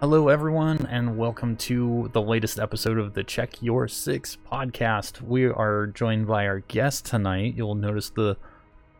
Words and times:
Hello, 0.00 0.28
everyone, 0.28 0.86
and 0.86 1.18
welcome 1.18 1.56
to 1.58 2.08
the 2.14 2.22
latest 2.22 2.58
episode 2.58 2.96
of 2.96 3.12
the 3.12 3.22
Check 3.22 3.60
Your 3.60 3.86
Six 3.86 4.38
podcast. 4.50 5.20
We 5.20 5.44
are 5.44 5.88
joined 5.88 6.26
by 6.26 6.46
our 6.46 6.60
guest 6.60 7.04
tonight. 7.04 7.52
You'll 7.54 7.74
notice 7.74 8.08
the 8.08 8.38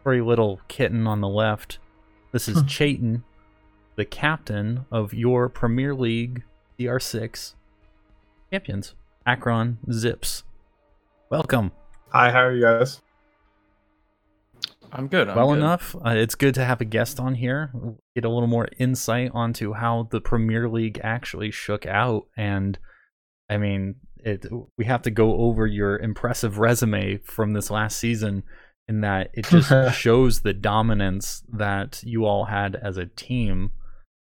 very 0.04 0.20
little 0.20 0.60
kitten 0.68 1.06
on 1.06 1.22
the 1.22 1.28
left. 1.28 1.78
This 2.32 2.48
is 2.48 2.62
Chayton, 2.66 3.24
the 3.96 4.04
captain 4.04 4.84
of 4.92 5.14
your 5.14 5.48
Premier 5.48 5.94
League 5.94 6.42
CR6 6.78 7.54
champions, 8.50 8.94
Akron 9.24 9.78
Zips. 9.90 10.44
Welcome. 11.30 11.72
Hi, 12.10 12.30
how 12.30 12.40
are 12.40 12.52
you 12.52 12.60
guys? 12.60 13.00
I'm 14.92 15.08
good. 15.08 15.28
I'm 15.28 15.36
well 15.36 15.48
good. 15.48 15.58
enough. 15.58 15.94
Uh, 15.96 16.10
it's 16.10 16.34
good 16.34 16.54
to 16.54 16.64
have 16.64 16.80
a 16.80 16.84
guest 16.84 17.20
on 17.20 17.34
here. 17.34 17.72
Get 18.14 18.24
a 18.24 18.28
little 18.30 18.48
more 18.48 18.68
insight 18.78 19.30
onto 19.34 19.72
how 19.74 20.08
the 20.10 20.20
Premier 20.20 20.68
League 20.68 21.00
actually 21.02 21.50
shook 21.50 21.86
out, 21.86 22.26
and 22.36 22.78
I 23.48 23.56
mean, 23.58 23.96
it. 24.18 24.46
We 24.76 24.84
have 24.86 25.02
to 25.02 25.10
go 25.10 25.36
over 25.38 25.66
your 25.66 25.98
impressive 25.98 26.58
resume 26.58 27.18
from 27.18 27.52
this 27.52 27.70
last 27.70 27.98
season, 27.98 28.42
in 28.88 29.00
that 29.02 29.30
it 29.34 29.46
just 29.46 29.94
shows 29.98 30.40
the 30.40 30.52
dominance 30.52 31.44
that 31.52 32.02
you 32.04 32.24
all 32.24 32.46
had 32.46 32.76
as 32.76 32.96
a 32.96 33.06
team. 33.06 33.70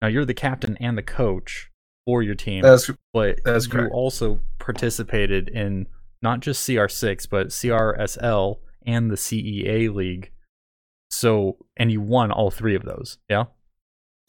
Now 0.00 0.08
you're 0.08 0.24
the 0.24 0.34
captain 0.34 0.76
and 0.80 0.96
the 0.96 1.02
coach 1.02 1.70
for 2.06 2.22
your 2.22 2.34
team, 2.34 2.62
That's 2.62 2.90
but 3.12 3.40
that's 3.44 3.66
you 3.66 3.72
correct. 3.72 3.92
also 3.94 4.40
participated 4.58 5.48
in 5.48 5.86
not 6.20 6.40
just 6.40 6.68
CR6 6.68 7.28
but 7.30 7.48
CRSL 7.48 8.56
and 8.84 9.10
the 9.10 9.16
CEA 9.16 9.94
league. 9.94 10.30
So, 11.12 11.58
and 11.76 11.92
you 11.92 12.00
won 12.00 12.32
all 12.32 12.50
three 12.50 12.74
of 12.74 12.84
those. 12.84 13.18
Yeah. 13.28 13.44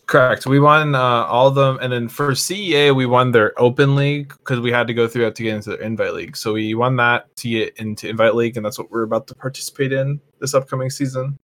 correct. 0.05 0.45
We 0.45 0.59
won 0.59 0.95
uh, 0.95 0.99
all 0.99 1.47
of 1.47 1.55
them, 1.55 1.79
and 1.81 1.93
then 1.93 2.09
for 2.09 2.31
CEA, 2.31 2.93
we 2.95 3.05
won 3.05 3.31
their 3.31 3.59
Open 3.59 3.95
League 3.95 4.33
because 4.37 4.59
we 4.59 4.71
had 4.71 4.87
to 4.87 4.93
go 4.93 5.07
through 5.07 5.23
that 5.23 5.35
to 5.35 5.43
get 5.43 5.55
into 5.55 5.69
the 5.71 5.79
Invite 5.79 6.13
League. 6.13 6.35
So 6.35 6.53
we 6.53 6.73
won 6.75 6.97
that 6.97 7.33
to 7.37 7.49
get 7.49 7.77
into 7.77 8.09
Invite 8.09 8.35
League, 8.35 8.57
and 8.57 8.65
that's 8.65 8.77
what 8.77 8.91
we're 8.91 9.03
about 9.03 9.27
to 9.27 9.35
participate 9.35 9.93
in 9.93 10.19
this 10.41 10.53
upcoming 10.53 10.89
season. 10.89 11.39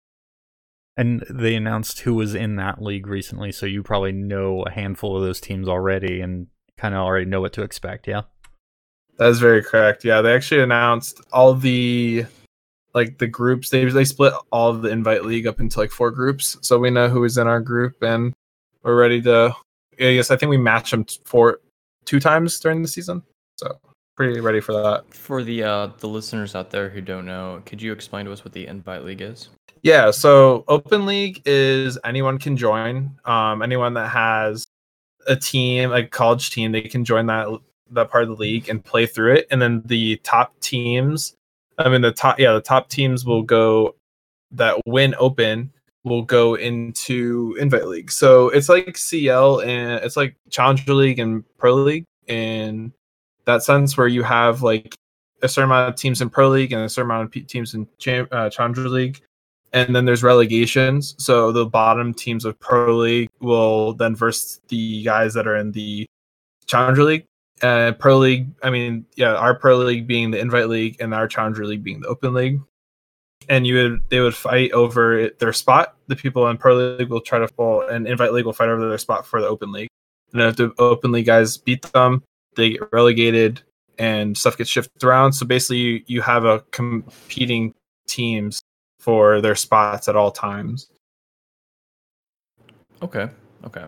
And 0.96 1.22
they 1.28 1.54
announced 1.54 2.00
who 2.00 2.14
was 2.14 2.34
in 2.34 2.56
that 2.56 2.80
league 2.80 3.06
recently, 3.06 3.52
so 3.52 3.66
you 3.66 3.82
probably 3.82 4.12
know 4.12 4.62
a 4.62 4.70
handful 4.70 5.14
of 5.16 5.22
those 5.22 5.40
teams 5.40 5.68
already 5.68 6.22
and 6.22 6.46
kind 6.78 6.94
of 6.94 7.00
already 7.02 7.26
know 7.26 7.42
what 7.42 7.52
to 7.52 7.62
expect. 7.62 8.08
Yeah. 8.08 8.22
That 9.18 9.28
is 9.28 9.38
very 9.38 9.62
correct. 9.62 10.04
Yeah, 10.04 10.22
they 10.22 10.34
actually 10.34 10.62
announced 10.62 11.20
all 11.32 11.52
the 11.52 12.24
like 12.96 13.18
the 13.18 13.28
groups. 13.28 13.70
They 13.70 13.84
they 13.84 14.04
split 14.04 14.32
all 14.50 14.70
of 14.70 14.82
the 14.82 14.88
Invite 14.88 15.24
League 15.24 15.46
up 15.46 15.60
into 15.60 15.78
like 15.78 15.92
four 15.92 16.10
groups, 16.10 16.56
so 16.62 16.78
we 16.78 16.90
know 16.90 17.08
who 17.08 17.22
is 17.22 17.38
in 17.38 17.46
our 17.46 17.60
group, 17.60 18.02
and 18.02 18.32
we're 18.82 18.96
ready 18.96 19.22
to. 19.22 19.54
I 20.00 20.14
guess 20.14 20.30
I 20.30 20.36
think 20.36 20.50
we 20.50 20.56
match 20.56 20.90
them 20.90 21.06
for 21.24 21.60
two 22.04 22.18
times 22.18 22.58
during 22.58 22.82
the 22.82 22.88
season, 22.88 23.22
so 23.58 23.78
pretty 24.16 24.40
ready 24.40 24.60
for 24.60 24.72
that. 24.72 25.04
For 25.14 25.44
the 25.44 25.62
uh, 25.62 25.88
the 25.98 26.08
listeners 26.08 26.54
out 26.54 26.70
there 26.70 26.88
who 26.88 27.00
don't 27.00 27.26
know, 27.26 27.62
could 27.66 27.80
you 27.80 27.92
explain 27.92 28.26
to 28.26 28.32
us 28.32 28.44
what 28.44 28.52
the 28.52 28.66
Invite 28.66 29.04
League 29.04 29.20
is? 29.20 29.50
Yeah, 29.82 30.10
so 30.10 30.64
Open 30.66 31.06
League 31.06 31.42
is 31.44 31.98
anyone 32.02 32.38
can 32.38 32.56
join. 32.56 33.14
Um, 33.26 33.62
anyone 33.62 33.94
that 33.94 34.08
has 34.08 34.66
a 35.28 35.36
team, 35.36 35.90
like 35.90 36.10
college 36.10 36.50
team, 36.50 36.72
they 36.72 36.82
can 36.82 37.04
join 37.04 37.26
that 37.26 37.46
that 37.90 38.10
part 38.10 38.24
of 38.24 38.30
the 38.30 38.36
league 38.36 38.68
and 38.68 38.84
play 38.84 39.06
through 39.06 39.34
it. 39.34 39.46
And 39.50 39.60
then 39.62 39.82
the 39.84 40.16
top 40.24 40.58
teams, 40.60 41.34
I 41.78 41.88
mean 41.88 42.00
the 42.00 42.12
top, 42.12 42.38
yeah, 42.38 42.52
the 42.52 42.60
top 42.60 42.88
teams 42.88 43.24
will 43.24 43.42
go 43.42 43.94
that 44.52 44.76
win 44.86 45.14
Open 45.18 45.72
will 46.04 46.22
go 46.22 46.54
into 46.54 47.56
Invite 47.58 47.86
League. 47.86 48.12
So 48.12 48.48
it's 48.50 48.68
like 48.68 48.96
CL 48.96 49.60
and 49.62 50.04
it's 50.04 50.16
like 50.16 50.36
Challenger 50.50 50.94
League 50.94 51.18
and 51.18 51.44
Pro 51.58 51.74
League 51.74 52.04
in 52.26 52.92
that 53.44 53.62
sense, 53.62 53.96
where 53.96 54.08
you 54.08 54.22
have 54.22 54.62
like 54.62 54.94
a 55.42 55.48
certain 55.48 55.70
amount 55.70 55.90
of 55.90 55.96
teams 55.96 56.22
in 56.22 56.30
Pro 56.30 56.48
League 56.48 56.72
and 56.72 56.82
a 56.82 56.88
certain 56.88 57.10
amount 57.10 57.36
of 57.36 57.46
teams 57.46 57.74
in 57.74 57.88
Cham- 57.98 58.28
uh, 58.30 58.48
Challenger 58.48 58.88
League 58.88 59.20
and 59.72 59.94
then 59.94 60.06
there's 60.06 60.22
relegations. 60.22 61.14
So 61.18 61.52
the 61.52 61.66
bottom 61.66 62.14
teams 62.14 62.44
of 62.44 62.58
Pro 62.58 62.96
League 62.96 63.28
will 63.40 63.92
then 63.92 64.16
verse 64.16 64.60
the 64.68 65.02
guys 65.02 65.34
that 65.34 65.46
are 65.46 65.56
in 65.56 65.72
the 65.72 66.06
Challenger 66.64 67.04
League. 67.04 67.26
Uh, 67.62 67.92
Pro 67.92 68.18
League, 68.18 68.48
I 68.62 68.70
mean, 68.70 69.06
yeah, 69.16 69.34
our 69.34 69.54
Pro 69.54 69.76
League 69.78 70.06
being 70.06 70.30
the 70.30 70.38
Invite 70.38 70.68
League, 70.68 70.96
and 71.00 71.14
our 71.14 71.26
Challenger 71.26 71.66
League 71.66 71.82
being 71.82 72.00
the 72.00 72.08
Open 72.08 72.34
League. 72.34 72.60
And 73.48 73.66
you 73.66 73.76
would 73.76 74.02
they 74.10 74.20
would 74.20 74.34
fight 74.34 74.72
over 74.72 75.30
their 75.38 75.52
spot. 75.52 75.96
The 76.08 76.16
people 76.16 76.48
in 76.48 76.58
Pro 76.58 76.76
League 76.76 77.08
will 77.08 77.20
try 77.20 77.38
to 77.38 77.48
fall, 77.48 77.82
and 77.82 78.06
Invite 78.06 78.32
League 78.32 78.44
will 78.44 78.52
fight 78.52 78.68
over 78.68 78.88
their 78.88 78.98
spot 78.98 79.26
for 79.26 79.40
the 79.40 79.48
Open 79.48 79.72
League. 79.72 79.88
And 80.32 80.42
if 80.42 80.56
the 80.56 80.72
Open 80.78 81.12
League 81.12 81.26
guys 81.26 81.56
beat 81.56 81.82
them, 81.92 82.22
they 82.56 82.70
get 82.70 82.92
relegated, 82.92 83.62
and 83.98 84.36
stuff 84.36 84.58
gets 84.58 84.68
shifted 84.68 85.02
around. 85.04 85.32
So 85.32 85.46
basically, 85.46 85.78
you, 85.78 86.02
you 86.06 86.22
have 86.22 86.44
a 86.44 86.60
competing 86.72 87.72
teams 88.06 88.60
for 88.98 89.40
their 89.40 89.54
spots 89.54 90.08
at 90.08 90.16
all 90.16 90.30
times. 90.30 90.88
Okay. 93.02 93.28
Okay. 93.64 93.86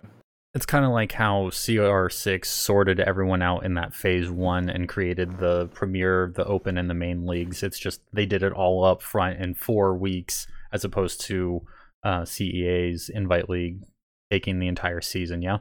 It's 0.55 0.67
kind 0.67 0.85
of 0.85 0.93
like 0.93 1.13
how 1.13 1.51
CR6 1.51 2.45
sorted 2.47 3.01
everyone 3.01 3.43
out 3.43 3.65
in 3.65 3.75
that 3.75 3.95
phase 3.95 4.31
one 4.31 4.71
and 4.71 4.89
created 4.89 5.39
the 5.39 5.67
Premier, 5.75 6.33
the 6.35 6.45
Open, 6.47 6.79
and 6.79 6.89
the 6.89 6.95
main 6.95 7.27
leagues. 7.27 7.63
It's 7.63 7.79
just 7.79 8.01
they 8.13 8.25
did 8.27 8.43
it 8.43 8.53
all 8.53 8.85
up 8.85 9.03
front 9.03 9.41
in 9.41 9.55
four 9.55 9.95
weeks 9.95 10.47
as 10.73 10.85
opposed 10.85 11.21
to 11.23 11.63
uh, 12.03 12.23
CEA's 12.23 13.09
Invite 13.09 13.51
League 13.51 13.83
taking 14.31 14.59
the 14.59 14.69
entire 14.69 15.03
season. 15.03 15.43
Yeah. 15.43 15.59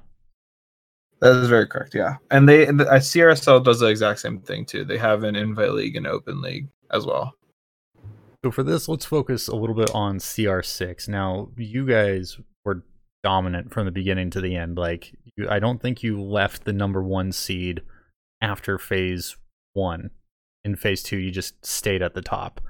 That 1.20 1.36
is 1.38 1.50
very 1.50 1.68
correct. 1.68 1.96
Yeah, 1.96 2.18
and 2.30 2.48
they 2.48 2.68
and 2.68 2.80
the, 2.80 2.88
uh, 2.88 3.00
CRSL 3.00 3.64
does 3.64 3.80
the 3.80 3.88
exact 3.88 4.20
same 4.20 4.40
thing 4.40 4.66
too. 4.66 4.86
They 4.86 5.00
have 5.00 5.24
an 5.24 5.36
invite 5.36 5.72
league 5.72 5.96
and 5.96 6.06
open 6.06 6.42
league 6.42 6.70
as 6.92 7.06
well. 7.06 7.34
So 8.46 8.52
for 8.52 8.62
this, 8.62 8.88
let's 8.88 9.06
focus 9.06 9.48
a 9.48 9.56
little 9.56 9.76
bit 9.76 9.90
on 9.96 10.20
CR6. 10.20 11.10
Now, 11.10 11.50
you 11.58 11.88
guys 11.88 12.38
dominant 13.28 13.74
from 13.74 13.84
the 13.84 13.92
beginning 13.92 14.30
to 14.30 14.40
the 14.40 14.56
end. 14.56 14.78
Like, 14.78 15.14
you, 15.36 15.50
I 15.50 15.60
don't 15.60 15.82
think 15.82 16.02
you 16.02 16.22
left 16.22 16.64
the 16.64 16.72
number 16.72 17.04
one 17.04 17.34
seed 17.34 17.82
after 18.42 18.78
phase 18.78 19.36
one. 19.74 20.12
In 20.64 20.78
phase 20.78 21.04
two, 21.04 21.18
you 21.18 21.30
just 21.30 21.66
stayed 21.66 22.02
at 22.02 22.14
the 22.14 22.22
top. 22.22 22.62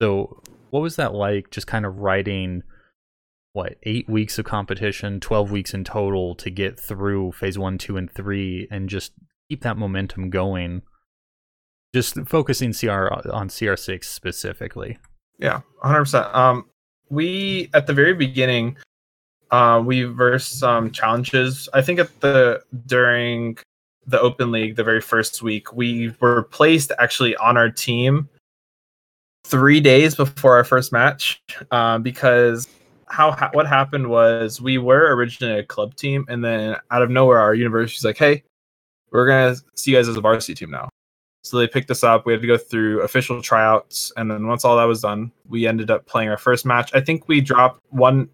So, 0.00 0.40
what 0.70 0.82
was 0.82 0.94
that 0.96 1.14
like? 1.14 1.50
Just 1.50 1.66
kind 1.66 1.84
of 1.84 1.98
riding 1.98 2.62
what 3.54 3.74
eight 3.82 4.08
weeks 4.08 4.38
of 4.38 4.44
competition, 4.44 5.18
twelve 5.18 5.50
weeks 5.50 5.74
in 5.74 5.82
total 5.82 6.36
to 6.36 6.48
get 6.48 6.78
through 6.78 7.32
phase 7.32 7.58
one, 7.58 7.76
two, 7.76 7.96
and 7.96 8.08
three, 8.08 8.68
and 8.70 8.88
just 8.88 9.14
keep 9.48 9.62
that 9.62 9.76
momentum 9.76 10.30
going. 10.30 10.82
Just 11.92 12.16
focusing 12.26 12.72
CR 12.72 13.12
on 13.32 13.48
CR6 13.48 14.04
specifically. 14.04 14.98
Yeah, 15.40 15.62
hundred 15.82 16.04
percent. 16.04 16.32
Um, 16.32 16.66
we 17.10 17.68
at 17.74 17.88
the 17.88 17.94
very 17.94 18.14
beginning, 18.14 18.76
uh, 19.54 19.80
we 19.80 20.02
versed 20.02 20.58
some 20.58 20.90
challenges. 20.90 21.68
I 21.72 21.80
think 21.80 22.00
at 22.00 22.20
the 22.20 22.60
during 22.86 23.56
the 24.04 24.20
open 24.20 24.50
league, 24.50 24.74
the 24.74 24.82
very 24.82 25.00
first 25.00 25.42
week, 25.42 25.72
we 25.72 26.12
were 26.18 26.42
placed 26.42 26.90
actually 26.98 27.36
on 27.36 27.56
our 27.56 27.70
team 27.70 28.28
three 29.44 29.78
days 29.78 30.16
before 30.16 30.56
our 30.56 30.64
first 30.64 30.90
match, 30.90 31.40
uh, 31.70 31.98
because 31.98 32.66
how 33.06 33.30
ha- 33.30 33.50
what 33.52 33.68
happened 33.68 34.08
was 34.10 34.60
we 34.60 34.76
were 34.76 35.14
originally 35.14 35.60
a 35.60 35.62
club 35.62 35.94
team, 35.94 36.24
and 36.28 36.44
then 36.44 36.76
out 36.90 37.02
of 37.02 37.10
nowhere, 37.10 37.38
our 37.38 37.54
university's 37.54 38.04
like, 38.04 38.18
"Hey, 38.18 38.42
we're 39.12 39.28
gonna 39.28 39.54
see 39.76 39.92
you 39.92 39.96
guys 39.96 40.08
as 40.08 40.16
a 40.16 40.20
varsity 40.20 40.54
team 40.54 40.72
now." 40.72 40.88
So 41.44 41.58
they 41.58 41.68
picked 41.68 41.92
us 41.92 42.02
up. 42.02 42.26
We 42.26 42.32
had 42.32 42.42
to 42.42 42.48
go 42.48 42.58
through 42.58 43.02
official 43.02 43.40
tryouts, 43.40 44.10
and 44.16 44.28
then 44.28 44.48
once 44.48 44.64
all 44.64 44.76
that 44.78 44.84
was 44.84 45.02
done, 45.02 45.30
we 45.48 45.68
ended 45.68 45.92
up 45.92 46.06
playing 46.06 46.28
our 46.28 46.38
first 46.38 46.66
match. 46.66 46.90
I 46.92 47.00
think 47.00 47.28
we 47.28 47.40
dropped 47.40 47.80
one 47.90 48.28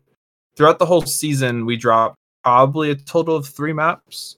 throughout 0.56 0.79
the 0.79 0.87
whole 0.87 1.02
season. 1.02 1.67
We 1.67 1.76
dropped 1.76 2.17
probably 2.43 2.91
a 2.91 2.94
total 2.94 3.37
of 3.37 3.47
three 3.47 3.73
maps. 3.73 4.37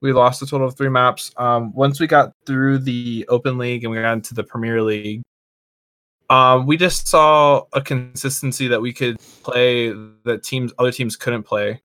We 0.00 0.12
lost 0.12 0.42
a 0.42 0.46
total 0.46 0.68
of 0.68 0.76
three 0.76 0.88
maps. 0.88 1.32
Um, 1.36 1.72
once 1.72 2.00
we 2.00 2.06
got 2.06 2.32
through 2.44 2.78
the 2.78 3.26
Open 3.28 3.58
League 3.58 3.84
and 3.84 3.90
we 3.90 4.00
got 4.00 4.12
into 4.12 4.34
the 4.34 4.44
Premier 4.44 4.82
League, 4.82 5.22
um, 6.28 6.66
we 6.66 6.76
just 6.76 7.08
saw 7.08 7.62
a 7.72 7.80
consistency 7.80 8.68
that 8.68 8.80
we 8.80 8.92
could 8.92 9.16
play 9.42 9.92
that 10.24 10.42
teams, 10.42 10.72
other 10.78 10.90
teams 10.90 11.16
couldn't 11.16 11.44
play. 11.44 11.80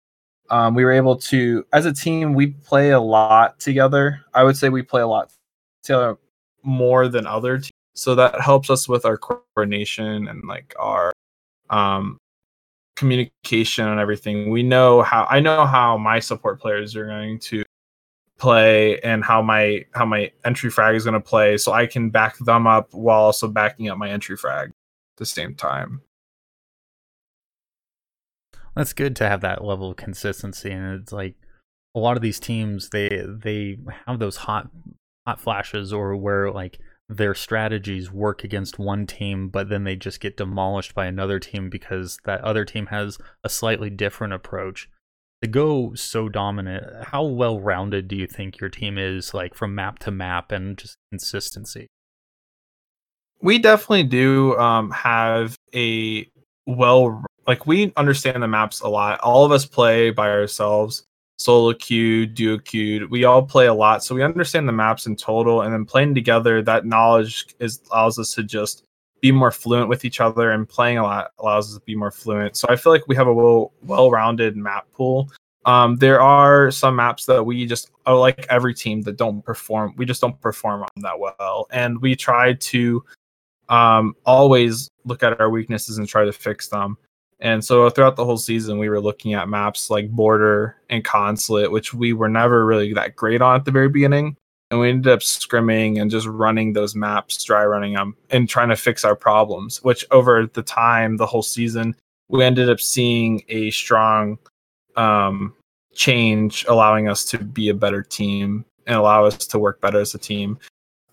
Um, 0.49 0.75
we 0.75 0.83
were 0.83 0.91
able 0.91 1.15
to, 1.15 1.65
as 1.71 1.85
a 1.85 1.93
team, 1.93 2.33
we 2.33 2.47
play 2.47 2.89
a 2.89 2.99
lot 2.99 3.59
together. 3.59 4.21
I 4.33 4.43
would 4.43 4.57
say 4.57 4.69
we 4.69 4.81
play 4.81 5.01
a 5.01 5.07
lot 5.07 5.31
together 5.83 6.17
more 6.63 7.07
than 7.07 7.25
other 7.25 7.57
teams. 7.57 7.71
So 7.93 8.15
that 8.15 8.41
helps 8.41 8.69
us 8.69 8.87
with 8.87 9.05
our 9.05 9.17
coordination 9.17 10.27
and 10.27 10.43
like 10.47 10.73
our 10.79 11.13
um, 11.69 12.17
communication 12.95 13.87
and 13.87 13.99
everything. 13.99 14.49
We 14.49 14.63
know 14.63 15.01
how 15.01 15.27
I 15.29 15.39
know 15.39 15.65
how 15.65 15.97
my 15.97 16.19
support 16.19 16.59
players 16.59 16.95
are 16.95 17.05
going 17.05 17.39
to 17.39 17.63
play 18.37 18.99
and 19.01 19.23
how 19.23 19.41
my 19.41 19.85
how 19.93 20.05
my 20.05 20.31
entry 20.43 20.69
frag 20.69 20.95
is 20.95 21.03
going 21.03 21.13
to 21.13 21.19
play 21.19 21.57
so 21.57 21.71
I 21.71 21.85
can 21.85 22.09
back 22.09 22.37
them 22.39 22.67
up 22.67 22.93
while 22.93 23.21
also 23.21 23.47
backing 23.47 23.89
up 23.89 23.97
my 23.97 24.09
entry 24.09 24.35
frag 24.35 24.69
at 24.69 24.73
the 25.17 25.25
same 25.25 25.55
time. 25.55 26.01
That's 28.75 28.93
good 28.93 29.15
to 29.17 29.27
have 29.27 29.41
that 29.41 29.63
level 29.63 29.91
of 29.91 29.97
consistency, 29.97 30.71
and 30.71 31.01
it's 31.01 31.11
like 31.11 31.35
a 31.93 31.99
lot 31.99 32.15
of 32.15 32.23
these 32.23 32.39
teams 32.39 32.89
they 32.89 33.23
they 33.27 33.77
have 34.07 34.19
those 34.19 34.37
hot 34.37 34.69
hot 35.27 35.39
flashes 35.39 35.93
or 35.93 36.15
where 36.15 36.51
like 36.51 36.79
their 37.17 37.35
strategies 37.35 38.11
work 38.11 38.43
against 38.43 38.79
one 38.79 39.05
team, 39.05 39.49
but 39.49 39.69
then 39.69 39.83
they 39.83 39.95
just 39.95 40.19
get 40.19 40.37
demolished 40.37 40.95
by 40.95 41.05
another 41.05 41.39
team 41.39 41.69
because 41.69 42.17
that 42.25 42.41
other 42.41 42.63
team 42.63 42.87
has 42.87 43.17
a 43.43 43.49
slightly 43.49 43.89
different 43.89 44.33
approach. 44.33 44.89
To 45.41 45.47
go 45.47 45.93
so 45.95 46.29
dominant, 46.29 47.05
how 47.05 47.23
well 47.23 47.59
rounded 47.59 48.07
do 48.07 48.15
you 48.15 48.27
think 48.27 48.59
your 48.59 48.69
team 48.69 48.97
is, 48.97 49.33
like 49.33 49.55
from 49.55 49.73
map 49.75 49.99
to 49.99 50.11
map 50.11 50.51
and 50.51 50.77
just 50.77 50.97
consistency? 51.11 51.87
We 53.41 53.57
definitely 53.57 54.03
do 54.03 54.55
um, 54.57 54.91
have 54.91 55.55
a 55.73 56.29
well, 56.67 57.25
like 57.47 57.65
we 57.65 57.91
understand 57.97 58.43
the 58.43 58.47
maps 58.47 58.81
a 58.81 58.87
lot. 58.87 59.19
All 59.21 59.43
of 59.43 59.51
us 59.51 59.65
play 59.65 60.11
by 60.11 60.29
ourselves 60.29 61.05
solo 61.41 61.73
queued, 61.73 62.35
duo 62.35 62.57
queued. 62.57 63.09
We 63.09 63.23
all 63.23 63.43
play 63.43 63.67
a 63.67 63.73
lot, 63.73 64.03
so 64.03 64.15
we 64.15 64.23
understand 64.23 64.67
the 64.67 64.73
maps 64.73 65.05
in 65.05 65.15
total. 65.15 65.61
And 65.61 65.73
then 65.73 65.85
playing 65.85 66.15
together, 66.15 66.61
that 66.61 66.85
knowledge 66.85 67.47
is 67.59 67.81
allows 67.91 68.19
us 68.19 68.33
to 68.35 68.43
just 68.43 68.83
be 69.21 69.31
more 69.31 69.51
fluent 69.51 69.89
with 69.89 70.05
each 70.05 70.19
other, 70.19 70.51
and 70.51 70.67
playing 70.67 70.97
a 70.97 71.03
lot 71.03 71.31
allows 71.39 71.69
us 71.69 71.75
to 71.75 71.85
be 71.85 71.95
more 71.95 72.11
fluent. 72.11 72.57
So 72.57 72.67
I 72.69 72.75
feel 72.75 72.91
like 72.91 73.07
we 73.07 73.15
have 73.15 73.27
a 73.27 73.33
well 73.33 73.73
well-rounded 73.83 74.55
map 74.55 74.85
pool. 74.93 75.29
Um, 75.65 75.95
there 75.97 76.19
are 76.21 76.71
some 76.71 76.95
maps 76.95 77.25
that 77.27 77.43
we 77.43 77.65
just 77.65 77.91
oh, 78.05 78.19
like 78.19 78.47
every 78.49 78.73
team 78.73 79.01
that 79.03 79.17
don't 79.17 79.43
perform. 79.43 79.93
We 79.97 80.05
just 80.05 80.21
don't 80.21 80.39
perform 80.41 80.83
on 80.83 81.01
that 81.03 81.19
well, 81.19 81.67
and 81.71 82.01
we 82.01 82.15
try 82.15 82.53
to 82.53 83.03
um, 83.69 84.15
always 84.25 84.89
look 85.05 85.23
at 85.23 85.39
our 85.39 85.49
weaknesses 85.49 85.97
and 85.97 86.07
try 86.07 86.25
to 86.25 86.33
fix 86.33 86.67
them. 86.67 86.97
And 87.41 87.65
so 87.65 87.89
throughout 87.89 88.15
the 88.15 88.25
whole 88.25 88.37
season, 88.37 88.77
we 88.77 88.87
were 88.87 89.01
looking 89.01 89.33
at 89.33 89.49
maps 89.49 89.89
like 89.89 90.11
Border 90.11 90.75
and 90.89 91.03
Consulate, 91.03 91.71
which 91.71 91.93
we 91.93 92.13
were 92.13 92.29
never 92.29 92.65
really 92.65 92.93
that 92.93 93.15
great 93.15 93.41
on 93.41 93.55
at 93.55 93.65
the 93.65 93.71
very 93.71 93.89
beginning. 93.89 94.37
And 94.69 94.79
we 94.79 94.89
ended 94.89 95.11
up 95.11 95.19
scrimming 95.19 95.99
and 95.99 96.09
just 96.09 96.27
running 96.27 96.73
those 96.73 96.95
maps, 96.95 97.43
dry 97.43 97.65
running 97.65 97.93
them, 97.93 98.15
and 98.29 98.47
trying 98.47 98.69
to 98.69 98.75
fix 98.75 99.03
our 99.03 99.15
problems. 99.15 99.83
Which 99.83 100.05
over 100.11 100.45
the 100.45 100.61
time, 100.61 101.17
the 101.17 101.25
whole 101.25 101.41
season, 101.41 101.95
we 102.29 102.43
ended 102.43 102.69
up 102.69 102.79
seeing 102.79 103.43
a 103.49 103.71
strong 103.71 104.37
um, 104.95 105.53
change, 105.93 106.63
allowing 106.69 107.09
us 107.09 107.25
to 107.25 107.39
be 107.39 107.69
a 107.69 107.73
better 107.73 108.03
team 108.03 108.63
and 108.85 108.95
allow 108.95 109.25
us 109.25 109.45
to 109.47 109.59
work 109.59 109.81
better 109.81 109.99
as 109.99 110.13
a 110.13 110.19
team. 110.19 110.59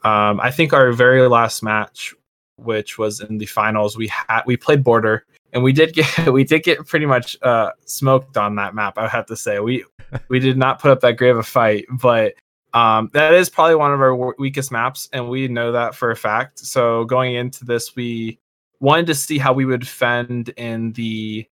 Um, 0.04 0.40
I 0.40 0.50
think 0.50 0.72
our 0.72 0.92
very 0.92 1.26
last 1.26 1.62
match, 1.62 2.14
which 2.56 2.98
was 2.98 3.20
in 3.20 3.38
the 3.38 3.46
finals, 3.46 3.96
we 3.96 4.08
had 4.08 4.42
we 4.46 4.56
played 4.56 4.84
Border 4.84 5.24
and 5.52 5.62
we 5.62 5.72
did 5.72 5.94
get 5.94 6.26
we 6.32 6.44
did 6.44 6.62
get 6.62 6.86
pretty 6.86 7.06
much 7.06 7.36
uh, 7.42 7.70
smoked 7.84 8.36
on 8.36 8.56
that 8.56 8.74
map. 8.74 8.98
I 8.98 9.08
have 9.08 9.26
to 9.26 9.36
say 9.36 9.60
we 9.60 9.84
we 10.28 10.38
did 10.38 10.56
not 10.56 10.80
put 10.80 10.90
up 10.90 11.00
that 11.00 11.16
great 11.16 11.30
of 11.30 11.38
a 11.38 11.42
fight, 11.42 11.86
but 11.90 12.34
um, 12.74 13.10
that 13.14 13.32
is 13.34 13.48
probably 13.48 13.76
one 13.76 13.92
of 13.92 14.00
our 14.00 14.34
weakest 14.38 14.70
maps, 14.70 15.08
and 15.12 15.28
we 15.28 15.48
know 15.48 15.72
that 15.72 15.94
for 15.94 16.10
a 16.10 16.16
fact. 16.16 16.58
So 16.58 17.04
going 17.04 17.34
into 17.34 17.64
this, 17.64 17.96
we 17.96 18.38
wanted 18.80 19.06
to 19.06 19.14
see 19.14 19.38
how 19.38 19.52
we 19.52 19.64
would 19.64 19.86
fend 19.86 20.50
in 20.50 20.92
the 20.92 21.46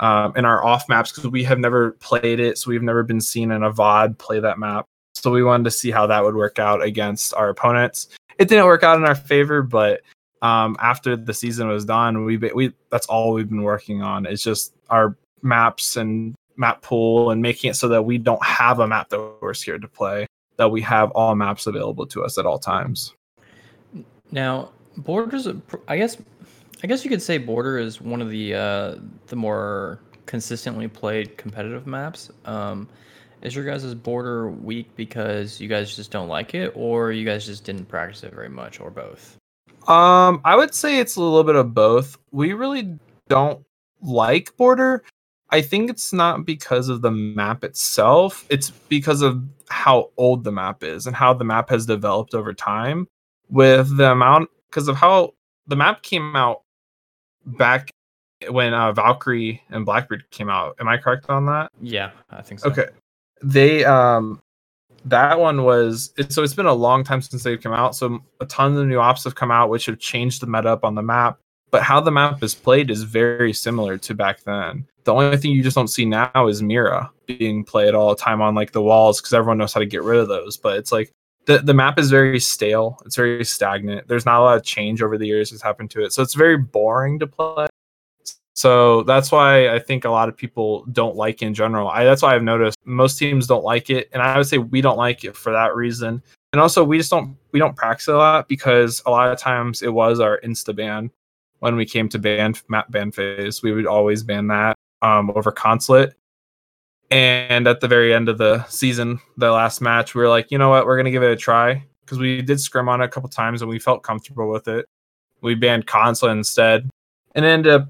um, 0.00 0.32
in 0.36 0.44
our 0.44 0.64
off 0.64 0.88
maps 0.88 1.12
because 1.12 1.30
we 1.30 1.44
have 1.44 1.58
never 1.58 1.92
played 1.92 2.40
it, 2.40 2.58
so 2.58 2.70
we've 2.70 2.82
never 2.82 3.02
been 3.02 3.20
seen 3.20 3.50
in 3.50 3.62
a 3.62 3.72
VOD 3.72 4.18
play 4.18 4.40
that 4.40 4.58
map. 4.58 4.86
So 5.14 5.30
we 5.30 5.44
wanted 5.44 5.64
to 5.64 5.70
see 5.70 5.90
how 5.90 6.06
that 6.06 6.24
would 6.24 6.34
work 6.34 6.58
out 6.58 6.82
against 6.82 7.34
our 7.34 7.50
opponents. 7.50 8.08
It 8.38 8.48
didn't 8.48 8.64
work 8.64 8.82
out 8.82 8.96
in 8.96 9.04
our 9.04 9.14
favor, 9.14 9.62
but 9.62 10.00
um, 10.42 10.76
after 10.80 11.16
the 11.16 11.32
season 11.32 11.68
was 11.68 11.84
done, 11.84 12.24
we 12.24 12.36
we 12.36 12.72
that's 12.90 13.06
all 13.06 13.32
we've 13.32 13.48
been 13.48 13.62
working 13.62 14.02
on. 14.02 14.26
It's 14.26 14.42
just 14.42 14.74
our 14.90 15.16
maps 15.40 15.96
and 15.96 16.34
map 16.56 16.82
pool 16.82 17.30
and 17.30 17.40
making 17.40 17.70
it 17.70 17.74
so 17.74 17.88
that 17.88 18.02
we 18.02 18.18
don't 18.18 18.44
have 18.44 18.80
a 18.80 18.86
map 18.86 19.08
that 19.10 19.36
we're 19.40 19.54
scared 19.54 19.82
to 19.82 19.88
play. 19.88 20.26
That 20.56 20.70
we 20.70 20.82
have 20.82 21.10
all 21.12 21.34
maps 21.34 21.66
available 21.66 22.06
to 22.08 22.24
us 22.24 22.36
at 22.38 22.44
all 22.44 22.58
times. 22.58 23.14
Now, 24.30 24.70
borders. 24.96 25.48
I 25.88 25.96
guess. 25.96 26.18
I 26.84 26.88
guess 26.88 27.04
you 27.04 27.10
could 27.10 27.22
say 27.22 27.38
border 27.38 27.78
is 27.78 28.00
one 28.00 28.20
of 28.20 28.28
the 28.28 28.54
uh, 28.54 28.96
the 29.28 29.36
more 29.36 30.00
consistently 30.26 30.88
played 30.88 31.36
competitive 31.36 31.86
maps. 31.86 32.30
Um, 32.44 32.88
is 33.42 33.54
your 33.54 33.64
guys' 33.64 33.94
border 33.94 34.50
weak 34.50 34.94
because 34.96 35.60
you 35.60 35.68
guys 35.68 35.94
just 35.94 36.10
don't 36.10 36.28
like 36.28 36.54
it, 36.54 36.72
or 36.74 37.12
you 37.12 37.24
guys 37.24 37.46
just 37.46 37.62
didn't 37.64 37.86
practice 37.86 38.24
it 38.24 38.34
very 38.34 38.48
much, 38.48 38.80
or 38.80 38.90
both? 38.90 39.38
Um, 39.88 40.40
I 40.44 40.56
would 40.56 40.74
say 40.74 40.98
it's 40.98 41.16
a 41.16 41.20
little 41.20 41.44
bit 41.44 41.56
of 41.56 41.74
both. 41.74 42.18
We 42.30 42.52
really 42.52 42.98
don't 43.28 43.64
like 44.00 44.56
Border. 44.56 45.02
I 45.50 45.60
think 45.60 45.90
it's 45.90 46.12
not 46.12 46.46
because 46.46 46.88
of 46.88 47.02
the 47.02 47.10
map 47.10 47.62
itself. 47.62 48.46
It's 48.48 48.70
because 48.70 49.22
of 49.22 49.42
how 49.68 50.10
old 50.16 50.44
the 50.44 50.52
map 50.52 50.82
is 50.82 51.06
and 51.06 51.14
how 51.14 51.34
the 51.34 51.44
map 51.44 51.68
has 51.68 51.84
developed 51.84 52.34
over 52.34 52.54
time 52.54 53.06
with 53.50 53.96
the 53.96 54.12
amount 54.12 54.50
because 54.70 54.88
of 54.88 54.96
how 54.96 55.34
the 55.66 55.76
map 55.76 56.02
came 56.02 56.34
out 56.36 56.62
back 57.44 57.90
when 58.48 58.74
uh, 58.74 58.92
Valkyrie 58.92 59.62
and 59.70 59.84
Blackbeard 59.84 60.24
came 60.30 60.48
out. 60.48 60.74
Am 60.80 60.88
I 60.88 60.96
correct 60.96 61.28
on 61.28 61.46
that? 61.46 61.70
Yeah, 61.80 62.10
I 62.30 62.42
think 62.42 62.60
so. 62.60 62.70
Okay. 62.70 62.86
They 63.42 63.84
um 63.84 64.40
that 65.04 65.38
one 65.38 65.64
was 65.64 66.12
it, 66.16 66.32
so 66.32 66.42
it's 66.42 66.54
been 66.54 66.66
a 66.66 66.72
long 66.72 67.02
time 67.04 67.20
since 67.20 67.42
they've 67.42 67.60
come 67.60 67.72
out 67.72 67.94
so 67.94 68.20
a 68.40 68.46
ton 68.46 68.76
of 68.76 68.86
new 68.86 68.98
ops 68.98 69.24
have 69.24 69.34
come 69.34 69.50
out 69.50 69.68
which 69.68 69.86
have 69.86 69.98
changed 69.98 70.40
the 70.40 70.46
meta 70.46 70.68
up 70.68 70.84
on 70.84 70.94
the 70.94 71.02
map 71.02 71.38
but 71.72 71.82
how 71.82 72.00
the 72.00 72.10
map 72.10 72.42
is 72.42 72.54
played 72.54 72.90
is 72.90 73.02
very 73.02 73.52
similar 73.54 73.96
to 73.96 74.14
back 74.14 74.42
then. 74.44 74.86
The 75.04 75.14
only 75.14 75.38
thing 75.38 75.52
you 75.52 75.62
just 75.62 75.74
don't 75.74 75.88
see 75.88 76.04
now 76.04 76.46
is 76.46 76.62
mira 76.62 77.10
being 77.26 77.64
played 77.64 77.94
all 77.94 78.10
the 78.10 78.22
time 78.22 78.40
on 78.40 78.54
like 78.54 78.72
the 78.72 78.82
walls 78.82 79.20
because 79.20 79.32
everyone 79.32 79.58
knows 79.58 79.72
how 79.72 79.80
to 79.80 79.86
get 79.86 80.02
rid 80.02 80.20
of 80.20 80.28
those 80.28 80.56
but 80.56 80.76
it's 80.76 80.92
like 80.92 81.10
the, 81.46 81.58
the 81.58 81.74
map 81.74 81.98
is 81.98 82.10
very 82.10 82.38
stale 82.38 82.98
it's 83.04 83.16
very 83.16 83.44
stagnant 83.44 84.06
there's 84.06 84.26
not 84.26 84.40
a 84.40 84.42
lot 84.42 84.56
of 84.56 84.64
change 84.64 85.02
over 85.02 85.18
the 85.18 85.26
years 85.26 85.50
that's 85.50 85.62
happened 85.62 85.90
to 85.90 86.04
it 86.04 86.12
so 86.12 86.22
it's 86.22 86.34
very 86.34 86.56
boring 86.56 87.18
to 87.18 87.26
play 87.26 87.66
so 88.54 89.02
that's 89.04 89.32
why 89.32 89.68
I 89.68 89.78
think 89.78 90.04
a 90.04 90.10
lot 90.10 90.28
of 90.28 90.36
people 90.36 90.84
don't 90.92 91.16
like 91.16 91.42
in 91.42 91.54
general. 91.54 91.88
I, 91.88 92.04
that's 92.04 92.22
why 92.22 92.34
I've 92.34 92.42
noticed 92.42 92.76
most 92.84 93.18
teams 93.18 93.46
don't 93.46 93.64
like 93.64 93.88
it, 93.88 94.10
and 94.12 94.22
I 94.22 94.36
would 94.36 94.46
say 94.46 94.58
we 94.58 94.80
don't 94.80 94.98
like 94.98 95.24
it 95.24 95.36
for 95.36 95.52
that 95.52 95.74
reason. 95.74 96.22
And 96.52 96.60
also, 96.60 96.84
we 96.84 96.98
just 96.98 97.10
don't 97.10 97.36
we 97.52 97.58
don't 97.58 97.76
practice 97.76 98.08
a 98.08 98.16
lot 98.16 98.48
because 98.48 99.02
a 99.06 99.10
lot 99.10 99.32
of 99.32 99.38
times 99.38 99.82
it 99.82 99.92
was 99.92 100.20
our 100.20 100.38
insta 100.44 100.76
ban 100.76 101.10
when 101.60 101.76
we 101.76 101.86
came 101.86 102.08
to 102.10 102.18
ban 102.18 102.54
map 102.68 102.90
ban 102.90 103.10
phase. 103.10 103.62
We 103.62 103.72
would 103.72 103.86
always 103.86 104.22
ban 104.22 104.48
that 104.48 104.76
um, 105.00 105.30
over 105.30 105.50
consulate. 105.50 106.14
And 107.10 107.66
at 107.66 107.80
the 107.80 107.88
very 107.88 108.14
end 108.14 108.28
of 108.28 108.38
the 108.38 108.64
season, 108.66 109.20
the 109.36 109.50
last 109.50 109.80
match, 109.80 110.14
we 110.14 110.22
were 110.22 110.28
like, 110.28 110.50
you 110.50 110.58
know 110.58 110.70
what, 110.70 110.86
we're 110.86 110.96
gonna 110.96 111.10
give 111.10 111.22
it 111.22 111.30
a 111.30 111.36
try 111.36 111.82
because 112.00 112.18
we 112.18 112.42
did 112.42 112.60
scrim 112.60 112.88
on 112.88 113.00
it 113.00 113.04
a 113.04 113.08
couple 113.08 113.28
times 113.28 113.62
and 113.62 113.70
we 113.70 113.78
felt 113.78 114.02
comfortable 114.02 114.50
with 114.50 114.68
it. 114.68 114.86
We 115.40 115.54
banned 115.54 115.86
consulate 115.86 116.36
instead, 116.36 116.88
and 117.34 117.44
ended 117.44 117.72
up 117.72 117.88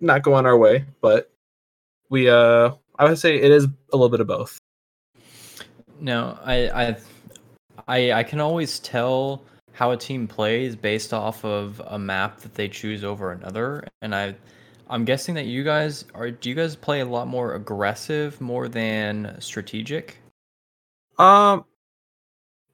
not 0.00 0.22
going 0.22 0.46
our 0.46 0.56
way, 0.56 0.84
but 1.00 1.30
we 2.10 2.28
uh 2.28 2.72
I 2.98 3.04
would 3.04 3.18
say 3.18 3.36
it 3.36 3.50
is 3.50 3.64
a 3.64 3.96
little 3.96 4.08
bit 4.08 4.20
of 4.20 4.26
both. 4.26 4.58
No, 6.00 6.38
I 6.44 6.68
I 6.68 6.96
I, 7.88 8.12
I 8.12 8.22
can 8.22 8.40
always 8.40 8.78
tell 8.80 9.42
how 9.72 9.90
a 9.90 9.96
team 9.96 10.28
plays 10.28 10.76
based 10.76 11.12
off 11.12 11.44
of 11.44 11.82
a 11.86 11.98
map 11.98 12.40
that 12.40 12.54
they 12.54 12.68
choose 12.68 13.02
over 13.04 13.32
another, 13.32 13.84
and 14.02 14.14
I 14.14 14.36
I'm 14.88 15.04
guessing 15.04 15.34
that 15.34 15.46
you 15.46 15.64
guys 15.64 16.04
are 16.14 16.30
do 16.30 16.48
you 16.48 16.54
guys 16.54 16.76
play 16.76 17.00
a 17.00 17.06
lot 17.06 17.26
more 17.26 17.54
aggressive 17.54 18.40
more 18.40 18.68
than 18.68 19.36
strategic? 19.40 20.18
Um 21.18 21.64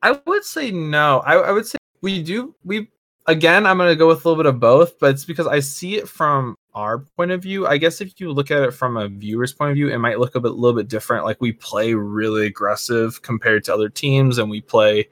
I 0.02 0.18
would 0.26 0.44
say 0.44 0.70
no. 0.70 1.20
I, 1.20 1.34
I 1.34 1.52
would 1.52 1.66
say 1.66 1.78
we 2.02 2.22
do 2.22 2.54
we 2.64 2.88
again 3.26 3.66
I'm 3.66 3.78
gonna 3.78 3.96
go 3.96 4.08
with 4.08 4.24
a 4.24 4.28
little 4.28 4.42
bit 4.42 4.52
of 4.52 4.60
both, 4.60 4.98
but 4.98 5.10
it's 5.10 5.24
because 5.24 5.46
I 5.46 5.60
see 5.60 5.96
it 5.96 6.08
from 6.08 6.56
our 6.74 6.98
point 6.98 7.30
of 7.30 7.42
view. 7.42 7.66
I 7.66 7.78
guess 7.78 8.00
if 8.00 8.20
you 8.20 8.32
look 8.32 8.50
at 8.50 8.62
it 8.62 8.72
from 8.72 8.96
a 8.96 9.08
viewer's 9.08 9.52
point 9.52 9.70
of 9.70 9.76
view, 9.76 9.88
it 9.88 9.98
might 9.98 10.18
look 10.18 10.34
a 10.34 10.40
bit, 10.40 10.52
little 10.52 10.76
bit 10.76 10.88
different. 10.88 11.24
Like 11.24 11.40
we 11.40 11.52
play 11.52 11.94
really 11.94 12.46
aggressive 12.46 13.22
compared 13.22 13.64
to 13.64 13.74
other 13.74 13.88
teams, 13.88 14.38
and 14.38 14.50
we 14.50 14.60
play 14.60 15.08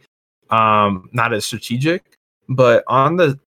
um, 0.50 1.08
not 1.12 1.32
as 1.32 1.44
strategic. 1.44 2.16
But 2.48 2.84
on 2.86 3.16
the 3.16 3.38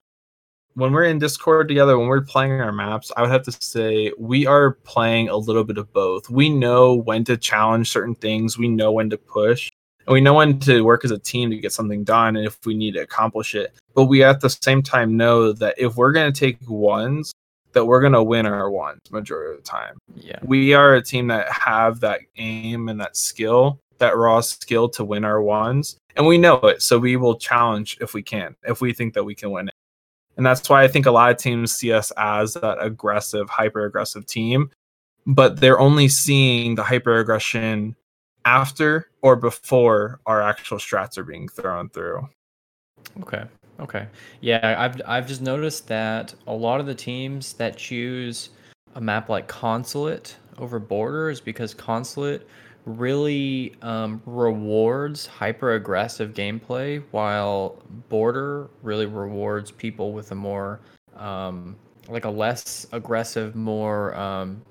when 0.75 0.93
we're 0.93 1.03
in 1.03 1.19
Discord 1.19 1.67
together, 1.67 1.97
when 1.97 2.07
we're 2.07 2.21
playing 2.21 2.61
our 2.61 2.71
maps, 2.71 3.11
I 3.17 3.21
would 3.21 3.31
have 3.31 3.43
to 3.43 3.51
say 3.51 4.13
we 4.17 4.45
are 4.47 4.71
playing 4.71 5.29
a 5.29 5.35
little 5.35 5.63
bit 5.63 5.77
of 5.77 5.91
both. 5.91 6.29
We 6.29 6.49
know 6.49 6.95
when 6.95 7.23
to 7.25 7.37
challenge 7.37 7.91
certain 7.91 8.15
things, 8.15 8.57
we 8.57 8.69
know 8.69 8.91
when 8.91 9.09
to 9.09 9.17
push, 9.17 9.71
and 10.07 10.13
we 10.13 10.21
know 10.21 10.33
when 10.33 10.59
to 10.59 10.81
work 10.81 11.03
as 11.03 11.11
a 11.11 11.19
team 11.19 11.49
to 11.49 11.57
get 11.57 11.73
something 11.73 12.03
done 12.03 12.35
and 12.35 12.45
if 12.45 12.57
we 12.65 12.73
need 12.73 12.93
to 12.93 13.01
accomplish 13.01 13.55
it. 13.55 13.73
But 13.93 14.05
we 14.05 14.23
at 14.23 14.41
the 14.41 14.49
same 14.49 14.81
time 14.81 15.17
know 15.17 15.51
that 15.53 15.75
if 15.77 15.95
we're 15.95 16.13
going 16.13 16.31
to 16.31 16.39
take 16.39 16.57
ones, 16.67 17.33
that 17.73 17.85
we're 17.85 18.01
gonna 18.01 18.23
win 18.23 18.45
our 18.45 18.69
ones 18.69 18.99
majority 19.11 19.51
of 19.51 19.57
the 19.57 19.69
time. 19.69 19.97
Yeah, 20.15 20.39
we 20.43 20.73
are 20.73 20.95
a 20.95 21.01
team 21.01 21.27
that 21.27 21.51
have 21.51 21.99
that 22.01 22.21
aim 22.37 22.89
and 22.89 22.99
that 23.01 23.17
skill, 23.17 23.79
that 23.97 24.17
raw 24.17 24.41
skill 24.41 24.89
to 24.89 25.03
win 25.03 25.25
our 25.25 25.41
ones, 25.41 25.97
and 26.15 26.25
we 26.25 26.37
know 26.37 26.55
it. 26.55 26.81
So 26.81 26.99
we 26.99 27.17
will 27.17 27.35
challenge 27.35 27.97
if 28.01 28.13
we 28.13 28.23
can, 28.23 28.55
if 28.63 28.81
we 28.81 28.93
think 28.93 29.13
that 29.13 29.23
we 29.23 29.35
can 29.35 29.51
win 29.51 29.67
it. 29.67 29.73
And 30.37 30.45
that's 30.45 30.69
why 30.69 30.83
I 30.83 30.87
think 30.87 31.05
a 31.05 31.11
lot 31.11 31.31
of 31.31 31.37
teams 31.37 31.73
see 31.73 31.91
us 31.91 32.11
as 32.17 32.53
that 32.55 32.77
aggressive, 32.81 33.49
hyper 33.49 33.85
aggressive 33.85 34.25
team, 34.25 34.71
but 35.27 35.59
they're 35.59 35.79
only 35.79 36.07
seeing 36.07 36.75
the 36.75 36.83
hyper 36.83 37.19
aggression 37.19 37.95
after 38.45 39.09
or 39.21 39.35
before 39.35 40.19
our 40.25 40.41
actual 40.41 40.77
strats 40.77 41.17
are 41.17 41.23
being 41.23 41.47
thrown 41.47 41.89
through. 41.89 42.27
Okay. 43.21 43.43
Okay. 43.79 44.07
Yeah, 44.41 44.75
I've 44.77 45.01
I've 45.07 45.27
just 45.27 45.41
noticed 45.41 45.87
that 45.87 46.35
a 46.47 46.53
lot 46.53 46.79
of 46.79 46.85
the 46.85 46.95
teams 46.95 47.53
that 47.53 47.77
choose 47.77 48.51
a 48.95 49.01
map 49.01 49.29
like 49.29 49.47
Consulate 49.47 50.37
over 50.59 50.79
Border 50.79 51.29
is 51.29 51.41
because 51.41 51.73
Consulate 51.73 52.47
really 52.85 53.75
um, 53.81 54.21
rewards 54.25 55.25
hyper 55.25 55.73
aggressive 55.73 56.33
gameplay, 56.33 57.03
while 57.11 57.81
Border 58.09 58.69
really 58.83 59.05
rewards 59.05 59.71
people 59.71 60.13
with 60.13 60.31
a 60.31 60.35
more 60.35 60.79
um, 61.15 61.75
like 62.07 62.25
a 62.25 62.29
less 62.29 62.85
aggressive, 62.91 63.55
more 63.55 64.15
um, 64.15 64.61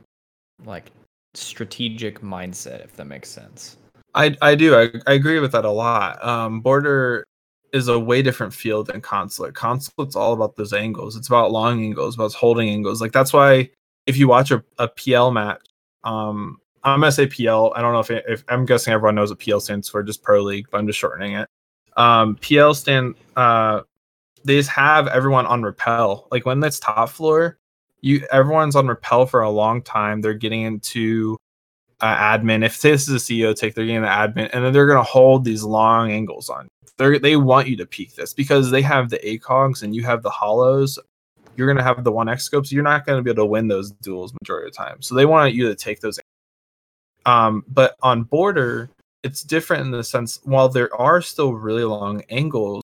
like 0.64 0.90
strategic 1.34 2.20
mindset, 2.20 2.84
if 2.84 2.94
that 2.96 3.06
makes 3.06 3.28
sense. 3.28 3.76
I 4.14 4.36
I 4.42 4.54
do. 4.54 4.76
I, 4.76 4.90
I 5.06 5.14
agree 5.14 5.40
with 5.40 5.52
that 5.52 5.64
a 5.64 5.70
lot. 5.70 6.22
Um, 6.24 6.60
Border 6.60 7.24
is 7.72 7.88
a 7.88 7.98
way 7.98 8.22
different 8.22 8.52
field 8.52 8.86
than 8.86 9.00
Consulate. 9.00 9.54
Consulate's 9.54 10.16
all 10.16 10.32
about 10.32 10.56
those 10.56 10.72
angles. 10.72 11.16
It's 11.16 11.28
about 11.28 11.52
long 11.52 11.82
angles, 11.82 12.14
about 12.14 12.32
holding 12.32 12.68
angles. 12.68 13.00
Like 13.00 13.12
that's 13.12 13.32
why 13.32 13.70
if 14.06 14.16
you 14.16 14.28
watch 14.28 14.50
a, 14.50 14.64
a 14.78 14.88
PL 14.88 15.30
match, 15.30 15.60
um, 16.04 16.58
I'm 16.82 17.00
gonna 17.00 17.12
say 17.12 17.26
PL. 17.26 17.72
I 17.76 17.82
don't 17.82 17.92
know 17.92 18.00
if, 18.00 18.10
it, 18.10 18.24
if 18.28 18.44
I'm 18.48 18.64
guessing 18.64 18.92
everyone 18.92 19.14
knows 19.14 19.30
what 19.30 19.40
PL 19.40 19.60
stands 19.60 19.88
for, 19.88 20.02
just 20.02 20.22
Pro 20.22 20.42
League, 20.42 20.66
but 20.70 20.78
I'm 20.78 20.86
just 20.86 20.98
shortening 20.98 21.34
it. 21.34 21.48
Um, 21.96 22.36
PL 22.36 22.74
stand. 22.74 23.14
Uh, 23.36 23.82
they 24.44 24.56
just 24.56 24.70
have 24.70 25.06
everyone 25.08 25.46
on 25.46 25.62
rappel. 25.62 26.28
Like 26.30 26.46
when 26.46 26.62
it's 26.64 26.80
top 26.80 27.10
floor, 27.10 27.58
you 28.00 28.26
everyone's 28.32 28.76
on 28.76 28.88
rappel 28.88 29.26
for 29.26 29.42
a 29.42 29.50
long 29.50 29.82
time. 29.82 30.22
They're 30.22 30.34
getting 30.34 30.62
into 30.62 31.36
uh, 32.00 32.16
admin. 32.16 32.64
If 32.64 32.80
this 32.80 33.08
is 33.08 33.22
a 33.22 33.32
CEO 33.32 33.54
take, 33.54 33.74
they're 33.74 33.84
getting 33.86 34.02
the 34.02 34.08
admin, 34.08 34.48
and 34.52 34.64
then 34.64 34.72
they're 34.72 34.86
gonna 34.86 35.02
hold 35.02 35.44
these 35.44 35.62
long 35.62 36.10
angles 36.10 36.48
on. 36.48 36.68
They 36.96 37.18
they 37.18 37.36
want 37.36 37.68
you 37.68 37.76
to 37.76 37.86
peek 37.86 38.14
this 38.14 38.34
because 38.34 38.70
they 38.70 38.82
have 38.82 39.10
the 39.10 39.18
ACOGs 39.18 39.82
and 39.82 39.94
you 39.94 40.02
have 40.04 40.22
the 40.22 40.30
hollows. 40.30 40.98
You're 41.56 41.66
gonna 41.66 41.82
have 41.82 42.04
the 42.04 42.12
one 42.12 42.28
X 42.28 42.44
scopes. 42.44 42.72
You're 42.72 42.82
not 42.82 43.06
gonna 43.06 43.22
be 43.22 43.30
able 43.30 43.42
to 43.42 43.46
win 43.46 43.68
those 43.68 43.90
duels 43.90 44.32
majority 44.40 44.68
of 44.68 44.72
the 44.72 44.76
time. 44.76 45.02
So 45.02 45.14
they 45.14 45.26
want 45.26 45.54
you 45.54 45.68
to 45.68 45.74
take 45.74 46.00
those 46.00 46.18
um, 47.26 47.64
but 47.68 47.96
on 48.02 48.22
border, 48.24 48.90
it's 49.22 49.42
different 49.42 49.84
in 49.84 49.90
the 49.90 50.04
sense 50.04 50.40
while 50.44 50.68
there 50.68 50.94
are 50.94 51.20
still 51.20 51.52
really 51.52 51.84
long 51.84 52.22
angles, 52.30 52.82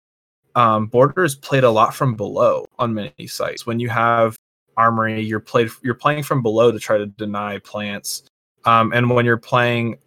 um, 0.54 0.86
border 0.86 1.24
is 1.24 1.34
played 1.34 1.64
a 1.64 1.70
lot 1.70 1.94
from 1.94 2.14
below 2.14 2.66
on 2.78 2.94
many 2.94 3.26
sites. 3.26 3.66
When 3.66 3.80
you 3.80 3.88
have 3.88 4.36
armory, 4.76 5.22
you're 5.22 5.40
played 5.40 5.70
you're 5.82 5.94
playing 5.94 6.22
from 6.22 6.42
below 6.42 6.70
to 6.70 6.78
try 6.78 6.98
to 6.98 7.06
deny 7.06 7.58
plants. 7.58 8.24
Um, 8.64 8.92
and 8.92 9.08
when 9.10 9.24
you're 9.24 9.36
playing 9.36 9.98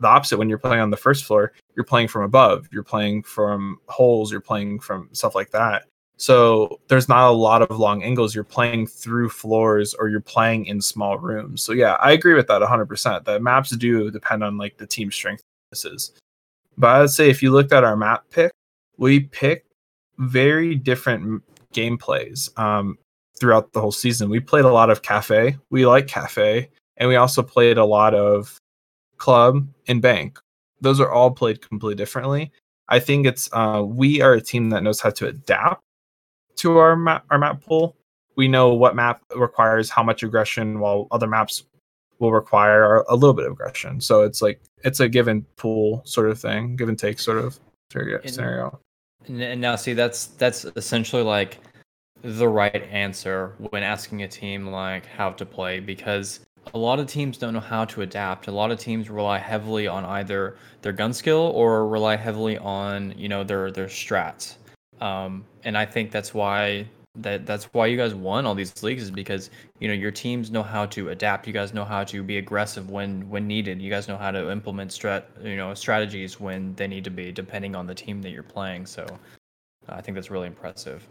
the 0.00 0.08
opposite, 0.08 0.38
when 0.38 0.48
you're 0.48 0.58
playing 0.58 0.80
on 0.80 0.90
the 0.90 0.96
first 0.96 1.24
floor, 1.24 1.52
you're 1.76 1.84
playing 1.84 2.08
from 2.08 2.22
above. 2.22 2.68
You're 2.72 2.82
playing 2.82 3.22
from 3.22 3.78
holes. 3.88 4.30
You're 4.30 4.40
playing 4.40 4.80
from 4.80 5.08
stuff 5.12 5.34
like 5.34 5.50
that. 5.50 5.84
So 6.18 6.80
there's 6.88 7.08
not 7.08 7.28
a 7.28 7.32
lot 7.32 7.62
of 7.62 7.78
long 7.78 8.02
angles. 8.02 8.34
You're 8.34 8.42
playing 8.44 8.88
through 8.88 9.30
floors 9.30 9.94
or 9.94 10.08
you're 10.08 10.20
playing 10.20 10.66
in 10.66 10.80
small 10.80 11.16
rooms. 11.16 11.62
So 11.62 11.72
yeah, 11.72 11.92
I 12.00 12.10
agree 12.10 12.34
with 12.34 12.48
that 12.48 12.60
100%. 12.60 13.24
The 13.24 13.38
maps 13.38 13.70
do 13.70 14.10
depend 14.10 14.42
on 14.42 14.58
like 14.58 14.76
the 14.78 14.86
team 14.86 15.12
strength 15.12 15.42
is. 15.72 16.12
But 16.76 16.88
I 16.88 17.00
would 17.00 17.10
say 17.10 17.30
if 17.30 17.42
you 17.42 17.52
looked 17.52 17.72
at 17.72 17.84
our 17.84 17.96
map 17.96 18.24
pick, 18.30 18.50
we 18.96 19.20
picked 19.20 19.72
very 20.18 20.74
different 20.74 21.42
gameplays 21.72 22.56
um, 22.58 22.98
throughout 23.38 23.72
the 23.72 23.80
whole 23.80 23.92
season. 23.92 24.28
We 24.28 24.40
played 24.40 24.64
a 24.64 24.72
lot 24.72 24.90
of 24.90 25.02
cafe. 25.02 25.56
We 25.70 25.86
like 25.86 26.08
cafe, 26.08 26.68
and 26.96 27.08
we 27.08 27.16
also 27.16 27.42
played 27.42 27.78
a 27.78 27.84
lot 27.84 28.14
of 28.14 28.56
club 29.18 29.66
and 29.86 30.00
bank. 30.00 30.38
Those 30.80 31.00
are 31.00 31.10
all 31.10 31.30
played 31.30 31.66
completely 31.66 31.96
differently. 31.96 32.52
I 32.88 33.00
think 33.00 33.26
it's 33.26 33.48
uh, 33.52 33.82
we 33.84 34.22
are 34.22 34.34
a 34.34 34.40
team 34.40 34.70
that 34.70 34.82
knows 34.82 35.00
how 35.00 35.10
to 35.10 35.26
adapt 35.26 35.82
to 36.56 36.78
our 36.78 36.96
map 36.96 37.24
our 37.30 37.38
map 37.38 37.64
pool. 37.64 37.96
We 38.36 38.48
know 38.48 38.72
what 38.72 38.94
map 38.94 39.22
requires 39.34 39.90
how 39.90 40.02
much 40.02 40.22
aggression, 40.22 40.80
while 40.80 41.08
other 41.10 41.26
maps 41.26 41.64
will 42.18 42.32
require 42.32 43.04
a 43.08 43.14
little 43.14 43.34
bit 43.34 43.46
of 43.46 43.52
aggression. 43.52 44.00
So 44.00 44.22
it's 44.22 44.40
like 44.40 44.60
it's 44.84 45.00
a 45.00 45.08
given 45.08 45.44
pool 45.56 46.02
sort 46.04 46.30
of 46.30 46.38
thing, 46.38 46.76
give 46.76 46.88
and 46.88 46.98
take 46.98 47.18
sort 47.18 47.38
of 47.38 47.58
scenario. 47.90 48.78
And, 49.26 49.42
and 49.42 49.60
now, 49.60 49.76
see, 49.76 49.92
that's 49.92 50.26
that's 50.26 50.64
essentially 50.76 51.22
like 51.22 51.58
the 52.22 52.48
right 52.48 52.82
answer 52.90 53.54
when 53.58 53.82
asking 53.82 54.22
a 54.22 54.28
team 54.28 54.68
like 54.68 55.06
how 55.06 55.30
to 55.30 55.46
play 55.46 55.80
because 55.80 56.40
a 56.74 56.78
lot 56.78 56.98
of 56.98 57.06
teams 57.06 57.38
don't 57.38 57.54
know 57.54 57.60
how 57.60 57.84
to 57.86 58.02
adapt. 58.02 58.46
A 58.46 58.52
lot 58.52 58.70
of 58.70 58.78
teams 58.78 59.10
rely 59.10 59.38
heavily 59.38 59.86
on 59.86 60.04
either 60.04 60.56
their 60.82 60.92
gun 60.92 61.12
skill 61.12 61.52
or 61.54 61.86
rely 61.86 62.16
heavily 62.16 62.58
on 62.58 63.14
you 63.16 63.28
know 63.28 63.44
their 63.44 63.70
their 63.70 63.86
strats. 63.86 64.56
Um, 65.00 65.44
and 65.64 65.76
I 65.76 65.86
think 65.86 66.10
that's 66.10 66.34
why 66.34 66.86
that 67.16 67.46
that's 67.46 67.64
why 67.66 67.86
you 67.86 67.96
guys 67.96 68.14
won 68.14 68.46
all 68.46 68.54
these 68.54 68.82
leagues 68.82 69.02
is 69.04 69.10
because 69.10 69.50
you 69.80 69.88
know 69.88 69.94
your 69.94 70.10
teams 70.10 70.50
know 70.50 70.62
how 70.62 70.86
to 70.86 71.08
adapt. 71.10 71.46
You 71.46 71.52
guys 71.52 71.74
know 71.74 71.84
how 71.84 72.04
to 72.04 72.22
be 72.22 72.38
aggressive 72.38 72.90
when 72.90 73.28
when 73.28 73.46
needed. 73.46 73.80
You 73.80 73.90
guys 73.90 74.08
know 74.08 74.16
how 74.16 74.30
to 74.30 74.50
implement 74.50 74.90
strat 74.90 75.24
you 75.42 75.56
know 75.56 75.74
strategies 75.74 76.38
when 76.40 76.74
they 76.74 76.86
need 76.86 77.04
to 77.04 77.10
be, 77.10 77.32
depending 77.32 77.74
on 77.74 77.86
the 77.86 77.94
team 77.94 78.22
that 78.22 78.30
you're 78.30 78.42
playing. 78.42 78.86
So 78.86 79.06
I 79.88 80.00
think 80.00 80.14
that's 80.14 80.30
really 80.30 80.46
impressive. 80.46 81.06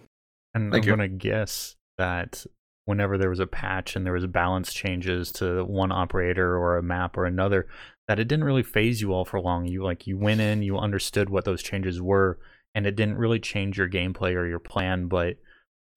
And 0.53 0.71
Thank 0.71 0.85
I'm 0.85 0.87
you. 0.87 0.95
gonna 0.95 1.07
guess 1.07 1.75
that 1.97 2.45
whenever 2.87 3.17
there 3.17 3.29
was 3.29 3.39
a 3.39 3.47
patch 3.47 3.95
and 3.95 4.05
there 4.05 4.13
was 4.13 4.25
balance 4.25 4.73
changes 4.73 5.31
to 5.33 5.63
one 5.65 5.91
operator 5.91 6.57
or 6.57 6.77
a 6.77 6.83
map 6.83 7.17
or 7.17 7.25
another, 7.25 7.67
that 8.07 8.19
it 8.19 8.27
didn't 8.27 8.45
really 8.45 8.63
faze 8.63 9.01
you 9.01 9.13
all 9.13 9.25
for 9.25 9.39
long. 9.39 9.67
You 9.67 9.83
like 9.83 10.07
you 10.07 10.17
went 10.17 10.41
in, 10.41 10.63
you 10.63 10.77
understood 10.77 11.29
what 11.29 11.45
those 11.45 11.61
changes 11.61 12.01
were 12.01 12.39
and 12.73 12.85
it 12.85 12.95
didn't 12.95 13.17
really 13.17 13.39
change 13.39 13.77
your 13.77 13.89
gameplay 13.89 14.35
or 14.35 14.45
your 14.47 14.59
plan, 14.59 15.07
but 15.07 15.37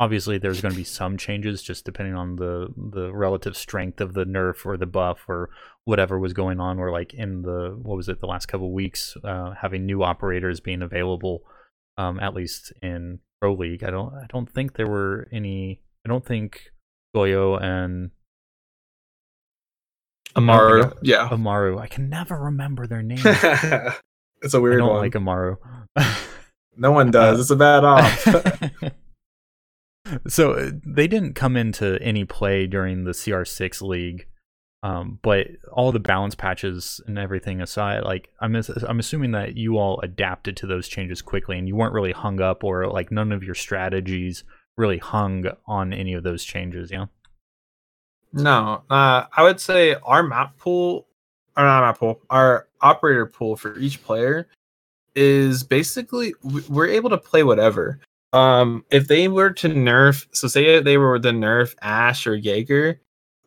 obviously 0.00 0.38
there's 0.38 0.62
going 0.62 0.73
to 0.73 0.80
be 0.80 0.85
some 0.85 1.18
changes 1.18 1.62
just 1.62 1.85
depending 1.85 2.14
on 2.14 2.37
the 2.37 2.68
the 2.76 3.12
relative 3.12 3.56
strength 3.56 4.00
of 4.00 4.14
the 4.14 4.25
nerf 4.25 4.64
or 4.64 4.76
the 4.76 4.87
buff 4.87 5.26
or 5.28 5.50
whatever 5.85 6.18
was 6.18 6.32
going 6.32 6.59
on 6.59 6.78
or 6.78 6.90
like 6.90 7.12
in 7.12 7.42
the 7.42 7.78
what 7.82 7.97
was 7.97 8.09
it 8.09 8.18
the 8.18 8.26
last 8.26 8.47
couple 8.47 8.73
weeks 8.73 9.14
uh, 9.25 9.52
having 9.61 9.85
new 9.85 10.02
operators 10.02 10.59
being 10.59 10.80
available 10.82 11.42
um, 11.99 12.18
at 12.18 12.35
least 12.35 12.73
in 12.82 13.18
pro 13.40 13.52
league 13.52 13.85
i 13.85 13.90
don't 13.90 14.14
i 14.14 14.26
don't 14.30 14.50
think 14.50 14.75
there 14.75 14.88
were 14.88 15.28
any 15.32 15.82
i 16.06 16.09
don't 16.09 16.25
think 16.25 16.73
goyo 17.14 17.61
and 17.61 18.11
amaru 20.37 20.90
yeah 21.02 21.29
amaru 21.31 21.79
i 21.79 21.87
can 21.87 22.09
never 22.09 22.38
remember 22.38 22.87
their 22.87 23.02
names 23.02 23.23
it's 24.43 24.55
a 24.55 24.61
weird 24.61 24.76
I 24.76 24.79
don't 24.79 24.90
one 24.90 25.00
like 25.00 25.14
amaru 25.14 25.57
No 26.76 26.93
one 26.93 27.11
does. 27.12 27.40
It's 27.40 27.50
a 27.50 27.57
bad 27.57 27.85
off. 27.85 28.26
so 30.29 30.52
uh, 30.52 30.71
they 30.85 31.07
didn't 31.07 31.35
come 31.35 31.57
into 31.57 31.99
any 32.00 32.25
play 32.25 32.67
during 32.67 33.05
the 33.05 33.12
CR6 33.12 33.83
league. 33.83 34.26
Um, 34.83 35.19
but 35.21 35.49
all 35.71 35.93
the 35.93 36.00
balance 36.00 36.35
patches 36.35 37.02
and 37.07 37.19
everything 37.19 37.61
aside, 37.61 38.02
like 38.05 38.31
I'm 38.40 38.57
I'm 38.88 38.99
assuming 38.99 39.33
that 39.33 39.55
you 39.55 39.76
all 39.76 40.00
adapted 40.00 40.57
to 40.57 40.67
those 40.67 40.88
changes 40.88 41.21
quickly, 41.21 41.59
and 41.59 41.69
you 41.69 41.76
weren't 41.76 41.93
really 41.93 42.12
hung 42.12 42.40
up, 42.40 42.64
or 42.64 42.87
like 42.87 43.12
none 43.12 43.31
of 43.31 43.45
your 43.45 43.55
strategies 43.55 44.43
really 44.80 44.99
hung 44.99 45.46
on 45.66 45.92
any 45.92 46.14
of 46.14 46.25
those 46.25 46.42
changes. 46.42 46.90
Yeah. 46.90 47.06
No, 48.32 48.82
uh, 48.90 49.25
I 49.37 49.42
would 49.42 49.60
say 49.60 49.94
our 50.02 50.22
map 50.22 50.56
pool, 50.56 51.06
or 51.56 51.64
not 51.64 51.82
map 51.82 51.99
pool, 51.99 52.20
our 52.30 52.68
operator 52.80 53.26
pool 53.26 53.56
for 53.56 53.78
each 53.78 54.02
player 54.02 54.49
is 55.14 55.62
basically 55.62 56.34
we're 56.68 56.87
able 56.87 57.10
to 57.10 57.18
play 57.18 57.42
whatever. 57.42 57.99
Um, 58.32 58.84
if 58.90 59.08
they 59.08 59.26
were 59.28 59.50
to 59.50 59.68
nerf, 59.68 60.26
so 60.32 60.46
say 60.46 60.80
they 60.80 60.96
were 60.96 61.18
the 61.18 61.30
nerf 61.32 61.75
Ash 61.82 62.26
or 62.26 62.37
Jaeger, 62.37 63.00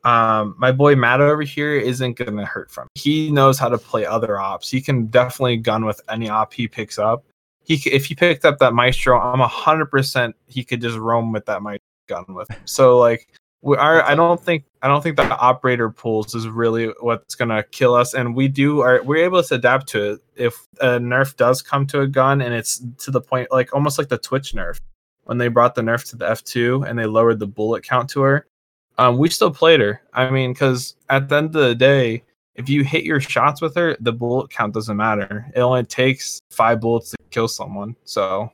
um, 0.04 0.56
my 0.58 0.74
boy 0.74 0.96
Matt 0.96 1.22
over 1.22 1.44
here 1.44 1.76
isn't 1.76 2.18
gonna 2.18 2.46
hurt 2.46 2.70
from. 2.70 2.88
It. 2.94 3.02
He 3.02 3.32
knows 3.32 3.58
how 3.58 3.70
to 3.70 3.78
play 3.78 4.06
other 4.06 4.38
ops. 4.40 4.70
He 4.70 4.82
can 4.82 5.08
definitely 5.08 5.58
gun 5.58 5.86
with 5.86 6.02
any 6.10 6.30
op 6.30 6.54
he 6.54 6.68
picks 6.68 7.00
up. 7.00 7.24
He 7.64 7.76
if 7.90 8.06
he 8.06 8.16
picked 8.16 8.46
up 8.46 8.60
that 8.60 8.74
Maestro, 8.74 9.20
I'm 9.20 9.40
hundred 9.40 9.88
percent 9.88 10.36
he 10.48 10.64
could 10.64 10.82
just 10.82 10.98
roam 10.98 11.32
with 11.32 11.46
that 11.46 11.62
Maestro 11.62 11.86
gun 12.08 12.26
with 12.30 12.50
him. 12.50 12.62
So 12.66 12.98
like 12.98 13.28
we 13.64 13.78
are 13.78 14.04
i 14.04 14.14
don't 14.14 14.44
think 14.44 14.66
i 14.82 14.88
don't 14.88 15.02
think 15.02 15.16
the 15.16 15.38
operator 15.38 15.90
pools 15.90 16.36
is 16.36 16.48
really 16.48 16.94
what's 17.00 17.34
gonna 17.34 17.64
kill 17.72 17.96
us 17.96 18.14
and 18.14 18.36
we 18.36 18.48
do 18.48 18.82
are 18.82 19.02
we're 19.04 19.24
able 19.24 19.42
to 19.42 19.56
adapt 19.56 19.88
to 19.88 20.12
it 20.12 20.20
if 20.36 20.68
a 20.82 21.00
nerf 21.00 21.36
does 21.38 21.62
come 21.62 21.88
to 21.88 22.02
a 22.02 22.08
gun 22.08 22.42
and 22.42 22.54
it's 22.54 22.84
to 22.98 23.10
the 23.10 23.22
point 23.22 23.50
like 23.52 23.74
almost 23.74 23.98
like 23.98 24.10
the 24.10 24.18
twitch 24.18 24.54
nerf 24.54 24.80
when 25.24 25.38
they 25.38 25.48
brought 25.48 25.76
the 25.76 25.82
nerf 25.82 26.08
to 26.08 26.18
the 26.18 26.26
f2 26.26 26.88
and 26.88 27.00
they 27.00 27.06
lowered 27.06 27.40
the 27.40 27.48
bullet 27.48 27.84
count 27.84 28.10
to 28.10 28.22
her 28.22 28.46
um, 28.98 29.18
we 29.18 29.30
still 29.30 29.52
played 29.52 29.80
her 29.80 30.02
i 30.14 30.30
mean 30.30 30.52
because 30.52 30.96
at 31.10 31.30
the 31.30 31.36
end 31.38 31.56
of 31.56 31.62
the 31.62 31.76
day 31.76 32.22
if 32.56 32.70
you 32.70 32.84
hit 32.84 33.04
your 33.04 33.20
shots 33.20 33.62
with 33.62 33.76
her 33.76 33.96
the 34.00 34.14
bullet 34.14 34.50
count 34.50 34.74
doesn't 34.74 34.98
matter 34.98 35.46
it 35.56 35.60
only 35.62 35.84
takes 35.84 36.40
five 36.52 36.80
bullets 36.80 37.12
to 37.12 37.18
kill 37.32 37.48
someone 37.48 37.96
so 38.04 38.52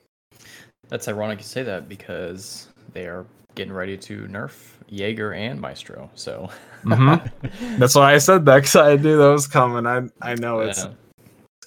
that's 0.87 1.07
ironic 1.07 1.39
you 1.39 1.45
say 1.45 1.63
that 1.63 1.87
because 1.87 2.67
they 2.93 3.05
are 3.05 3.25
getting 3.55 3.73
ready 3.73 3.97
to 3.97 4.21
nerf 4.27 4.73
Jaeger 4.91 5.33
and 5.33 5.59
Maestro. 5.59 6.09
So 6.15 6.49
mm-hmm. 6.83 7.77
that's 7.79 7.95
why 7.95 8.13
I 8.13 8.17
said 8.17 8.45
that 8.45 8.55
because 8.55 8.75
I 8.75 8.95
knew 8.95 9.17
that 9.17 9.29
was 9.29 9.47
coming. 9.47 9.85
I 9.85 10.09
I 10.21 10.35
know 10.35 10.59
it's. 10.59 10.83
Yeah. 10.83 10.91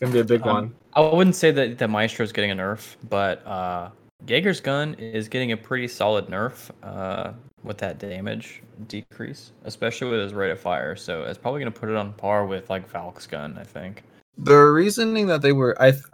gonna 0.01 0.13
be 0.13 0.21
a 0.21 0.25
big 0.25 0.43
Um, 0.43 0.55
one. 0.55 0.75
I 0.95 1.01
wouldn't 1.01 1.37
say 1.37 1.51
that 1.53 1.79
that 1.79 2.21
is 2.21 2.33
getting 2.33 2.51
a 2.51 2.55
nerf, 2.57 2.97
but 3.09 3.47
uh, 3.47 3.91
Jaeger's 4.27 4.61
gun 4.61 4.95
is 4.95 5.29
getting 5.29 5.53
a 5.53 5.57
pretty 5.57 5.89
solid 5.89 6.27
nerf 6.27 6.71
uh, 6.83 7.33
with 7.65 7.79
that 7.79 7.99
damage 7.99 8.63
decrease, 8.89 9.53
especially 9.65 10.11
with 10.11 10.21
his 10.21 10.35
rate 10.35 10.51
of 10.51 10.61
fire. 10.61 10.97
So 10.97 11.23
it's 11.23 11.39
probably 11.39 11.61
going 11.61 11.73
to 11.73 11.79
put 11.79 11.89
it 11.89 11.97
on 11.97 12.13
par 12.13 12.47
with 12.47 12.71
like 12.71 12.89
Valk's 12.89 13.27
gun, 13.27 13.57
I 13.59 13.65
think. 13.65 14.05
The 14.39 14.57
reasoning 14.57 15.27
that 15.27 15.43
they 15.43 15.53
were, 15.53 15.81
I 15.81 15.91
th- 15.93 16.05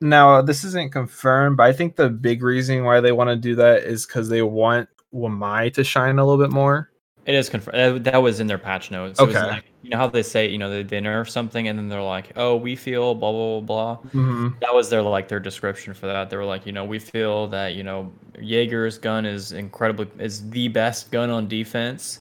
now 0.00 0.42
this 0.42 0.64
isn't 0.64 0.92
confirmed, 0.92 1.56
but 1.56 1.64
I 1.64 1.72
think 1.72 1.96
the 1.96 2.10
big 2.10 2.42
reason 2.42 2.84
why 2.84 3.00
they 3.00 3.12
want 3.12 3.30
to 3.30 3.36
do 3.36 3.54
that 3.54 3.84
is 3.84 4.04
because 4.04 4.28
they 4.28 4.42
want 4.42 4.88
Wamai 5.14 5.72
to 5.74 5.84
shine 5.84 6.18
a 6.18 6.26
little 6.26 6.42
bit 6.42 6.52
more. 6.52 6.90
It 7.24 7.34
is 7.36 7.48
confirmed. 7.48 8.04
That 8.04 8.20
was 8.20 8.40
in 8.40 8.48
their 8.48 8.58
patch 8.58 8.90
notes. 8.90 9.20
It 9.20 9.26
was 9.26 9.36
Okay. 9.36 9.46
like, 9.46 9.64
you 9.82 9.90
know 9.90 9.96
how 9.96 10.08
they 10.08 10.22
say, 10.24 10.48
you 10.48 10.58
know, 10.58 10.68
they, 10.68 10.82
they 10.82 11.00
nerf 11.00 11.28
something 11.30 11.68
and 11.68 11.78
then 11.78 11.88
they're 11.88 12.02
like, 12.02 12.32
oh, 12.36 12.56
we 12.56 12.74
feel 12.74 13.14
blah, 13.14 13.30
blah, 13.30 13.60
blah, 13.60 13.96
blah. 13.96 14.10
Mm-hmm. 14.10 14.48
That 14.60 14.74
was 14.74 14.90
their 14.90 15.02
like 15.02 15.28
their 15.28 15.38
description 15.38 15.94
for 15.94 16.06
that. 16.06 16.30
They 16.30 16.36
were 16.36 16.44
like, 16.44 16.66
you 16.66 16.72
know, 16.72 16.84
we 16.84 16.98
feel 16.98 17.46
that 17.48 17.74
you 17.74 17.84
know 17.84 18.12
Jaeger's 18.40 18.98
gun 18.98 19.24
is 19.24 19.52
incredibly 19.52 20.08
is 20.18 20.48
the 20.50 20.66
best 20.68 21.12
gun 21.12 21.30
on 21.30 21.46
defense. 21.46 22.18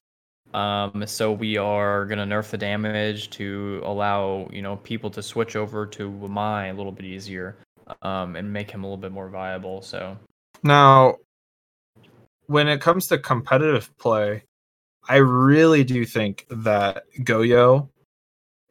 Um, 0.53 1.03
so 1.07 1.31
we 1.31 1.57
are 1.57 2.05
gonna 2.05 2.25
nerf 2.25 2.49
the 2.51 2.57
damage 2.57 3.29
to 3.31 3.81
allow 3.85 4.49
you 4.51 4.61
know 4.61 4.75
people 4.77 5.09
to 5.11 5.23
switch 5.23 5.55
over 5.55 5.85
to 5.87 6.11
Wamai 6.11 6.69
a 6.69 6.73
little 6.73 6.91
bit 6.91 7.05
easier, 7.05 7.57
um, 8.03 8.35
and 8.35 8.51
make 8.51 8.69
him 8.69 8.83
a 8.83 8.85
little 8.87 8.97
bit 8.97 9.11
more 9.13 9.29
viable. 9.29 9.81
So 9.81 10.17
Now, 10.61 11.15
when 12.47 12.67
it 12.67 12.81
comes 12.81 13.07
to 13.07 13.17
competitive 13.17 13.89
play, 13.97 14.43
I 15.09 15.17
really 15.17 15.83
do 15.83 16.05
think 16.05 16.45
that 16.49 17.03
Goyo 17.19 17.89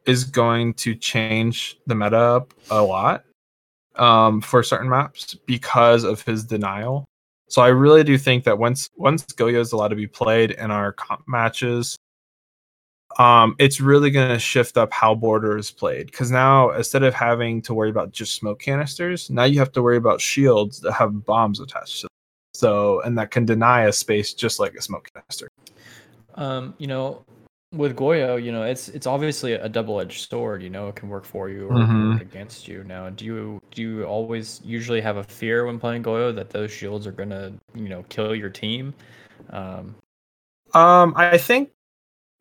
is 0.05 0.23
going 0.23 0.73
to 0.75 0.95
change 0.95 1.77
the 1.85 1.95
meta 1.95 2.17
up 2.17 2.53
a 2.69 2.81
lot 2.81 3.23
um, 3.95 4.41
for 4.41 4.63
certain 4.63 4.89
maps 4.89 5.35
because 5.45 6.03
of 6.03 6.21
his 6.21 6.43
denial. 6.43 7.05
So 7.49 7.61
I 7.61 7.67
really 7.67 8.03
do 8.03 8.17
think 8.17 8.45
that 8.45 8.57
once 8.57 8.89
once 8.97 9.25
Goyo 9.25 9.59
is 9.59 9.73
allowed 9.73 9.89
to 9.89 9.95
be 9.95 10.07
played 10.07 10.51
in 10.51 10.71
our 10.71 10.93
comp 10.93 11.27
matches, 11.27 11.97
um, 13.19 13.55
it's 13.59 13.81
really 13.81 14.09
going 14.09 14.29
to 14.29 14.39
shift 14.39 14.77
up 14.77 14.93
how 14.93 15.13
border 15.13 15.57
is 15.57 15.69
played. 15.69 16.07
Because 16.07 16.31
now 16.31 16.71
instead 16.71 17.03
of 17.03 17.13
having 17.13 17.61
to 17.63 17.73
worry 17.73 17.89
about 17.89 18.13
just 18.13 18.35
smoke 18.35 18.61
canisters, 18.61 19.29
now 19.29 19.43
you 19.43 19.59
have 19.59 19.73
to 19.73 19.81
worry 19.81 19.97
about 19.97 20.21
shields 20.21 20.79
that 20.79 20.93
have 20.93 21.25
bombs 21.25 21.59
attached 21.59 21.97
to 21.97 22.01
them. 22.03 22.09
So 22.53 23.01
and 23.01 23.17
that 23.17 23.31
can 23.31 23.45
deny 23.45 23.83
a 23.83 23.91
space 23.91 24.33
just 24.33 24.59
like 24.59 24.73
a 24.75 24.81
smoke 24.81 25.09
canister. 25.13 25.49
Um, 26.41 26.73
you 26.77 26.87
know, 26.87 27.23
with 27.73 27.95
Goyo, 27.95 28.43
you 28.43 28.51
know, 28.51 28.63
it's 28.63 28.89
it's 28.89 29.07
obviously 29.07 29.53
a 29.53 29.69
double-edged 29.69 30.29
sword. 30.29 30.61
You 30.61 30.69
know, 30.69 30.89
it 30.89 30.95
can 30.95 31.07
work 31.07 31.23
for 31.23 31.49
you 31.49 31.67
or 31.67 31.77
Mhm. 31.77 32.11
work 32.13 32.21
against 32.21 32.67
you. 32.67 32.83
Now, 32.83 33.09
do 33.09 33.23
you 33.25 33.59
do 33.71 33.81
you 33.81 34.03
always 34.03 34.59
usually 34.63 35.01
have 35.01 35.17
a 35.17 35.23
fear 35.23 35.65
when 35.65 35.79
playing 35.79 36.03
Goyo 36.03 36.35
that 36.35 36.49
those 36.49 36.71
shields 36.71 37.07
are 37.07 37.11
gonna 37.11 37.53
you 37.75 37.87
know 37.87 38.03
kill 38.09 38.35
your 38.35 38.49
team? 38.49 38.93
Um, 39.51 39.95
Um, 40.73 41.13
I 41.17 41.37
think, 41.37 41.69